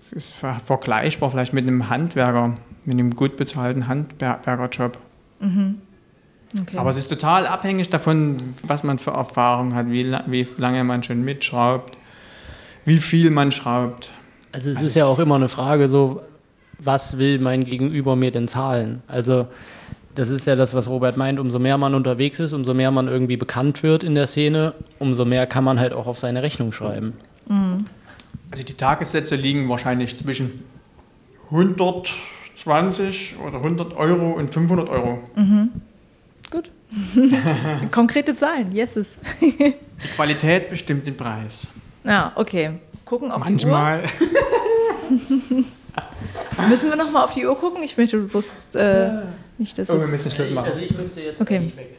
Es 0.00 0.12
ist 0.12 0.34
ver 0.34 0.54
vergleichbar 0.54 1.30
vielleicht 1.30 1.52
mit 1.52 1.66
einem 1.66 1.88
Handwerker, 1.88 2.54
mit 2.84 2.94
einem 2.94 3.14
gut 3.14 3.36
bezahlten 3.36 3.86
Handwerkerjob. 3.86 4.98
Okay. 6.60 6.76
Aber 6.76 6.90
es 6.90 6.96
ist 6.96 7.08
total 7.08 7.46
abhängig 7.46 7.88
davon, 7.90 8.36
was 8.66 8.84
man 8.84 8.98
für 8.98 9.12
Erfahrung 9.12 9.74
hat, 9.74 9.90
wie, 9.90 10.02
la 10.02 10.24
wie 10.26 10.46
lange 10.58 10.84
man 10.84 11.02
schon 11.02 11.24
mitschraubt, 11.24 11.96
wie 12.84 12.98
viel 12.98 13.30
man 13.30 13.52
schraubt. 13.52 14.10
Also 14.52 14.70
es 14.70 14.76
Also 14.76 14.88
ist 14.88 14.96
ja 14.96 15.06
auch 15.06 15.18
immer 15.18 15.36
eine 15.36 15.48
Frage, 15.48 15.88
so, 15.88 16.22
was 16.84 17.18
will 17.18 17.38
mein 17.38 17.64
Gegenüber 17.64 18.16
mir 18.16 18.30
denn 18.30 18.48
zahlen? 18.48 19.02
Also 19.08 19.46
das 20.14 20.28
ist 20.28 20.46
ja 20.46 20.56
das, 20.56 20.74
was 20.74 20.88
Robert 20.88 21.16
meint, 21.16 21.38
umso 21.38 21.58
mehr 21.58 21.78
man 21.78 21.94
unterwegs 21.94 22.38
ist, 22.38 22.52
umso 22.52 22.74
mehr 22.74 22.90
man 22.90 23.08
irgendwie 23.08 23.36
bekannt 23.36 23.82
wird 23.82 24.04
in 24.04 24.14
der 24.14 24.26
Szene, 24.26 24.74
umso 24.98 25.24
mehr 25.24 25.46
kann 25.46 25.64
man 25.64 25.80
halt 25.80 25.92
auch 25.92 26.06
auf 26.06 26.18
seine 26.18 26.42
Rechnung 26.42 26.72
schreiben. 26.72 27.14
Also 28.50 28.64
die 28.64 28.74
Tagessätze 28.74 29.36
liegen 29.36 29.68
wahrscheinlich 29.68 30.16
zwischen 30.18 30.64
120 31.50 33.36
oder 33.38 33.58
100 33.58 33.96
Euro 33.96 34.32
und 34.32 34.50
500 34.50 34.88
Euro. 34.90 35.18
Gut. 36.50 36.70
Konkrete 37.90 38.36
Zahlen, 38.36 38.70
yeses. 38.72 39.18
Die 39.40 39.74
Qualität 40.14 40.68
bestimmt 40.68 41.06
den 41.06 41.16
Preis. 41.16 41.66
Ja, 42.04 42.32
okay. 42.34 42.72
Gucken 43.06 43.30
auf 43.30 43.42
Manchmal. 43.44 44.04
die 44.20 45.54
Uhr. 45.54 45.64
Müssen 46.68 46.90
wir 46.90 46.96
nochmal 46.96 47.24
auf 47.24 47.34
die 47.34 47.46
Uhr 47.46 47.56
gucken? 47.56 47.82
Ich 47.82 47.96
möchte 47.96 48.18
bloß 48.18 48.74
äh, 48.74 49.10
nicht, 49.58 49.76
dass 49.78 49.90
Oh, 49.90 49.98
wir 49.98 50.06
müssen 50.06 50.30
Schluss 50.30 50.50
machen. 50.50 50.68
Also 50.70 50.80
ich 50.80 50.96
müsste 50.96 51.20
jetzt 51.20 51.40
Okay. 51.40 51.72
weg. 51.76 51.98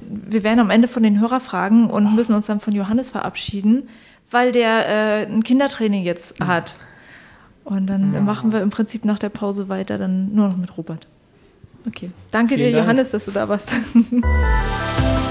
Wir 0.00 0.42
werden 0.42 0.58
am 0.60 0.70
Ende 0.70 0.88
von 0.88 1.02
den 1.02 1.20
Hörerfragen 1.20 1.88
und 1.88 2.14
müssen 2.14 2.34
uns 2.34 2.46
dann 2.46 2.60
von 2.60 2.72
Johannes 2.74 3.10
verabschieden, 3.10 3.88
weil 4.30 4.52
der 4.52 4.88
äh, 4.88 5.26
ein 5.26 5.42
Kindertraining 5.42 6.02
jetzt 6.04 6.34
hat. 6.40 6.74
Und 7.64 7.86
dann 7.86 8.24
machen 8.24 8.52
wir 8.52 8.60
im 8.60 8.70
Prinzip 8.70 9.04
nach 9.04 9.18
der 9.20 9.28
Pause 9.28 9.68
weiter, 9.68 9.96
dann 9.98 10.34
nur 10.34 10.48
noch 10.48 10.56
mit 10.56 10.76
Robert. 10.76 11.06
Okay. 11.86 12.10
Danke 12.32 12.54
Vielen 12.56 12.70
dir, 12.70 12.76
Dank. 12.76 12.84
Johannes, 12.86 13.10
dass 13.10 13.24
du 13.26 13.30
da 13.30 13.48
warst. 13.48 13.70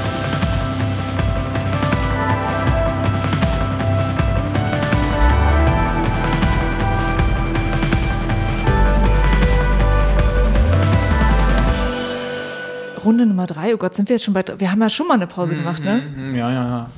Runde 13.05 13.25
Nummer 13.25 13.47
drei. 13.47 13.73
Oh 13.73 13.77
Gott, 13.77 13.95
sind 13.95 14.09
wir 14.09 14.15
jetzt 14.15 14.23
schon 14.25 14.33
bei. 14.33 14.43
Wir 14.57 14.71
haben 14.71 14.81
ja 14.81 14.89
schon 14.89 15.07
mal 15.07 15.15
eine 15.15 15.27
Pause 15.27 15.55
gemacht, 15.55 15.83
ne? 15.83 16.03
Mhm, 16.15 16.35
Ja, 16.35 16.51
ja, 16.51 16.67
ja. 16.67 16.89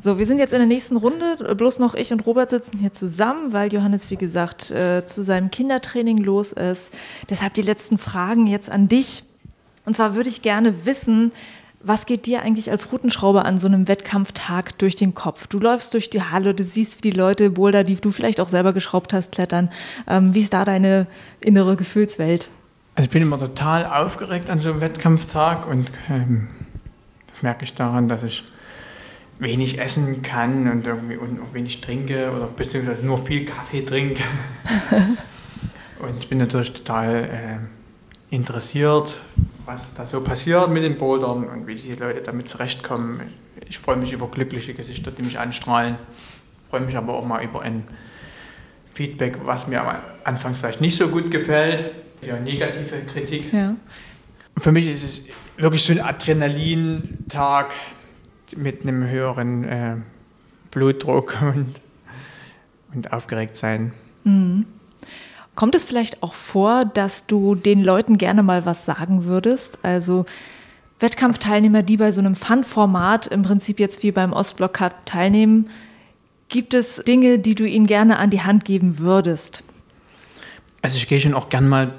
So, 0.00 0.18
wir 0.18 0.26
sind 0.26 0.38
jetzt 0.38 0.52
in 0.52 0.58
der 0.58 0.66
nächsten 0.66 0.96
Runde. 0.96 1.54
Bloß 1.56 1.78
noch 1.78 1.94
ich 1.94 2.12
und 2.12 2.26
Robert 2.26 2.50
sitzen 2.50 2.78
hier 2.78 2.92
zusammen, 2.92 3.52
weil 3.52 3.72
Johannes, 3.72 4.10
wie 4.10 4.16
gesagt, 4.16 4.72
äh, 4.72 5.04
zu 5.06 5.22
seinem 5.22 5.52
Kindertraining 5.52 6.18
los 6.18 6.52
ist. 6.52 6.92
Deshalb 7.30 7.54
die 7.54 7.62
letzten 7.62 7.98
Fragen 7.98 8.48
jetzt 8.48 8.68
an 8.68 8.88
dich. 8.88 9.22
Und 9.84 9.94
zwar 9.94 10.16
würde 10.16 10.28
ich 10.28 10.42
gerne 10.42 10.86
wissen, 10.86 11.30
was 11.84 12.06
geht 12.06 12.26
dir 12.26 12.42
eigentlich 12.42 12.70
als 12.70 12.92
Routenschrauber 12.92 13.44
an 13.44 13.58
so 13.58 13.66
einem 13.66 13.88
Wettkampftag 13.88 14.78
durch 14.78 14.96
den 14.96 15.14
Kopf? 15.14 15.46
Du 15.46 15.58
läufst 15.58 15.94
durch 15.94 16.10
die 16.10 16.22
Halle, 16.22 16.54
du 16.54 16.64
siehst, 16.64 16.98
wie 16.98 17.10
die 17.10 17.16
Leute 17.16 17.50
Boulder, 17.50 17.84
die 17.84 17.94
du 17.94 18.10
vielleicht 18.12 18.40
auch 18.40 18.48
selber 18.48 18.72
geschraubt 18.72 19.12
hast, 19.12 19.32
klettern. 19.32 19.70
Ähm, 20.08 20.34
wie 20.34 20.40
ist 20.40 20.52
da 20.52 20.64
deine 20.64 21.06
innere 21.40 21.76
Gefühlswelt? 21.76 22.50
Also 22.94 23.06
ich 23.06 23.10
bin 23.10 23.22
immer 23.22 23.40
total 23.40 23.86
aufgeregt 23.86 24.50
an 24.50 24.58
so 24.58 24.70
einem 24.70 24.82
Wettkampftag 24.82 25.66
und 25.66 25.90
ähm, 26.10 26.48
das 27.28 27.42
merke 27.42 27.64
ich 27.64 27.74
daran, 27.74 28.06
dass 28.06 28.22
ich 28.22 28.44
wenig 29.38 29.80
essen 29.80 30.20
kann 30.20 30.70
und 30.70 30.86
irgendwie 30.86 31.16
und 31.16 31.40
auch 31.40 31.54
wenig 31.54 31.80
trinke 31.80 32.30
oder 32.30 32.48
beziehungsweise 32.48 33.04
nur 33.04 33.16
viel 33.16 33.46
Kaffee 33.46 33.80
trinke. 33.80 34.22
und 36.00 36.18
ich 36.18 36.28
bin 36.28 36.36
natürlich 36.36 36.74
total 36.74 37.70
äh, 38.30 38.34
interessiert, 38.34 39.18
was 39.64 39.94
da 39.94 40.04
so 40.04 40.20
passiert 40.20 40.68
mit 40.70 40.82
den 40.82 40.98
Bouldern 40.98 41.44
und 41.44 41.66
wie 41.66 41.76
die 41.76 41.94
Leute 41.94 42.20
damit 42.20 42.50
zurechtkommen. 42.50 43.22
Ich, 43.56 43.70
ich 43.70 43.78
freue 43.78 43.96
mich 43.96 44.12
über 44.12 44.28
glückliche 44.28 44.74
Gesichter, 44.74 45.10
die 45.10 45.22
mich 45.22 45.38
anstrahlen. 45.38 45.96
Ich 46.64 46.68
freue 46.68 46.82
mich 46.82 46.96
aber 46.98 47.14
auch 47.14 47.24
mal 47.24 47.42
über 47.42 47.62
ein 47.62 47.84
Feedback, 48.86 49.38
was 49.44 49.66
mir 49.66 49.80
am 49.82 49.96
Anfang 50.24 50.54
vielleicht 50.54 50.82
nicht 50.82 50.96
so 50.96 51.08
gut 51.08 51.30
gefällt. 51.30 52.01
Ja, 52.24 52.38
negative 52.38 53.00
Kritik. 53.00 53.52
Ja. 53.52 53.74
Für 54.56 54.72
mich 54.72 54.86
ist 54.86 55.02
es 55.02 55.24
wirklich 55.56 55.82
so 55.82 55.92
ein 55.92 56.00
Adrenalin-Tag 56.00 57.72
mit 58.56 58.82
einem 58.82 59.08
höheren 59.08 59.64
äh, 59.64 59.96
Blutdruck 60.70 61.38
und, 61.42 61.74
und 62.94 63.12
aufgeregt 63.12 63.56
sein. 63.56 63.92
Kommt 65.54 65.74
es 65.74 65.84
vielleicht 65.84 66.22
auch 66.22 66.34
vor, 66.34 66.84
dass 66.84 67.26
du 67.26 67.54
den 67.54 67.82
Leuten 67.82 68.18
gerne 68.18 68.42
mal 68.42 68.64
was 68.64 68.84
sagen 68.84 69.24
würdest? 69.24 69.78
Also 69.82 70.24
Wettkampfteilnehmer, 70.98 71.82
die 71.82 71.96
bei 71.96 72.12
so 72.12 72.20
einem 72.20 72.34
Fun-Format 72.34 73.26
im 73.26 73.42
Prinzip 73.42 73.80
jetzt 73.80 74.02
wie 74.02 74.12
beim 74.12 74.32
Ostblock 74.32 74.74
Cup 74.74 75.04
teilnehmen, 75.04 75.68
gibt 76.48 76.74
es 76.74 76.96
Dinge, 76.96 77.38
die 77.38 77.54
du 77.54 77.66
ihnen 77.66 77.86
gerne 77.86 78.18
an 78.18 78.30
die 78.30 78.42
Hand 78.42 78.64
geben 78.64 78.98
würdest? 78.98 79.64
Also 80.80 80.96
ich 80.96 81.08
gehe 81.08 81.20
schon 81.20 81.34
auch 81.34 81.48
gern 81.48 81.68
mal 81.68 81.92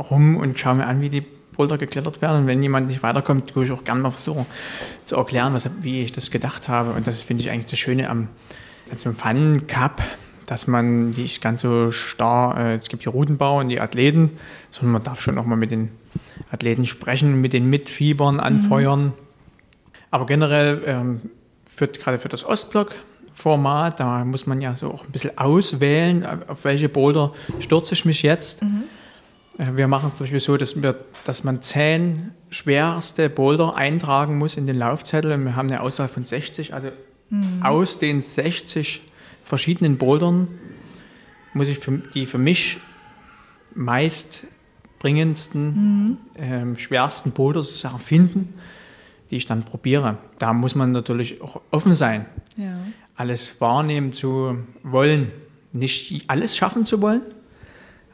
rum 0.00 0.36
und 0.36 0.58
schaue 0.58 0.76
mir 0.76 0.86
an, 0.86 1.00
wie 1.00 1.10
die 1.10 1.24
Boulder 1.56 1.78
geklettert 1.78 2.22
werden. 2.22 2.42
Und 2.42 2.46
wenn 2.46 2.62
jemand 2.62 2.88
nicht 2.88 3.02
weiterkommt, 3.02 3.50
tue 3.50 3.64
ich 3.64 3.72
auch 3.72 3.84
gern 3.84 4.00
mal 4.00 4.10
versuchen 4.10 4.46
zu 5.04 5.16
erklären, 5.16 5.52
was, 5.52 5.68
wie 5.80 6.02
ich 6.02 6.12
das 6.12 6.30
gedacht 6.30 6.68
habe. 6.68 6.92
Und 6.92 7.06
das 7.06 7.22
finde 7.22 7.42
ich 7.42 7.50
eigentlich 7.50 7.66
das 7.66 7.78
Schöne 7.78 8.08
am, 8.08 8.28
am 8.90 9.14
Fun 9.14 9.66
Cup, 9.66 10.02
dass 10.46 10.66
man 10.66 11.10
nicht 11.10 11.42
ganz 11.42 11.60
so 11.60 11.90
starr, 11.90 12.58
äh, 12.58 12.74
es 12.76 12.88
gibt 12.88 13.04
die 13.04 13.08
Routenbauer 13.08 13.60
und 13.60 13.68
die 13.68 13.80
Athleten, 13.80 14.30
sondern 14.70 14.92
man 14.92 15.02
darf 15.02 15.20
schon 15.20 15.38
auch 15.38 15.44
mal 15.44 15.56
mit 15.56 15.70
den 15.70 15.90
Athleten 16.50 16.86
sprechen, 16.86 17.40
mit 17.40 17.52
den 17.52 17.68
Mitfiebern 17.68 18.40
anfeuern. 18.40 19.04
Mhm. 19.04 19.12
Aber 20.10 20.26
generell 20.26 20.82
ähm, 20.86 21.20
für, 21.64 21.88
gerade 21.88 22.18
für 22.18 22.28
das 22.28 22.44
Ostblock-Format, 22.44 24.00
da 24.00 24.24
muss 24.24 24.46
man 24.46 24.60
ja 24.60 24.74
so 24.74 24.90
auch 24.90 25.04
ein 25.04 25.12
bisschen 25.12 25.38
auswählen, 25.38 26.26
auf 26.48 26.64
welche 26.64 26.88
Boulder 26.88 27.32
stürze 27.60 27.94
ich 27.94 28.04
mich 28.04 28.22
jetzt. 28.22 28.62
Mhm. 28.62 28.84
Äh, 29.58 29.76
wir 29.76 29.88
machen 29.88 30.08
es 30.08 30.16
zum 30.16 30.24
Beispiel 30.24 30.40
so, 30.40 30.56
dass, 30.56 30.80
wir, 30.80 30.96
dass 31.24 31.44
man 31.44 31.62
zehn 31.62 32.32
schwerste 32.50 33.30
Boulder 33.30 33.74
eintragen 33.74 34.38
muss 34.38 34.56
in 34.56 34.66
den 34.66 34.76
Laufzettel. 34.76 35.32
Und 35.32 35.44
wir 35.44 35.56
haben 35.56 35.68
eine 35.68 35.80
Auswahl 35.80 36.08
von 36.08 36.24
60. 36.24 36.74
Also 36.74 36.88
mhm. 37.30 37.62
aus 37.62 37.98
den 37.98 38.20
60 38.20 39.02
verschiedenen 39.44 39.98
Bouldern 39.98 40.48
muss 41.52 41.68
ich 41.68 41.78
für, 41.78 41.98
die 41.98 42.26
für 42.26 42.38
mich 42.38 42.78
meist 43.74 44.44
bringendsten, 44.98 45.66
mhm. 45.66 46.18
ähm, 46.36 46.78
schwersten 46.78 47.32
Boulder 47.32 47.62
sozusagen 47.62 47.98
finden, 47.98 48.54
die 49.30 49.36
ich 49.36 49.46
dann 49.46 49.64
probiere. 49.64 50.18
Da 50.38 50.52
muss 50.52 50.74
man 50.74 50.92
natürlich 50.92 51.40
auch 51.40 51.60
offen 51.70 51.94
sein, 51.94 52.26
ja. 52.56 52.78
alles 53.16 53.60
wahrnehmen 53.60 54.12
zu 54.12 54.58
wollen, 54.82 55.32
nicht 55.72 56.24
alles 56.28 56.56
schaffen 56.56 56.84
zu 56.84 57.00
wollen, 57.00 57.22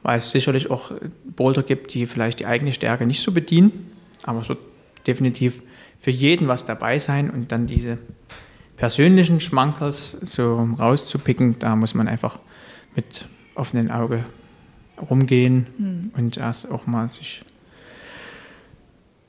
weil 0.07 0.19
es 0.19 0.31
sicherlich 0.31 0.71
auch 0.71 0.93
Boulder 1.25 1.65
gibt, 1.65 1.93
die 1.93 2.07
vielleicht 2.07 2.39
die 2.39 2.47
eigene 2.47 2.73
Stärke 2.73 3.05
nicht 3.07 3.21
so 3.21 3.33
bedienen, 3.33 3.91
aber 4.23 4.41
es 4.41 4.49
wird 4.49 4.61
definitiv 5.05 5.63
für 5.99 6.13
jeden 6.13 6.47
was 6.47 6.65
dabei 6.65 7.01
sein 7.01 7.29
und 7.29 7.51
dann 7.51 7.67
diese 7.67 7.99
persönlichen 8.77 9.41
Schmankels 9.41 10.13
so 10.13 10.63
rauszupicken, 10.79 11.59
da 11.59 11.75
muss 11.75 11.95
man 11.95 12.07
einfach 12.07 12.39
mit 12.95 13.27
offenem 13.57 13.91
Auge 13.91 14.25
rumgehen 15.11 15.67
hm. 15.77 16.11
und 16.17 16.37
erst 16.37 16.71
auch 16.71 16.87
mal 16.87 17.11
sich 17.11 17.43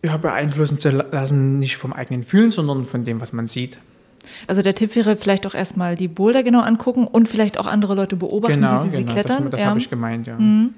ja, 0.05 0.15
beeinflussen 0.17 0.77
zu 0.77 0.91
lassen, 0.91 1.57
nicht 1.57 1.77
vom 1.77 1.91
eigenen 1.91 2.21
Fühlen, 2.21 2.51
sondern 2.51 2.85
von 2.85 3.03
dem, 3.03 3.19
was 3.19 3.33
man 3.33 3.47
sieht. 3.47 3.79
Also 4.47 4.61
der 4.61 4.75
Tipp 4.75 4.95
wäre 4.95 5.17
vielleicht 5.17 5.45
auch 5.47 5.53
erstmal 5.53 5.95
die 5.95 6.07
Boulder 6.07 6.43
genau 6.43 6.61
angucken 6.61 7.07
und 7.07 7.27
vielleicht 7.27 7.57
auch 7.59 7.67
andere 7.67 7.95
Leute 7.95 8.15
beobachten, 8.15 8.61
genau, 8.61 8.85
wie 8.85 8.89
sie 8.89 8.97
genau, 8.97 9.07
sie 9.07 9.13
klettern. 9.13 9.43
Das, 9.43 9.51
das 9.51 9.61
ja. 9.61 9.67
habe 9.67 9.79
ich 9.79 9.89
gemeint, 9.89 10.27
ja. 10.27 10.37
Mhm. 10.37 10.73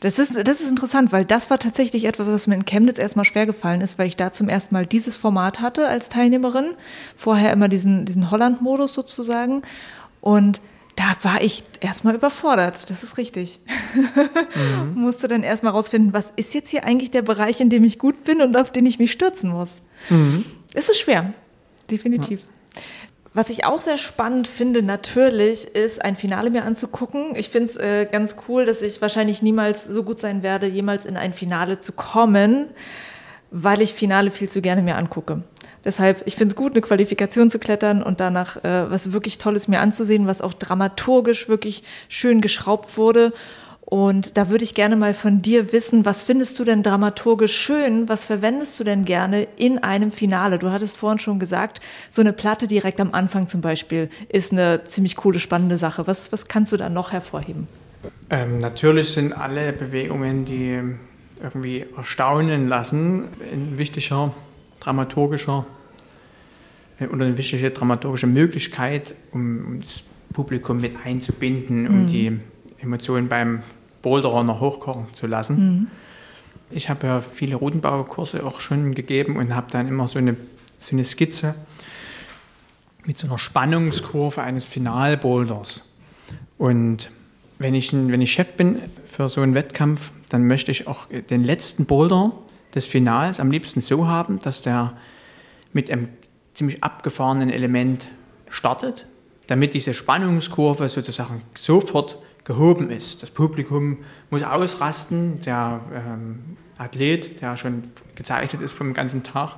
Das 0.00 0.18
ist, 0.18 0.36
das 0.46 0.60
ist 0.60 0.68
interessant, 0.68 1.12
weil 1.12 1.24
das 1.24 1.50
war 1.50 1.58
tatsächlich 1.58 2.04
etwas, 2.04 2.26
was 2.26 2.46
mir 2.46 2.54
in 2.54 2.64
Chemnitz 2.64 2.98
erstmal 2.98 3.24
schwer 3.24 3.46
gefallen 3.46 3.80
ist, 3.80 3.98
weil 3.98 4.06
ich 4.06 4.16
da 4.16 4.32
zum 4.32 4.48
ersten 4.48 4.74
Mal 4.74 4.86
dieses 4.86 5.16
Format 5.16 5.60
hatte 5.60 5.88
als 5.88 6.08
Teilnehmerin. 6.08 6.72
Vorher 7.16 7.52
immer 7.52 7.68
diesen, 7.68 8.04
diesen 8.04 8.30
Holland-Modus 8.30 8.92
sozusagen. 8.92 9.62
Und 10.20 10.60
da 10.96 11.16
war 11.22 11.42
ich 11.42 11.64
erstmal 11.80 12.14
überfordert, 12.14 12.90
das 12.90 13.02
ist 13.02 13.16
richtig. 13.16 13.60
Mhm. 13.94 14.92
Musste 14.94 15.26
dann 15.26 15.42
erstmal 15.42 15.72
rausfinden, 15.72 16.12
was 16.12 16.32
ist 16.36 16.54
jetzt 16.54 16.70
hier 16.70 16.84
eigentlich 16.84 17.10
der 17.10 17.22
Bereich, 17.22 17.60
in 17.60 17.70
dem 17.70 17.84
ich 17.84 17.98
gut 17.98 18.24
bin 18.24 18.42
und 18.42 18.56
auf 18.56 18.70
den 18.70 18.84
ich 18.84 18.98
mich 18.98 19.12
stürzen 19.12 19.50
muss. 19.50 19.80
Mhm. 20.10 20.44
Es 20.74 20.88
ist 20.88 21.00
schwer, 21.00 21.32
definitiv. 21.90 22.40
Ja. 22.40 22.46
Was 23.34 23.48
ich 23.48 23.64
auch 23.64 23.80
sehr 23.80 23.96
spannend 23.96 24.46
finde, 24.46 24.82
natürlich, 24.82 25.74
ist 25.74 26.04
ein 26.04 26.16
Finale 26.16 26.50
mir 26.50 26.64
anzugucken. 26.64 27.34
Ich 27.34 27.48
finde 27.48 27.64
es 27.70 27.76
äh, 27.76 28.06
ganz 28.10 28.36
cool, 28.46 28.66
dass 28.66 28.82
ich 28.82 29.00
wahrscheinlich 29.00 29.40
niemals 29.40 29.86
so 29.86 30.02
gut 30.02 30.20
sein 30.20 30.42
werde, 30.42 30.66
jemals 30.66 31.06
in 31.06 31.16
ein 31.16 31.32
Finale 31.32 31.78
zu 31.78 31.92
kommen, 31.92 32.66
weil 33.50 33.80
ich 33.80 33.94
Finale 33.94 34.30
viel 34.30 34.50
zu 34.50 34.60
gerne 34.60 34.82
mir 34.82 34.96
angucke. 34.96 35.44
Deshalb, 35.82 36.22
ich 36.26 36.36
finde 36.36 36.52
es 36.52 36.56
gut, 36.56 36.72
eine 36.72 36.82
Qualifikation 36.82 37.50
zu 37.50 37.58
klettern 37.58 38.02
und 38.02 38.20
danach 38.20 38.62
äh, 38.64 38.90
was 38.90 39.12
wirklich 39.12 39.38
Tolles 39.38 39.66
mir 39.66 39.80
anzusehen, 39.80 40.26
was 40.26 40.42
auch 40.42 40.52
dramaturgisch 40.52 41.48
wirklich 41.48 41.84
schön 42.08 42.42
geschraubt 42.42 42.98
wurde 42.98 43.32
und 43.92 44.38
da 44.38 44.48
würde 44.48 44.64
ich 44.64 44.72
gerne 44.72 44.96
mal 44.96 45.12
von 45.12 45.42
dir 45.42 45.70
wissen, 45.74 46.06
was 46.06 46.22
findest 46.22 46.58
du 46.58 46.64
denn 46.64 46.82
dramaturgisch 46.82 47.54
schön? 47.54 48.08
Was 48.08 48.24
verwendest 48.24 48.80
du 48.80 48.84
denn 48.84 49.04
gerne 49.04 49.46
in 49.58 49.80
einem 49.80 50.10
Finale? 50.10 50.58
Du 50.58 50.70
hattest 50.70 50.96
vorhin 50.96 51.18
schon 51.18 51.38
gesagt, 51.38 51.82
so 52.08 52.22
eine 52.22 52.32
Platte 52.32 52.66
direkt 52.66 53.02
am 53.02 53.12
Anfang 53.12 53.48
zum 53.48 53.60
Beispiel 53.60 54.08
ist 54.30 54.50
eine 54.50 54.84
ziemlich 54.84 55.16
coole, 55.16 55.38
spannende 55.38 55.76
Sache. 55.76 56.06
Was, 56.06 56.32
was 56.32 56.48
kannst 56.48 56.72
du 56.72 56.78
da 56.78 56.88
noch 56.88 57.12
hervorheben? 57.12 57.68
Ähm, 58.30 58.56
natürlich 58.56 59.10
sind 59.10 59.34
alle 59.34 59.74
Bewegungen, 59.74 60.46
die 60.46 60.80
irgendwie 61.42 61.84
erstaunen 61.94 62.68
lassen, 62.68 63.24
ein 63.52 63.76
wichtiger 63.76 64.32
dramaturgischer 64.80 65.66
äh, 66.98 67.08
oder 67.08 67.26
eine 67.26 67.36
wichtige 67.36 67.70
dramaturgische 67.70 68.26
Möglichkeit, 68.26 69.14
um, 69.32 69.66
um 69.66 69.80
das 69.82 70.02
Publikum 70.32 70.80
mit 70.80 70.94
einzubinden, 71.04 71.86
um 71.86 72.04
mhm. 72.04 72.06
die 72.06 72.40
Emotionen 72.80 73.28
beim 73.28 73.62
Boulderer 74.02 74.42
noch 74.44 74.60
hochkochen 74.60 75.06
zu 75.12 75.26
lassen. 75.26 75.56
Mhm. 75.56 75.86
Ich 76.70 76.88
habe 76.88 77.06
ja 77.06 77.20
viele 77.20 77.56
Routenbaukurse 77.56 78.44
auch 78.44 78.60
schon 78.60 78.94
gegeben 78.94 79.36
und 79.36 79.54
habe 79.54 79.70
dann 79.70 79.88
immer 79.88 80.08
so 80.08 80.18
eine, 80.18 80.36
so 80.78 80.96
eine 80.96 81.04
Skizze 81.04 81.54
mit 83.04 83.18
so 83.18 83.26
einer 83.26 83.38
Spannungskurve 83.38 84.42
eines 84.42 84.66
Finalboulders. 84.66 85.82
Und 86.58 87.10
wenn 87.58 87.74
ich, 87.74 87.92
wenn 87.92 88.20
ich 88.20 88.32
Chef 88.32 88.54
bin 88.54 88.78
für 89.04 89.28
so 89.28 89.40
einen 89.40 89.54
Wettkampf, 89.54 90.12
dann 90.28 90.46
möchte 90.46 90.70
ich 90.70 90.86
auch 90.86 91.06
den 91.30 91.44
letzten 91.44 91.86
Boulder 91.86 92.32
des 92.74 92.86
Finals 92.86 93.40
am 93.40 93.50
liebsten 93.50 93.80
so 93.80 94.06
haben, 94.06 94.38
dass 94.38 94.62
der 94.62 94.94
mit 95.72 95.90
einem 95.90 96.08
ziemlich 96.54 96.82
abgefahrenen 96.82 97.50
Element 97.50 98.08
startet, 98.48 99.06
damit 99.46 99.74
diese 99.74 99.94
Spannungskurve 99.94 100.88
sozusagen 100.88 101.42
sofort 101.54 102.18
gehoben 102.44 102.90
ist. 102.90 103.22
Das 103.22 103.30
Publikum 103.30 103.98
muss 104.30 104.42
ausrasten, 104.42 105.40
der 105.42 105.80
ähm, 105.94 106.56
Athlet, 106.78 107.40
der 107.40 107.56
schon 107.56 107.84
gezeichnet 108.14 108.62
ist 108.62 108.72
vom 108.72 108.94
ganzen 108.94 109.22
Tag, 109.22 109.56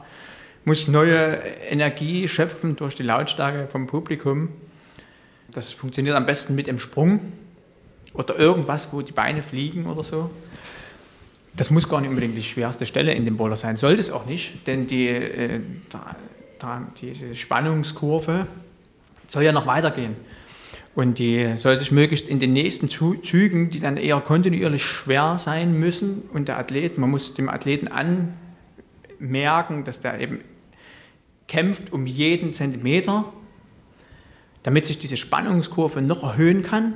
muss 0.65 0.89
neue 0.89 1.37
Energie 1.69 2.29
schöpfen 2.29 2.77
durch 2.77 2.95
die 2.95 3.03
Lautstärke 3.03 3.69
vom 3.69 3.87
Publikum. 3.87 4.49
Das 5.51 5.73
funktioniert 5.73 6.17
am 6.17 6.27
besten 6.27 6.55
mit 6.55 6.67
dem 6.67 6.79
Sprung 6.79 7.21
oder 8.13 8.39
irgendwas, 8.39 8.93
wo 8.93 9.03
die 9.03 9.13
Beine 9.13 9.43
fliegen 9.43 9.87
oder 9.87 10.03
so. 10.03 10.31
Das 11.57 11.71
muss 11.71 11.89
gar 11.89 12.01
nicht 12.01 12.11
unbedingt 12.11 12.37
die 12.37 12.43
schwerste 12.43 12.87
Stelle 12.87 13.13
in 13.15 13.25
dem 13.25 13.37
Bowler 13.37 13.57
sein, 13.57 13.77
sollte 13.77 14.01
es 14.01 14.11
auch 14.11 14.27
nicht, 14.27 14.67
denn 14.67 14.87
die, 14.87 15.07
äh, 15.07 15.61
da, 15.89 16.17
da, 16.59 16.83
diese 17.01 17.37
Spannungskurve 17.37 18.47
soll 19.29 19.45
ja 19.45 19.53
noch 19.53 19.67
weitergehen. 19.67 20.17
Und 20.95 21.19
die 21.19 21.57
soll 21.57 21.77
sich 21.77 21.91
möglichst 21.91 22.29
in 22.29 22.39
den 22.39 22.53
nächsten 22.53 22.89
Zügen, 22.89 23.71
die 23.71 23.81
dann 23.81 23.97
eher 23.97 24.21
kontinuierlich 24.21 24.85
schwer 24.85 25.39
sein 25.39 25.79
müssen, 25.79 26.23
und 26.33 26.47
der 26.49 26.59
Athlet, 26.59 26.99
man 26.99 27.11
muss 27.11 27.35
dem 27.35 27.49
Athleten 27.49 27.89
anmerken, 27.89 29.85
dass 29.85 30.01
der 30.01 30.21
eben 30.21 30.41
kämpft 31.49 31.93
um 31.93 32.07
jeden 32.07 32.53
Zentimeter, 32.53 33.33
damit 34.63 34.87
sich 34.87 34.99
diese 34.99 35.17
Spannungskurve 35.17 36.01
noch 36.01 36.23
erhöhen 36.23 36.63
kann. 36.63 36.95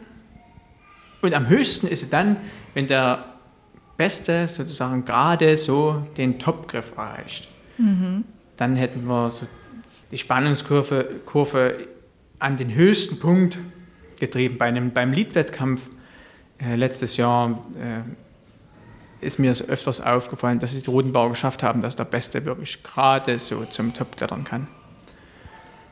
Und 1.21 1.35
am 1.35 1.49
höchsten 1.49 1.89
ist 1.89 2.01
sie 2.01 2.09
dann, 2.09 2.37
wenn 2.75 2.87
der 2.87 3.35
Beste 3.97 4.47
sozusagen 4.47 5.05
gerade 5.05 5.57
so 5.57 6.07
den 6.17 6.39
Topgriff 6.39 6.93
erreicht. 6.97 7.49
Mhm. 7.79 8.25
Dann 8.57 8.77
hätten 8.77 9.09
wir 9.09 9.31
so 9.31 9.47
die 10.13 10.19
Spannungskurve 10.19 11.21
Kurve 11.27 11.89
an 12.39 12.57
den 12.57 12.73
höchsten 12.75 13.19
Punkt 13.19 13.59
getrieben. 14.21 14.59
Bei 14.59 14.67
einem, 14.67 14.93
beim 14.93 15.13
Lead-Wettkampf 15.13 15.83
äh, 16.59 16.75
letztes 16.75 17.17
Jahr 17.17 17.63
äh, 17.81 19.25
ist 19.25 19.39
mir 19.39 19.51
öfters 19.51 20.01
aufgefallen, 20.01 20.59
dass 20.59 20.73
sie 20.73 20.81
die 20.81 20.91
Rotenbauer 20.91 21.31
geschafft 21.31 21.63
haben, 21.63 21.83
dass 21.83 21.97
der 21.97 22.05
Beste 22.05 22.45
wirklich 22.45 22.83
gerade 22.83 23.39
so 23.39 23.65
zum 23.65 23.95
Top 23.95 24.17
klettern 24.17 24.45
kann. 24.45 24.69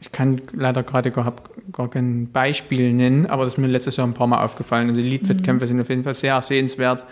Ich 0.00 0.12
kann 0.12 0.42
leider 0.52 0.82
gerade 0.82 1.10
gar, 1.10 1.32
gar 1.72 1.90
kein 1.90 2.30
Beispiel 2.30 2.92
nennen, 2.92 3.26
aber 3.26 3.44
das 3.44 3.54
ist 3.54 3.58
mir 3.58 3.66
letztes 3.66 3.96
Jahr 3.96 4.06
ein 4.06 4.14
paar 4.14 4.26
Mal 4.26 4.44
aufgefallen. 4.44 4.88
Also 4.88 5.00
die 5.00 5.08
Lead-Wettkämpfe 5.08 5.64
mhm. 5.64 5.68
sind 5.68 5.80
auf 5.80 5.88
jeden 5.88 6.04
Fall 6.04 6.14
sehr 6.14 6.40
sehenswert, 6.42 7.02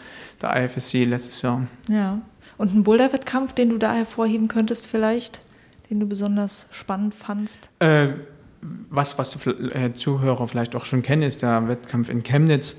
der 0.42 0.64
IFSC 0.64 1.04
letztes 1.04 1.42
Jahr. 1.42 1.66
Ja. 1.88 2.20
Und 2.58 2.74
ein 2.74 2.84
Boulder-Wettkampf, 2.84 3.54
den 3.54 3.70
du 3.70 3.78
da 3.78 3.94
hervorheben 3.94 4.48
könntest 4.48 4.86
vielleicht, 4.86 5.40
den 5.90 5.98
du 5.98 6.06
besonders 6.06 6.68
spannend 6.70 7.14
fandst? 7.14 7.70
Äh, 7.80 8.08
was, 8.90 9.18
was 9.18 9.30
die 9.30 9.50
äh, 9.50 9.92
Zuhörer 9.94 10.48
vielleicht 10.48 10.74
auch 10.74 10.84
schon 10.84 11.02
kennen, 11.02 11.22
ist 11.22 11.42
der 11.42 11.68
Wettkampf 11.68 12.08
in 12.08 12.22
Chemnitz, 12.22 12.76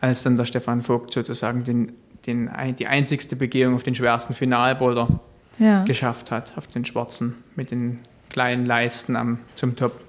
als 0.00 0.22
dann 0.22 0.36
der 0.36 0.44
Stefan 0.44 0.82
Vogt 0.82 1.12
sozusagen 1.12 1.64
den, 1.64 1.92
den, 2.26 2.50
die 2.78 2.86
einzigste 2.86 3.36
Begehung 3.36 3.74
auf 3.74 3.82
den 3.82 3.94
schwersten 3.94 4.34
Finalboulder 4.34 5.20
ja. 5.58 5.84
geschafft 5.84 6.30
hat, 6.30 6.52
auf 6.56 6.66
den 6.66 6.84
schwarzen 6.84 7.36
mit 7.56 7.70
den 7.70 8.00
kleinen 8.30 8.66
Leisten 8.66 9.16
am, 9.16 9.38
zum 9.54 9.76
Top. 9.76 10.00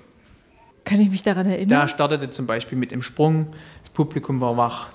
Kann 0.86 1.00
ich 1.00 1.10
mich 1.10 1.22
daran 1.22 1.46
erinnern? 1.46 1.82
Der 1.82 1.88
startete 1.88 2.30
zum 2.30 2.48
Beispiel 2.48 2.78
mit 2.78 2.92
dem 2.92 3.02
Sprung, 3.02 3.48
das 3.82 3.92
Publikum 3.92 4.42
war 4.42 4.58
wach, 4.58 4.90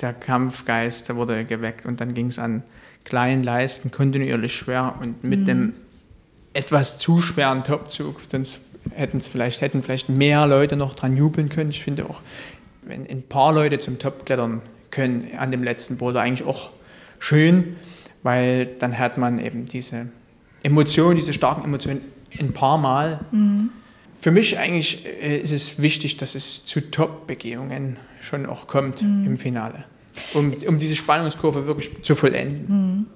der 0.00 0.12
Kampfgeist 0.12 1.14
wurde 1.14 1.44
geweckt 1.44 1.86
und 1.86 2.00
dann 2.00 2.14
ging 2.14 2.26
es 2.26 2.38
an 2.38 2.62
kleinen 3.04 3.42
Leisten 3.42 3.90
kontinuierlich 3.90 4.54
schwer 4.54 4.96
und 5.00 5.22
mit 5.24 5.40
mhm. 5.40 5.44
dem 5.44 5.72
etwas 6.52 6.98
zu 6.98 7.18
schweren 7.18 7.64
Topzug, 7.64 8.28
den 8.28 8.42
es 8.42 8.58
hätten 8.92 9.18
es 9.18 9.28
vielleicht, 9.28 9.60
hätten 9.60 9.82
vielleicht 9.82 10.08
mehr 10.08 10.46
Leute 10.46 10.76
noch 10.76 10.94
dran 10.94 11.16
jubeln 11.16 11.48
können. 11.48 11.70
Ich 11.70 11.82
finde 11.82 12.06
auch 12.06 12.20
wenn 12.88 13.08
ein 13.08 13.22
paar 13.22 13.52
Leute 13.52 13.78
zum 13.78 13.98
Top 13.98 14.26
klettern 14.26 14.62
können 14.90 15.28
an 15.36 15.50
dem 15.50 15.62
letzten 15.62 15.98
Boulder, 15.98 16.22
eigentlich 16.22 16.46
auch 16.46 16.70
schön, 17.18 17.76
weil 18.22 18.66
dann 18.66 18.98
hat 18.98 19.18
man 19.18 19.38
eben 19.38 19.66
diese 19.66 20.08
Emotionen, 20.62 21.16
diese 21.16 21.32
starken 21.32 21.64
Emotionen 21.64 22.00
ein 22.38 22.52
paar 22.52 22.78
Mal. 22.78 23.20
Mhm. 23.30 23.70
Für 24.18 24.30
mich 24.30 24.58
eigentlich 24.58 25.06
äh, 25.06 25.38
ist 25.38 25.52
es 25.52 25.80
wichtig, 25.80 26.16
dass 26.16 26.34
es 26.34 26.64
zu 26.64 26.90
Top-Begehungen 26.90 27.96
schon 28.20 28.46
auch 28.46 28.66
kommt 28.66 29.02
mhm. 29.02 29.26
im 29.26 29.36
Finale, 29.36 29.84
um, 30.34 30.54
um 30.66 30.78
diese 30.78 30.96
Spannungskurve 30.96 31.66
wirklich 31.66 32.02
zu 32.02 32.16
vollenden. 32.16 32.64
Mhm. 32.68 33.06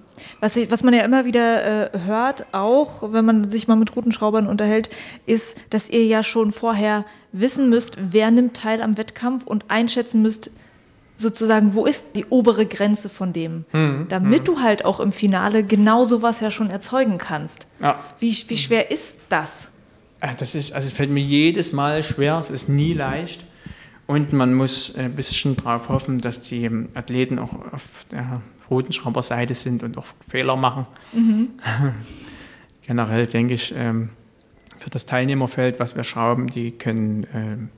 Was, 0.40 0.56
was, 0.70 0.82
man 0.82 0.94
ja 0.94 1.00
immer 1.00 1.24
wieder 1.24 1.94
äh, 1.94 1.98
hört, 2.06 2.46
auch 2.52 3.12
wenn 3.12 3.24
man 3.24 3.50
sich 3.50 3.68
mal 3.68 3.76
mit 3.76 3.94
Routenschraubern 3.94 4.46
unterhält, 4.46 4.90
ist, 5.26 5.56
dass 5.70 5.88
ihr 5.88 6.04
ja 6.04 6.22
schon 6.22 6.52
vorher 6.52 7.04
wissen 7.32 7.68
müsst, 7.68 7.96
wer 7.98 8.30
nimmt 8.30 8.56
teil 8.56 8.82
am 8.82 8.96
Wettkampf 8.96 9.46
und 9.46 9.70
einschätzen 9.70 10.22
müsst, 10.22 10.50
sozusagen, 11.16 11.74
wo 11.74 11.86
ist 11.86 12.16
die 12.16 12.26
obere 12.26 12.66
Grenze 12.66 13.08
von 13.08 13.32
dem, 13.32 13.64
mhm. 13.72 14.06
damit 14.08 14.40
mhm. 14.40 14.44
du 14.44 14.60
halt 14.60 14.84
auch 14.84 15.00
im 15.00 15.12
Finale 15.12 15.64
genau 15.64 16.04
sowas 16.04 16.40
ja 16.40 16.50
schon 16.50 16.70
erzeugen 16.70 17.18
kannst. 17.18 17.66
Ja. 17.80 18.00
Wie, 18.18 18.36
wie 18.48 18.56
schwer 18.56 18.90
ist 18.90 19.18
das? 19.28 19.68
Das 20.38 20.54
ist, 20.54 20.72
also 20.72 20.86
es 20.86 20.92
fällt 20.92 21.10
mir 21.10 21.22
jedes 21.22 21.72
Mal 21.72 22.02
schwer, 22.02 22.38
es 22.38 22.50
ist 22.50 22.68
nie 22.68 22.92
leicht. 22.92 23.44
Und 24.06 24.32
man 24.32 24.52
muss 24.52 24.94
ein 24.96 25.14
bisschen 25.14 25.56
darauf 25.56 25.88
hoffen, 25.88 26.18
dass 26.20 26.40
die 26.40 26.68
Athleten 26.94 27.38
auch 27.38 27.54
auf 27.72 28.04
der 28.10 28.42
Routenschrauber-Seite 28.72 29.54
sind 29.54 29.82
und 29.82 29.98
auch 29.98 30.06
Fehler 30.28 30.56
machen. 30.56 30.86
Mhm. 31.12 31.50
Generell 32.86 33.26
denke 33.26 33.54
ich, 33.54 33.74
ähm, 33.76 34.10
für 34.78 34.90
das 34.90 35.06
Teilnehmerfeld, 35.06 35.78
was 35.78 35.96
wir 35.96 36.04
schrauben, 36.04 36.48
die 36.48 36.72
können 36.72 37.26
ähm, 37.32 37.68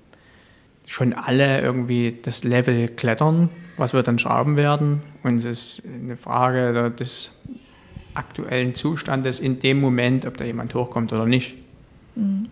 schon 0.87 1.13
alle 1.13 1.61
irgendwie 1.61 2.19
das 2.23 2.45
Level 2.45 2.89
klettern, 2.89 3.51
was 3.77 3.93
wir 3.93 4.03
dann 4.03 4.19
schrauben 4.19 4.57
werden. 4.57 5.03
Und 5.23 5.39
es 5.39 5.45
ist 5.45 5.83
eine 5.85 6.17
Frage 6.17 6.91
des 6.91 7.33
aktuellen 8.15 8.75
Zustandes 8.75 9.41
in 9.41 9.59
dem 9.59 9.81
Moment, 9.81 10.25
ob 10.25 10.37
da 10.37 10.45
jemand 10.45 10.75
hochkommt 10.75 11.13
oder 11.13 11.27
nicht. 11.27 11.57
Mhm. 12.15 12.49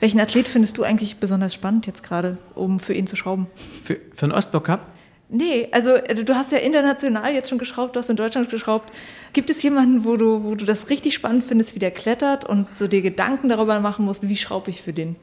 Welchen 0.00 0.20
Athlet 0.20 0.48
findest 0.48 0.76
du 0.76 0.82
eigentlich 0.82 1.16
besonders 1.16 1.54
spannend 1.54 1.86
jetzt 1.86 2.02
gerade, 2.02 2.36
um 2.54 2.80
für 2.80 2.94
ihn 2.94 3.06
zu 3.06 3.16
schrauben? 3.16 3.46
Für, 3.84 3.96
für 4.12 4.26
den 4.26 4.32
Ostblock 4.32 4.64
Cup? 4.64 4.97
Nee, 5.30 5.68
also 5.72 5.92
du 5.98 6.34
hast 6.34 6.52
ja 6.52 6.58
international 6.58 7.34
jetzt 7.34 7.50
schon 7.50 7.58
geschraubt, 7.58 7.96
du 7.96 8.00
hast 8.00 8.08
in 8.08 8.16
Deutschland 8.16 8.48
geschraubt. 8.48 8.90
Gibt 9.34 9.50
es 9.50 9.62
jemanden, 9.62 10.04
wo 10.04 10.16
du, 10.16 10.42
wo 10.42 10.54
du 10.54 10.64
das 10.64 10.88
richtig 10.88 11.12
spannend 11.12 11.44
findest, 11.44 11.74
wie 11.74 11.78
der 11.78 11.90
klettert 11.90 12.46
und 12.46 12.66
so 12.74 12.88
dir 12.88 13.02
Gedanken 13.02 13.50
darüber 13.50 13.78
machen 13.80 14.06
musst, 14.06 14.26
wie 14.26 14.36
schraube 14.36 14.70
ich 14.70 14.80
für 14.80 14.94
den? 14.94 15.16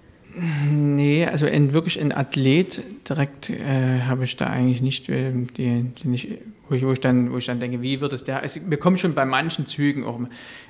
Nee, 0.69 1.25
also 1.25 1.47
in, 1.47 1.73
wirklich 1.73 1.99
ein 1.99 2.11
Athlet 2.11 2.83
direkt 3.09 3.49
äh, 3.49 4.01
habe 4.05 4.25
ich 4.25 4.35
da 4.35 4.47
eigentlich 4.47 4.81
nicht, 4.81 5.09
äh, 5.09 5.31
die, 5.57 5.83
die 5.83 6.07
nicht 6.07 6.27
wo, 6.69 6.75
ich, 6.75 6.85
wo, 6.85 6.91
ich 6.91 6.99
dann, 6.99 7.31
wo 7.31 7.37
ich 7.37 7.45
dann 7.45 7.59
denke, 7.59 7.81
wie 7.81 8.01
würde 8.01 8.15
es 8.15 8.23
der, 8.23 8.41
also 8.41 8.59
wir 8.65 8.77
kommen 8.77 8.97
schon 8.97 9.13
bei 9.13 9.25
manchen 9.25 9.67
Zügen 9.67 10.03
auch, 10.03 10.19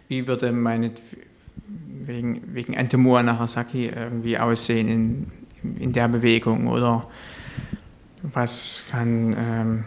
wie 0.08 0.28
würde 0.28 0.52
meine, 0.52 0.92
wegen, 2.02 2.42
wegen 2.54 2.78
Antemura 2.78 3.24
Nagasaki 3.24 3.88
irgendwie 3.88 4.38
aussehen 4.38 4.88
in, 4.88 5.28
in 5.80 5.94
der 5.94 6.08
Bewegung 6.08 6.68
oder 6.68 7.08
was 8.34 8.84
kann, 8.92 9.36
ähm, 9.38 9.84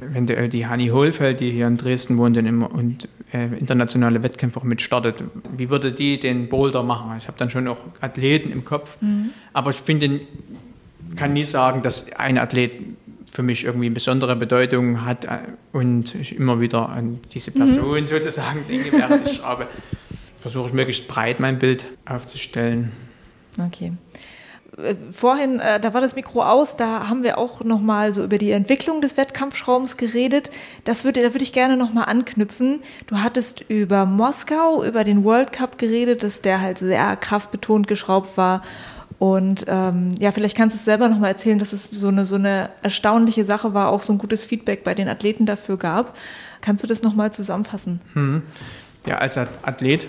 wenn 0.00 0.26
der, 0.26 0.48
die 0.48 0.66
Hanni 0.66 0.88
Hohlfeld, 0.88 1.40
die 1.40 1.50
hier 1.50 1.66
in 1.66 1.76
Dresden 1.76 2.18
wohnt 2.18 2.36
und, 2.36 2.46
immer, 2.46 2.72
und 2.72 3.08
äh, 3.32 3.46
internationale 3.58 4.22
Wettkämpfe 4.22 4.60
auch 4.60 4.64
mitstartet, 4.64 5.22
wie 5.56 5.70
würde 5.70 5.92
die 5.92 6.18
den 6.18 6.48
Boulder 6.48 6.82
machen? 6.82 7.12
Ich 7.18 7.28
habe 7.28 7.38
dann 7.38 7.50
schon 7.50 7.68
auch 7.68 7.80
Athleten 8.00 8.50
im 8.50 8.64
Kopf, 8.64 8.96
mhm. 9.00 9.30
aber 9.52 9.70
ich 9.70 9.76
finde, 9.76 10.20
kann 11.16 11.32
nie 11.32 11.44
sagen, 11.44 11.82
dass 11.82 12.12
ein 12.12 12.38
Athlet 12.38 12.72
für 13.30 13.42
mich 13.42 13.64
irgendwie 13.64 13.86
eine 13.86 13.94
besondere 13.94 14.36
Bedeutung 14.36 15.04
hat 15.04 15.24
äh, 15.24 15.38
und 15.72 16.14
ich 16.14 16.36
immer 16.36 16.60
wieder 16.60 16.90
an 16.90 17.20
diese 17.32 17.50
mhm. 17.50 17.54
Person 17.54 18.00
mhm. 18.00 18.06
sozusagen 18.06 18.60
denke, 18.68 18.92
während 18.92 19.26
ich 19.26 19.36
schreibe. 19.36 19.68
Versuche 20.34 20.68
ich 20.68 20.72
möglichst 20.72 21.08
breit 21.08 21.40
mein 21.40 21.58
Bild 21.58 21.86
aufzustellen. 22.04 22.92
Okay. 23.58 23.92
Äh, 24.78 24.94
vorhin, 25.10 25.60
äh, 25.60 25.80
da 25.80 25.92
war 25.92 26.00
das 26.00 26.14
Mikro 26.14 26.42
aus, 26.42 26.76
da 26.76 27.08
haben 27.08 27.22
wir 27.22 27.38
auch 27.38 27.62
nochmal 27.62 28.14
so 28.14 28.24
über 28.24 28.38
die 28.38 28.52
Entwicklung 28.52 29.00
des 29.00 29.16
Wettkampfschraubens 29.16 29.96
geredet. 29.96 30.50
Das 30.84 31.04
würde, 31.04 31.22
da 31.22 31.34
würde 31.34 31.44
ich 31.44 31.52
gerne 31.52 31.76
nochmal 31.76 32.06
anknüpfen. 32.06 32.80
Du 33.06 33.18
hattest 33.18 33.64
über 33.68 34.06
Moskau, 34.06 34.84
über 34.84 35.04
den 35.04 35.24
World 35.24 35.52
Cup 35.52 35.78
geredet, 35.78 36.22
dass 36.22 36.40
der 36.40 36.60
halt 36.60 36.78
sehr 36.78 37.16
kraftbetont 37.16 37.86
geschraubt 37.86 38.36
war. 38.36 38.62
Und 39.18 39.66
ähm, 39.68 40.12
ja, 40.18 40.32
vielleicht 40.32 40.56
kannst 40.56 40.74
du 40.74 40.78
es 40.78 40.84
selber 40.84 41.08
nochmal 41.08 41.30
erzählen, 41.30 41.58
dass 41.58 41.72
es 41.72 41.84
so 41.84 42.08
eine, 42.08 42.26
so 42.26 42.34
eine 42.34 42.70
erstaunliche 42.82 43.44
Sache 43.44 43.72
war, 43.72 43.90
auch 43.90 44.02
so 44.02 44.12
ein 44.12 44.18
gutes 44.18 44.44
Feedback 44.44 44.82
bei 44.82 44.94
den 44.94 45.08
Athleten 45.08 45.46
dafür 45.46 45.76
gab. 45.76 46.16
Kannst 46.60 46.82
du 46.82 46.88
das 46.88 47.02
nochmal 47.02 47.32
zusammenfassen? 47.32 48.00
Hm. 48.14 48.42
Ja, 49.06 49.18
als 49.18 49.36
Athlet 49.38 50.08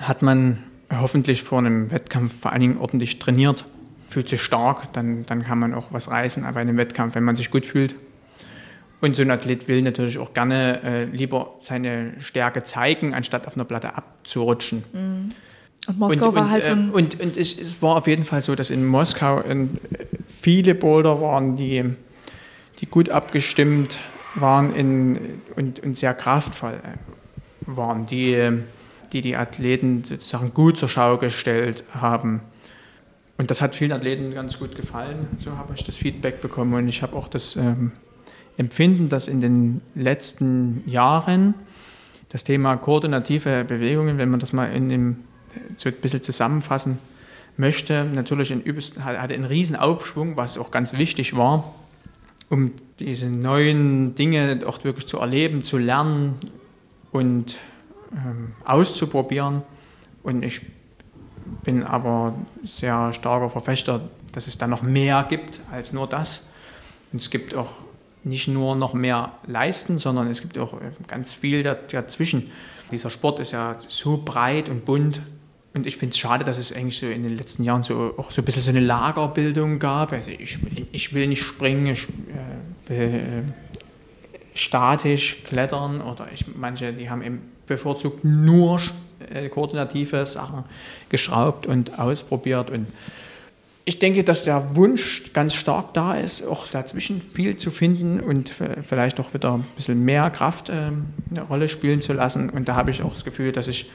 hat 0.00 0.22
man 0.22 0.62
hoffentlich 0.90 1.42
vor 1.42 1.58
einem 1.58 1.90
Wettkampf 1.90 2.40
vor 2.40 2.52
allen 2.52 2.60
Dingen 2.60 2.78
ordentlich 2.78 3.18
trainiert 3.18 3.64
fühlt 4.12 4.28
sich 4.28 4.42
stark, 4.42 4.92
dann, 4.92 5.26
dann 5.26 5.44
kann 5.44 5.58
man 5.58 5.74
auch 5.74 5.88
was 5.90 6.10
reißen 6.10 6.44
bei 6.54 6.60
einem 6.60 6.76
Wettkampf, 6.76 7.14
wenn 7.14 7.24
man 7.24 7.36
sich 7.36 7.50
gut 7.50 7.66
fühlt. 7.66 7.96
Und 9.00 9.16
so 9.16 9.22
ein 9.22 9.30
Athlet 9.32 9.66
will 9.66 9.82
natürlich 9.82 10.18
auch 10.18 10.32
gerne 10.32 10.80
äh, 10.84 11.04
lieber 11.06 11.54
seine 11.58 12.12
Stärke 12.20 12.62
zeigen, 12.62 13.14
anstatt 13.14 13.48
auf 13.48 13.56
einer 13.56 13.64
Platte 13.64 13.96
abzurutschen. 13.96 14.84
Mhm. 14.92 15.28
Und 15.88 15.98
Moskau 15.98 16.28
und, 16.28 16.34
war 16.36 16.42
und, 16.44 16.50
halt 16.50 16.66
so 16.66 16.72
ein. 16.72 16.90
Äh, 16.90 16.92
und, 16.92 17.20
und 17.20 17.36
es, 17.36 17.58
es, 17.58 17.82
war 17.82 17.96
auf 17.96 18.06
jeden 18.06 18.24
Fall 18.24 18.40
so, 18.40 18.54
dass 18.54 18.70
in 18.70 18.86
Moskau 18.86 19.40
äh, 19.40 19.66
viele 20.28 20.76
Boulder 20.76 21.20
waren, 21.20 21.56
die, 21.56 21.84
die 22.78 22.86
gut 22.86 23.10
abgestimmt 23.10 23.98
waren 24.36 24.72
in, 24.74 25.40
und, 25.56 25.80
und 25.80 25.96
sehr 25.96 26.14
kraftvoll 26.14 26.74
äh, 26.74 26.96
waren, 27.66 28.06
die, 28.06 28.60
die 29.12 29.20
die 29.20 29.36
Athleten 29.36 30.04
sozusagen 30.04 30.54
gut 30.54 30.78
zur 30.78 30.88
Schau 30.88 31.18
gestellt 31.18 31.82
haben. 31.92 32.40
Und 33.42 33.50
das 33.50 33.60
hat 33.60 33.74
vielen 33.74 33.90
Athleten 33.90 34.32
ganz 34.32 34.60
gut 34.60 34.76
gefallen. 34.76 35.26
So 35.40 35.58
habe 35.58 35.74
ich 35.74 35.82
das 35.82 35.96
Feedback 35.96 36.40
bekommen. 36.40 36.74
Und 36.74 36.86
ich 36.86 37.02
habe 37.02 37.16
auch 37.16 37.26
das 37.26 37.56
ähm, 37.56 37.90
Empfinden, 38.56 39.08
dass 39.08 39.26
in 39.26 39.40
den 39.40 39.80
letzten 39.96 40.84
Jahren 40.86 41.54
das 42.28 42.44
Thema 42.44 42.76
koordinative 42.76 43.64
Bewegungen, 43.64 44.16
wenn 44.16 44.30
man 44.30 44.38
das 44.38 44.52
mal 44.52 44.66
in 44.66 44.88
dem, 44.88 45.16
so 45.74 45.88
ein 45.88 45.96
bisschen 45.96 46.22
zusammenfassen 46.22 46.98
möchte, 47.56 48.04
natürlich 48.04 48.52
in 48.52 48.62
übelsten, 48.62 49.04
hatte 49.04 49.34
einen 49.34 49.46
riesen 49.46 49.74
Aufschwung, 49.74 50.36
was 50.36 50.56
auch 50.56 50.70
ganz 50.70 50.96
wichtig 50.96 51.36
war, 51.36 51.74
um 52.48 52.70
diese 53.00 53.26
neuen 53.26 54.14
Dinge 54.14 54.60
auch 54.64 54.84
wirklich 54.84 55.08
zu 55.08 55.18
erleben, 55.18 55.62
zu 55.62 55.78
lernen 55.78 56.36
und 57.10 57.58
ähm, 58.12 58.52
auszuprobieren. 58.64 59.62
Und 60.22 60.44
ich 60.44 60.60
bin 61.64 61.82
aber 61.82 62.34
sehr 62.64 63.12
starker 63.12 63.48
Verfechter, 63.48 64.08
dass 64.32 64.46
es 64.46 64.58
da 64.58 64.66
noch 64.66 64.82
mehr 64.82 65.26
gibt 65.28 65.60
als 65.70 65.92
nur 65.92 66.06
das. 66.06 66.48
Und 67.12 67.20
es 67.20 67.30
gibt 67.30 67.54
auch 67.54 67.72
nicht 68.24 68.48
nur 68.48 68.76
noch 68.76 68.94
mehr 68.94 69.32
Leisten, 69.46 69.98
sondern 69.98 70.28
es 70.28 70.40
gibt 70.40 70.56
auch 70.58 70.74
äh, 70.74 70.92
ganz 71.06 71.32
viel 71.32 71.62
dazwischen. 71.62 72.50
Dieser 72.90 73.10
Sport 73.10 73.40
ist 73.40 73.52
ja 73.52 73.76
so 73.88 74.22
breit 74.24 74.68
und 74.68 74.84
bunt. 74.84 75.22
Und 75.74 75.86
ich 75.86 75.96
finde 75.96 76.12
es 76.12 76.18
schade, 76.18 76.44
dass 76.44 76.58
es 76.58 76.72
eigentlich 76.72 76.98
so 76.98 77.06
in 77.06 77.22
den 77.22 77.36
letzten 77.36 77.64
Jahren 77.64 77.82
so 77.82 78.14
auch 78.18 78.30
so 78.30 78.42
ein 78.42 78.44
bisschen 78.44 78.62
so 78.62 78.70
eine 78.70 78.80
Lagerbildung 78.80 79.78
gab. 79.78 80.12
Also 80.12 80.30
ich, 80.30 80.58
ich 80.92 81.14
will 81.14 81.26
nicht 81.26 81.42
springen, 81.42 81.86
ich 81.86 82.08
äh, 82.08 82.88
will 82.88 83.14
äh, 83.14 83.52
statisch 84.54 85.42
klettern 85.44 86.02
oder 86.02 86.28
ich, 86.32 86.44
manche, 86.54 86.92
die 86.92 87.08
haben 87.08 87.22
eben 87.22 87.40
bevorzugt 87.66 88.22
nur 88.22 88.78
äh, 89.30 89.48
koordinative 89.48 90.26
Sachen 90.26 90.64
geschraubt 91.08 91.66
und 91.66 91.98
ausprobiert. 91.98 92.70
Und 92.70 92.86
ich 93.84 93.98
denke, 93.98 94.22
dass 94.22 94.44
der 94.44 94.76
Wunsch 94.76 95.32
ganz 95.32 95.54
stark 95.54 95.94
da 95.94 96.14
ist, 96.14 96.46
auch 96.46 96.68
dazwischen 96.68 97.20
viel 97.20 97.56
zu 97.56 97.70
finden 97.70 98.20
und 98.20 98.52
vielleicht 98.82 99.18
auch 99.18 99.34
wieder 99.34 99.54
ein 99.54 99.66
bisschen 99.74 100.04
mehr 100.04 100.30
Kraft 100.30 100.68
äh, 100.68 100.90
eine 101.30 101.42
Rolle 101.48 101.68
spielen 101.68 102.00
zu 102.00 102.12
lassen. 102.12 102.50
Und 102.50 102.68
da 102.68 102.76
habe 102.76 102.90
ich 102.90 103.02
auch 103.02 103.12
das 103.12 103.24
Gefühl, 103.24 103.52
dass 103.52 103.66
sich 103.66 103.90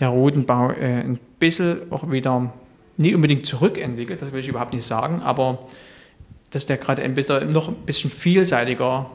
der 0.00 0.08
Rodenbau 0.08 0.70
äh, 0.70 1.00
ein 1.00 1.18
bisschen 1.38 1.92
auch 1.92 2.10
wieder 2.10 2.52
nicht 2.96 3.14
unbedingt 3.14 3.46
zurückentwickelt, 3.46 4.20
das 4.20 4.32
will 4.32 4.40
ich 4.40 4.48
überhaupt 4.48 4.74
nicht 4.74 4.84
sagen, 4.84 5.22
aber 5.22 5.66
dass 6.50 6.66
der 6.66 6.76
gerade 6.76 7.02
ein 7.02 7.14
bisschen, 7.14 7.50
noch 7.50 7.68
ein 7.68 7.76
bisschen 7.86 8.10
vielseitiger 8.10 9.10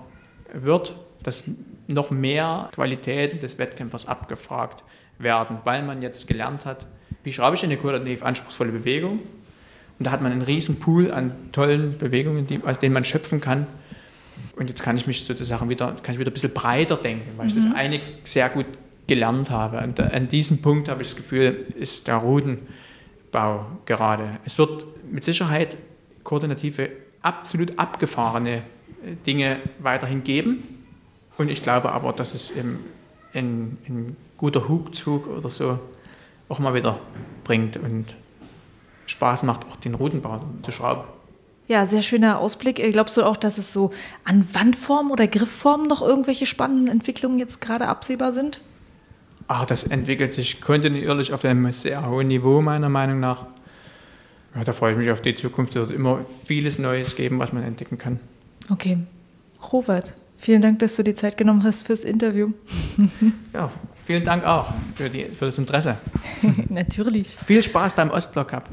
wird, 0.54 0.96
dass 1.22 1.44
noch 1.88 2.10
mehr 2.10 2.70
Qualitäten 2.74 3.40
des 3.40 3.58
Wettkämpfers 3.58 4.08
abgefragt 4.08 4.84
werden, 5.20 5.58
weil 5.64 5.84
man 5.84 6.02
jetzt 6.02 6.28
gelernt 6.28 6.66
hat, 6.66 6.86
wie 7.24 7.34
schreibe 7.34 7.56
ich 7.56 7.64
eine 7.64 7.78
koordinativ 7.78 8.24
anspruchsvolle 8.24 8.72
Bewegung. 8.72 9.20
Und 9.98 10.08
da 10.08 10.12
hat 10.12 10.22
man 10.22 10.32
einen 10.32 10.42
riesen 10.42 10.80
Pool 10.80 11.12
an 11.12 11.32
tollen 11.52 11.98
Bewegungen, 11.98 12.48
die, 12.48 12.62
aus 12.64 12.80
denen 12.80 12.94
man 12.94 13.06
schöpfen 13.06 13.42
kann. 13.42 13.68
Und 14.58 14.70
jetzt 14.70 14.84
kann 14.84 14.96
ich 14.98 15.08
mich 15.08 15.24
sozusagen 15.24 15.70
wieder, 15.70 15.96
kann 16.04 16.14
ich 16.14 16.20
wieder 16.20 16.32
ein 16.32 16.34
bisschen 16.34 16.54
breiter 16.54 16.98
denken, 16.98 17.32
weil 17.38 17.46
mhm. 17.46 17.50
ich 17.50 17.56
das 17.56 17.66
mhm. 17.66 17.76
eine 17.76 18.00
sehr 18.24 18.50
gut 18.50 18.66
gelernt 19.08 19.50
habe. 19.50 19.80
Und 19.80 20.00
an 20.00 20.28
diesem 20.28 20.62
Punkt 20.62 20.90
habe 20.90 21.02
ich 21.02 21.10
das 21.10 21.18
Gefühl, 21.18 21.66
ist 21.78 22.08
der 22.08 22.18
Rudenbau 22.18 23.66
gerade. 23.86 24.40
Es 24.46 24.58
wird 24.58 24.86
mit 25.10 25.24
Sicherheit 25.24 25.78
koordinative 26.24 26.90
absolut 27.22 27.78
abgefahrene 27.80 28.58
äh, 28.58 28.62
Dinge 29.26 29.56
weiterhin 29.80 30.24
geben. 30.24 30.64
Und 31.38 31.50
ich 31.50 31.64
glaube 31.64 31.92
aber, 31.92 32.14
dass 32.14 32.34
es 32.34 32.52
ein, 32.56 32.80
ein 33.34 34.16
guter 34.38 34.68
Hugzug 34.68 35.28
oder 35.28 35.50
so 35.50 35.80
auch 36.50 36.60
mal 36.60 36.74
wieder 36.74 37.00
bringt 37.44 37.78
und 37.78 38.16
Spaß 39.08 39.44
macht, 39.44 39.66
auch 39.66 39.76
den 39.78 39.96
Routenbau 39.96 40.42
zu 40.62 40.72
schrauben. 40.72 41.04
Ja, 41.68 41.88
sehr 41.88 42.04
schöner 42.04 42.40
Ausblick. 42.40 42.80
Äh, 42.80 42.92
glaubst 42.92 43.18
du 43.18 43.24
auch, 43.24 43.38
dass 43.38 43.58
es 43.58 43.74
so 43.74 43.92
an 44.24 44.46
Wandformen 44.54 45.12
oder 45.12 45.28
Griffformen 45.28 45.88
noch 45.88 46.02
irgendwelche 46.02 46.46
spannenden 46.46 46.88
Entwicklungen 46.88 47.40
jetzt 47.40 47.60
gerade 47.60 47.88
absehbar 47.88 48.34
sind? 48.34 48.62
Ach, 49.48 49.66
das 49.66 49.84
entwickelt 49.84 50.34
sich 50.34 50.62
kontinuierlich 50.62 51.34
auf 51.34 51.46
einem 51.46 51.72
sehr 51.72 52.08
hohen 52.08 52.28
Niveau, 52.28 52.62
meiner 52.62 52.90
Meinung 52.90 53.20
nach. 53.20 53.46
Ja, 54.56 54.64
da 54.64 54.74
freue 54.74 54.94
ich 54.94 54.98
mich 54.98 55.12
auf 55.12 55.22
die 55.22 55.36
Zukunft. 55.36 55.76
Es 55.76 55.88
wird 55.88 55.92
immer 55.92 56.24
vieles 56.26 56.80
Neues 56.80 57.16
geben, 57.16 57.40
was 57.40 57.52
man 57.52 57.64
entdecken 57.64 57.98
kann. 57.98 58.20
Okay. 58.72 59.00
Robert, 59.72 60.14
vielen 60.38 60.62
Dank, 60.62 60.80
dass 60.80 60.96
du 60.96 61.04
die 61.04 61.16
Zeit 61.16 61.38
genommen 61.38 61.64
hast 61.64 61.86
fürs 61.86 62.04
Interview. 62.04 62.52
ja, 63.54 63.72
vielen 64.06 64.24
Dank 64.24 64.46
auch 64.46 64.68
für, 64.96 65.10
die, 65.10 65.26
für 65.26 65.46
das 65.46 65.58
Interesse. 65.58 65.98
Natürlich. 66.70 67.36
Viel 67.46 67.62
Spaß 67.62 67.94
beim 67.94 68.12
Ostblock 68.12 68.50
Cup. 68.50 68.70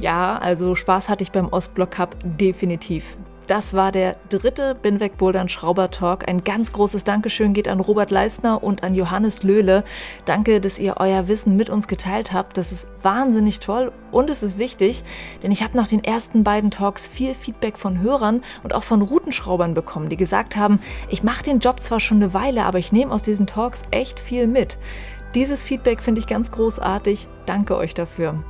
Ja, 0.00 0.36
also 0.38 0.74
Spaß 0.74 1.08
hatte 1.08 1.22
ich 1.22 1.32
beim 1.32 1.48
Ostblock 1.48 1.92
Cup 1.92 2.16
definitiv. 2.22 3.16
Das 3.46 3.74
war 3.74 3.92
der 3.92 4.16
dritte 4.28 4.74
Binweg 4.74 5.18
Bouldern 5.18 5.48
Schrauber 5.48 5.92
Talk. 5.92 6.28
Ein 6.28 6.42
ganz 6.42 6.72
großes 6.72 7.04
Dankeschön 7.04 7.52
geht 7.52 7.68
an 7.68 7.78
Robert 7.78 8.10
Leistner 8.10 8.64
und 8.64 8.82
an 8.82 8.96
Johannes 8.96 9.44
Löhle. 9.44 9.84
Danke, 10.24 10.60
dass 10.60 10.80
ihr 10.80 10.96
euer 10.98 11.28
Wissen 11.28 11.56
mit 11.56 11.70
uns 11.70 11.86
geteilt 11.86 12.32
habt. 12.32 12.58
Das 12.58 12.72
ist 12.72 12.88
wahnsinnig 13.02 13.60
toll 13.60 13.92
und 14.10 14.30
es 14.30 14.42
ist 14.42 14.58
wichtig, 14.58 15.04
denn 15.44 15.52
ich 15.52 15.62
habe 15.62 15.76
nach 15.76 15.86
den 15.86 16.02
ersten 16.02 16.42
beiden 16.42 16.72
Talks 16.72 17.06
viel 17.06 17.34
Feedback 17.34 17.78
von 17.78 18.00
Hörern 18.00 18.42
und 18.64 18.74
auch 18.74 18.82
von 18.82 19.00
Routenschraubern 19.00 19.74
bekommen, 19.74 20.08
die 20.08 20.16
gesagt 20.16 20.56
haben, 20.56 20.80
ich 21.08 21.22
mache 21.22 21.44
den 21.44 21.60
Job 21.60 21.78
zwar 21.80 22.00
schon 22.00 22.16
eine 22.16 22.34
Weile, 22.34 22.64
aber 22.64 22.78
ich 22.78 22.90
nehme 22.90 23.14
aus 23.14 23.22
diesen 23.22 23.46
Talks 23.46 23.82
echt 23.92 24.18
viel 24.18 24.48
mit. 24.48 24.76
Dieses 25.36 25.62
Feedback 25.62 26.02
finde 26.02 26.18
ich 26.18 26.26
ganz 26.26 26.50
großartig. 26.50 27.28
Danke 27.46 27.76
euch 27.76 27.94
dafür. 27.94 28.42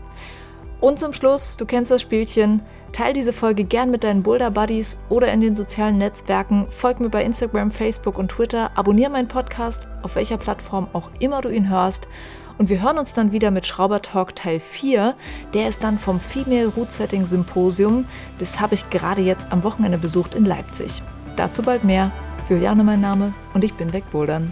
Und 0.81 0.99
zum 0.99 1.13
Schluss, 1.13 1.57
du 1.57 1.67
kennst 1.67 1.91
das 1.91 2.03
Spielchen, 2.03 2.63
teil 2.97 3.13
diese 3.13 3.35
Folge 3.35 3.65
gern 3.65 3.91
mit 3.91 4.05
deinen 4.05 4.23
Boulder 4.23 4.51
Buddies 4.51 4.97
oder 5.11 5.31
in 5.31 5.43
den 5.43 5.55
sozialen 5.55 5.99
Netzwerken, 5.99 6.67
folg 6.71 6.99
mir 6.99 7.11
bei 7.11 7.25
Instagram, 7.25 7.71
Facebook 7.71 8.17
und 8.17 8.31
Twitter, 8.31 8.71
abonniere 8.75 9.11
meinen 9.11 9.29
Podcast, 9.29 9.87
auf 10.01 10.17
welcher 10.17 10.39
Plattform 10.39 10.89
auch 10.95 11.11
immer 11.21 11.43
du 11.43 11.51
ihn 11.51 11.69
hörst. 11.69 12.09
Und 12.57 12.71
wir 12.71 12.81
hören 12.81 12.97
uns 12.97 13.13
dann 13.13 13.33
wieder 13.33 13.51
mit 13.51 13.67
Schrauber 13.67 14.01
Talk 14.01 14.35
Teil 14.35 14.61
4. 14.61 15.15
Der 15.53 15.69
ist 15.69 15.85
dann 15.85 15.99
vom 15.99 16.21
Female 16.21 16.69
Root 16.69 16.91
Setting 16.91 17.27
Symposium. 17.27 18.07
Das 18.39 18.61
habe 18.61 18.75
ich 18.75 18.89
gerade 18.89 19.21
jetzt 19.21 19.53
am 19.53 19.63
Wochenende 19.63 19.99
besucht 19.99 20.35
in 20.35 20.47
Leipzig. 20.47 21.03
Dazu 21.37 21.61
bald 21.61 21.85
mehr. 21.85 22.13
Juliane 22.49 22.83
mein 22.83 23.03
Name 23.03 23.35
und 23.53 23.63
ich 23.63 23.75
bin 23.75 23.93
wegbouldern. 23.93 24.51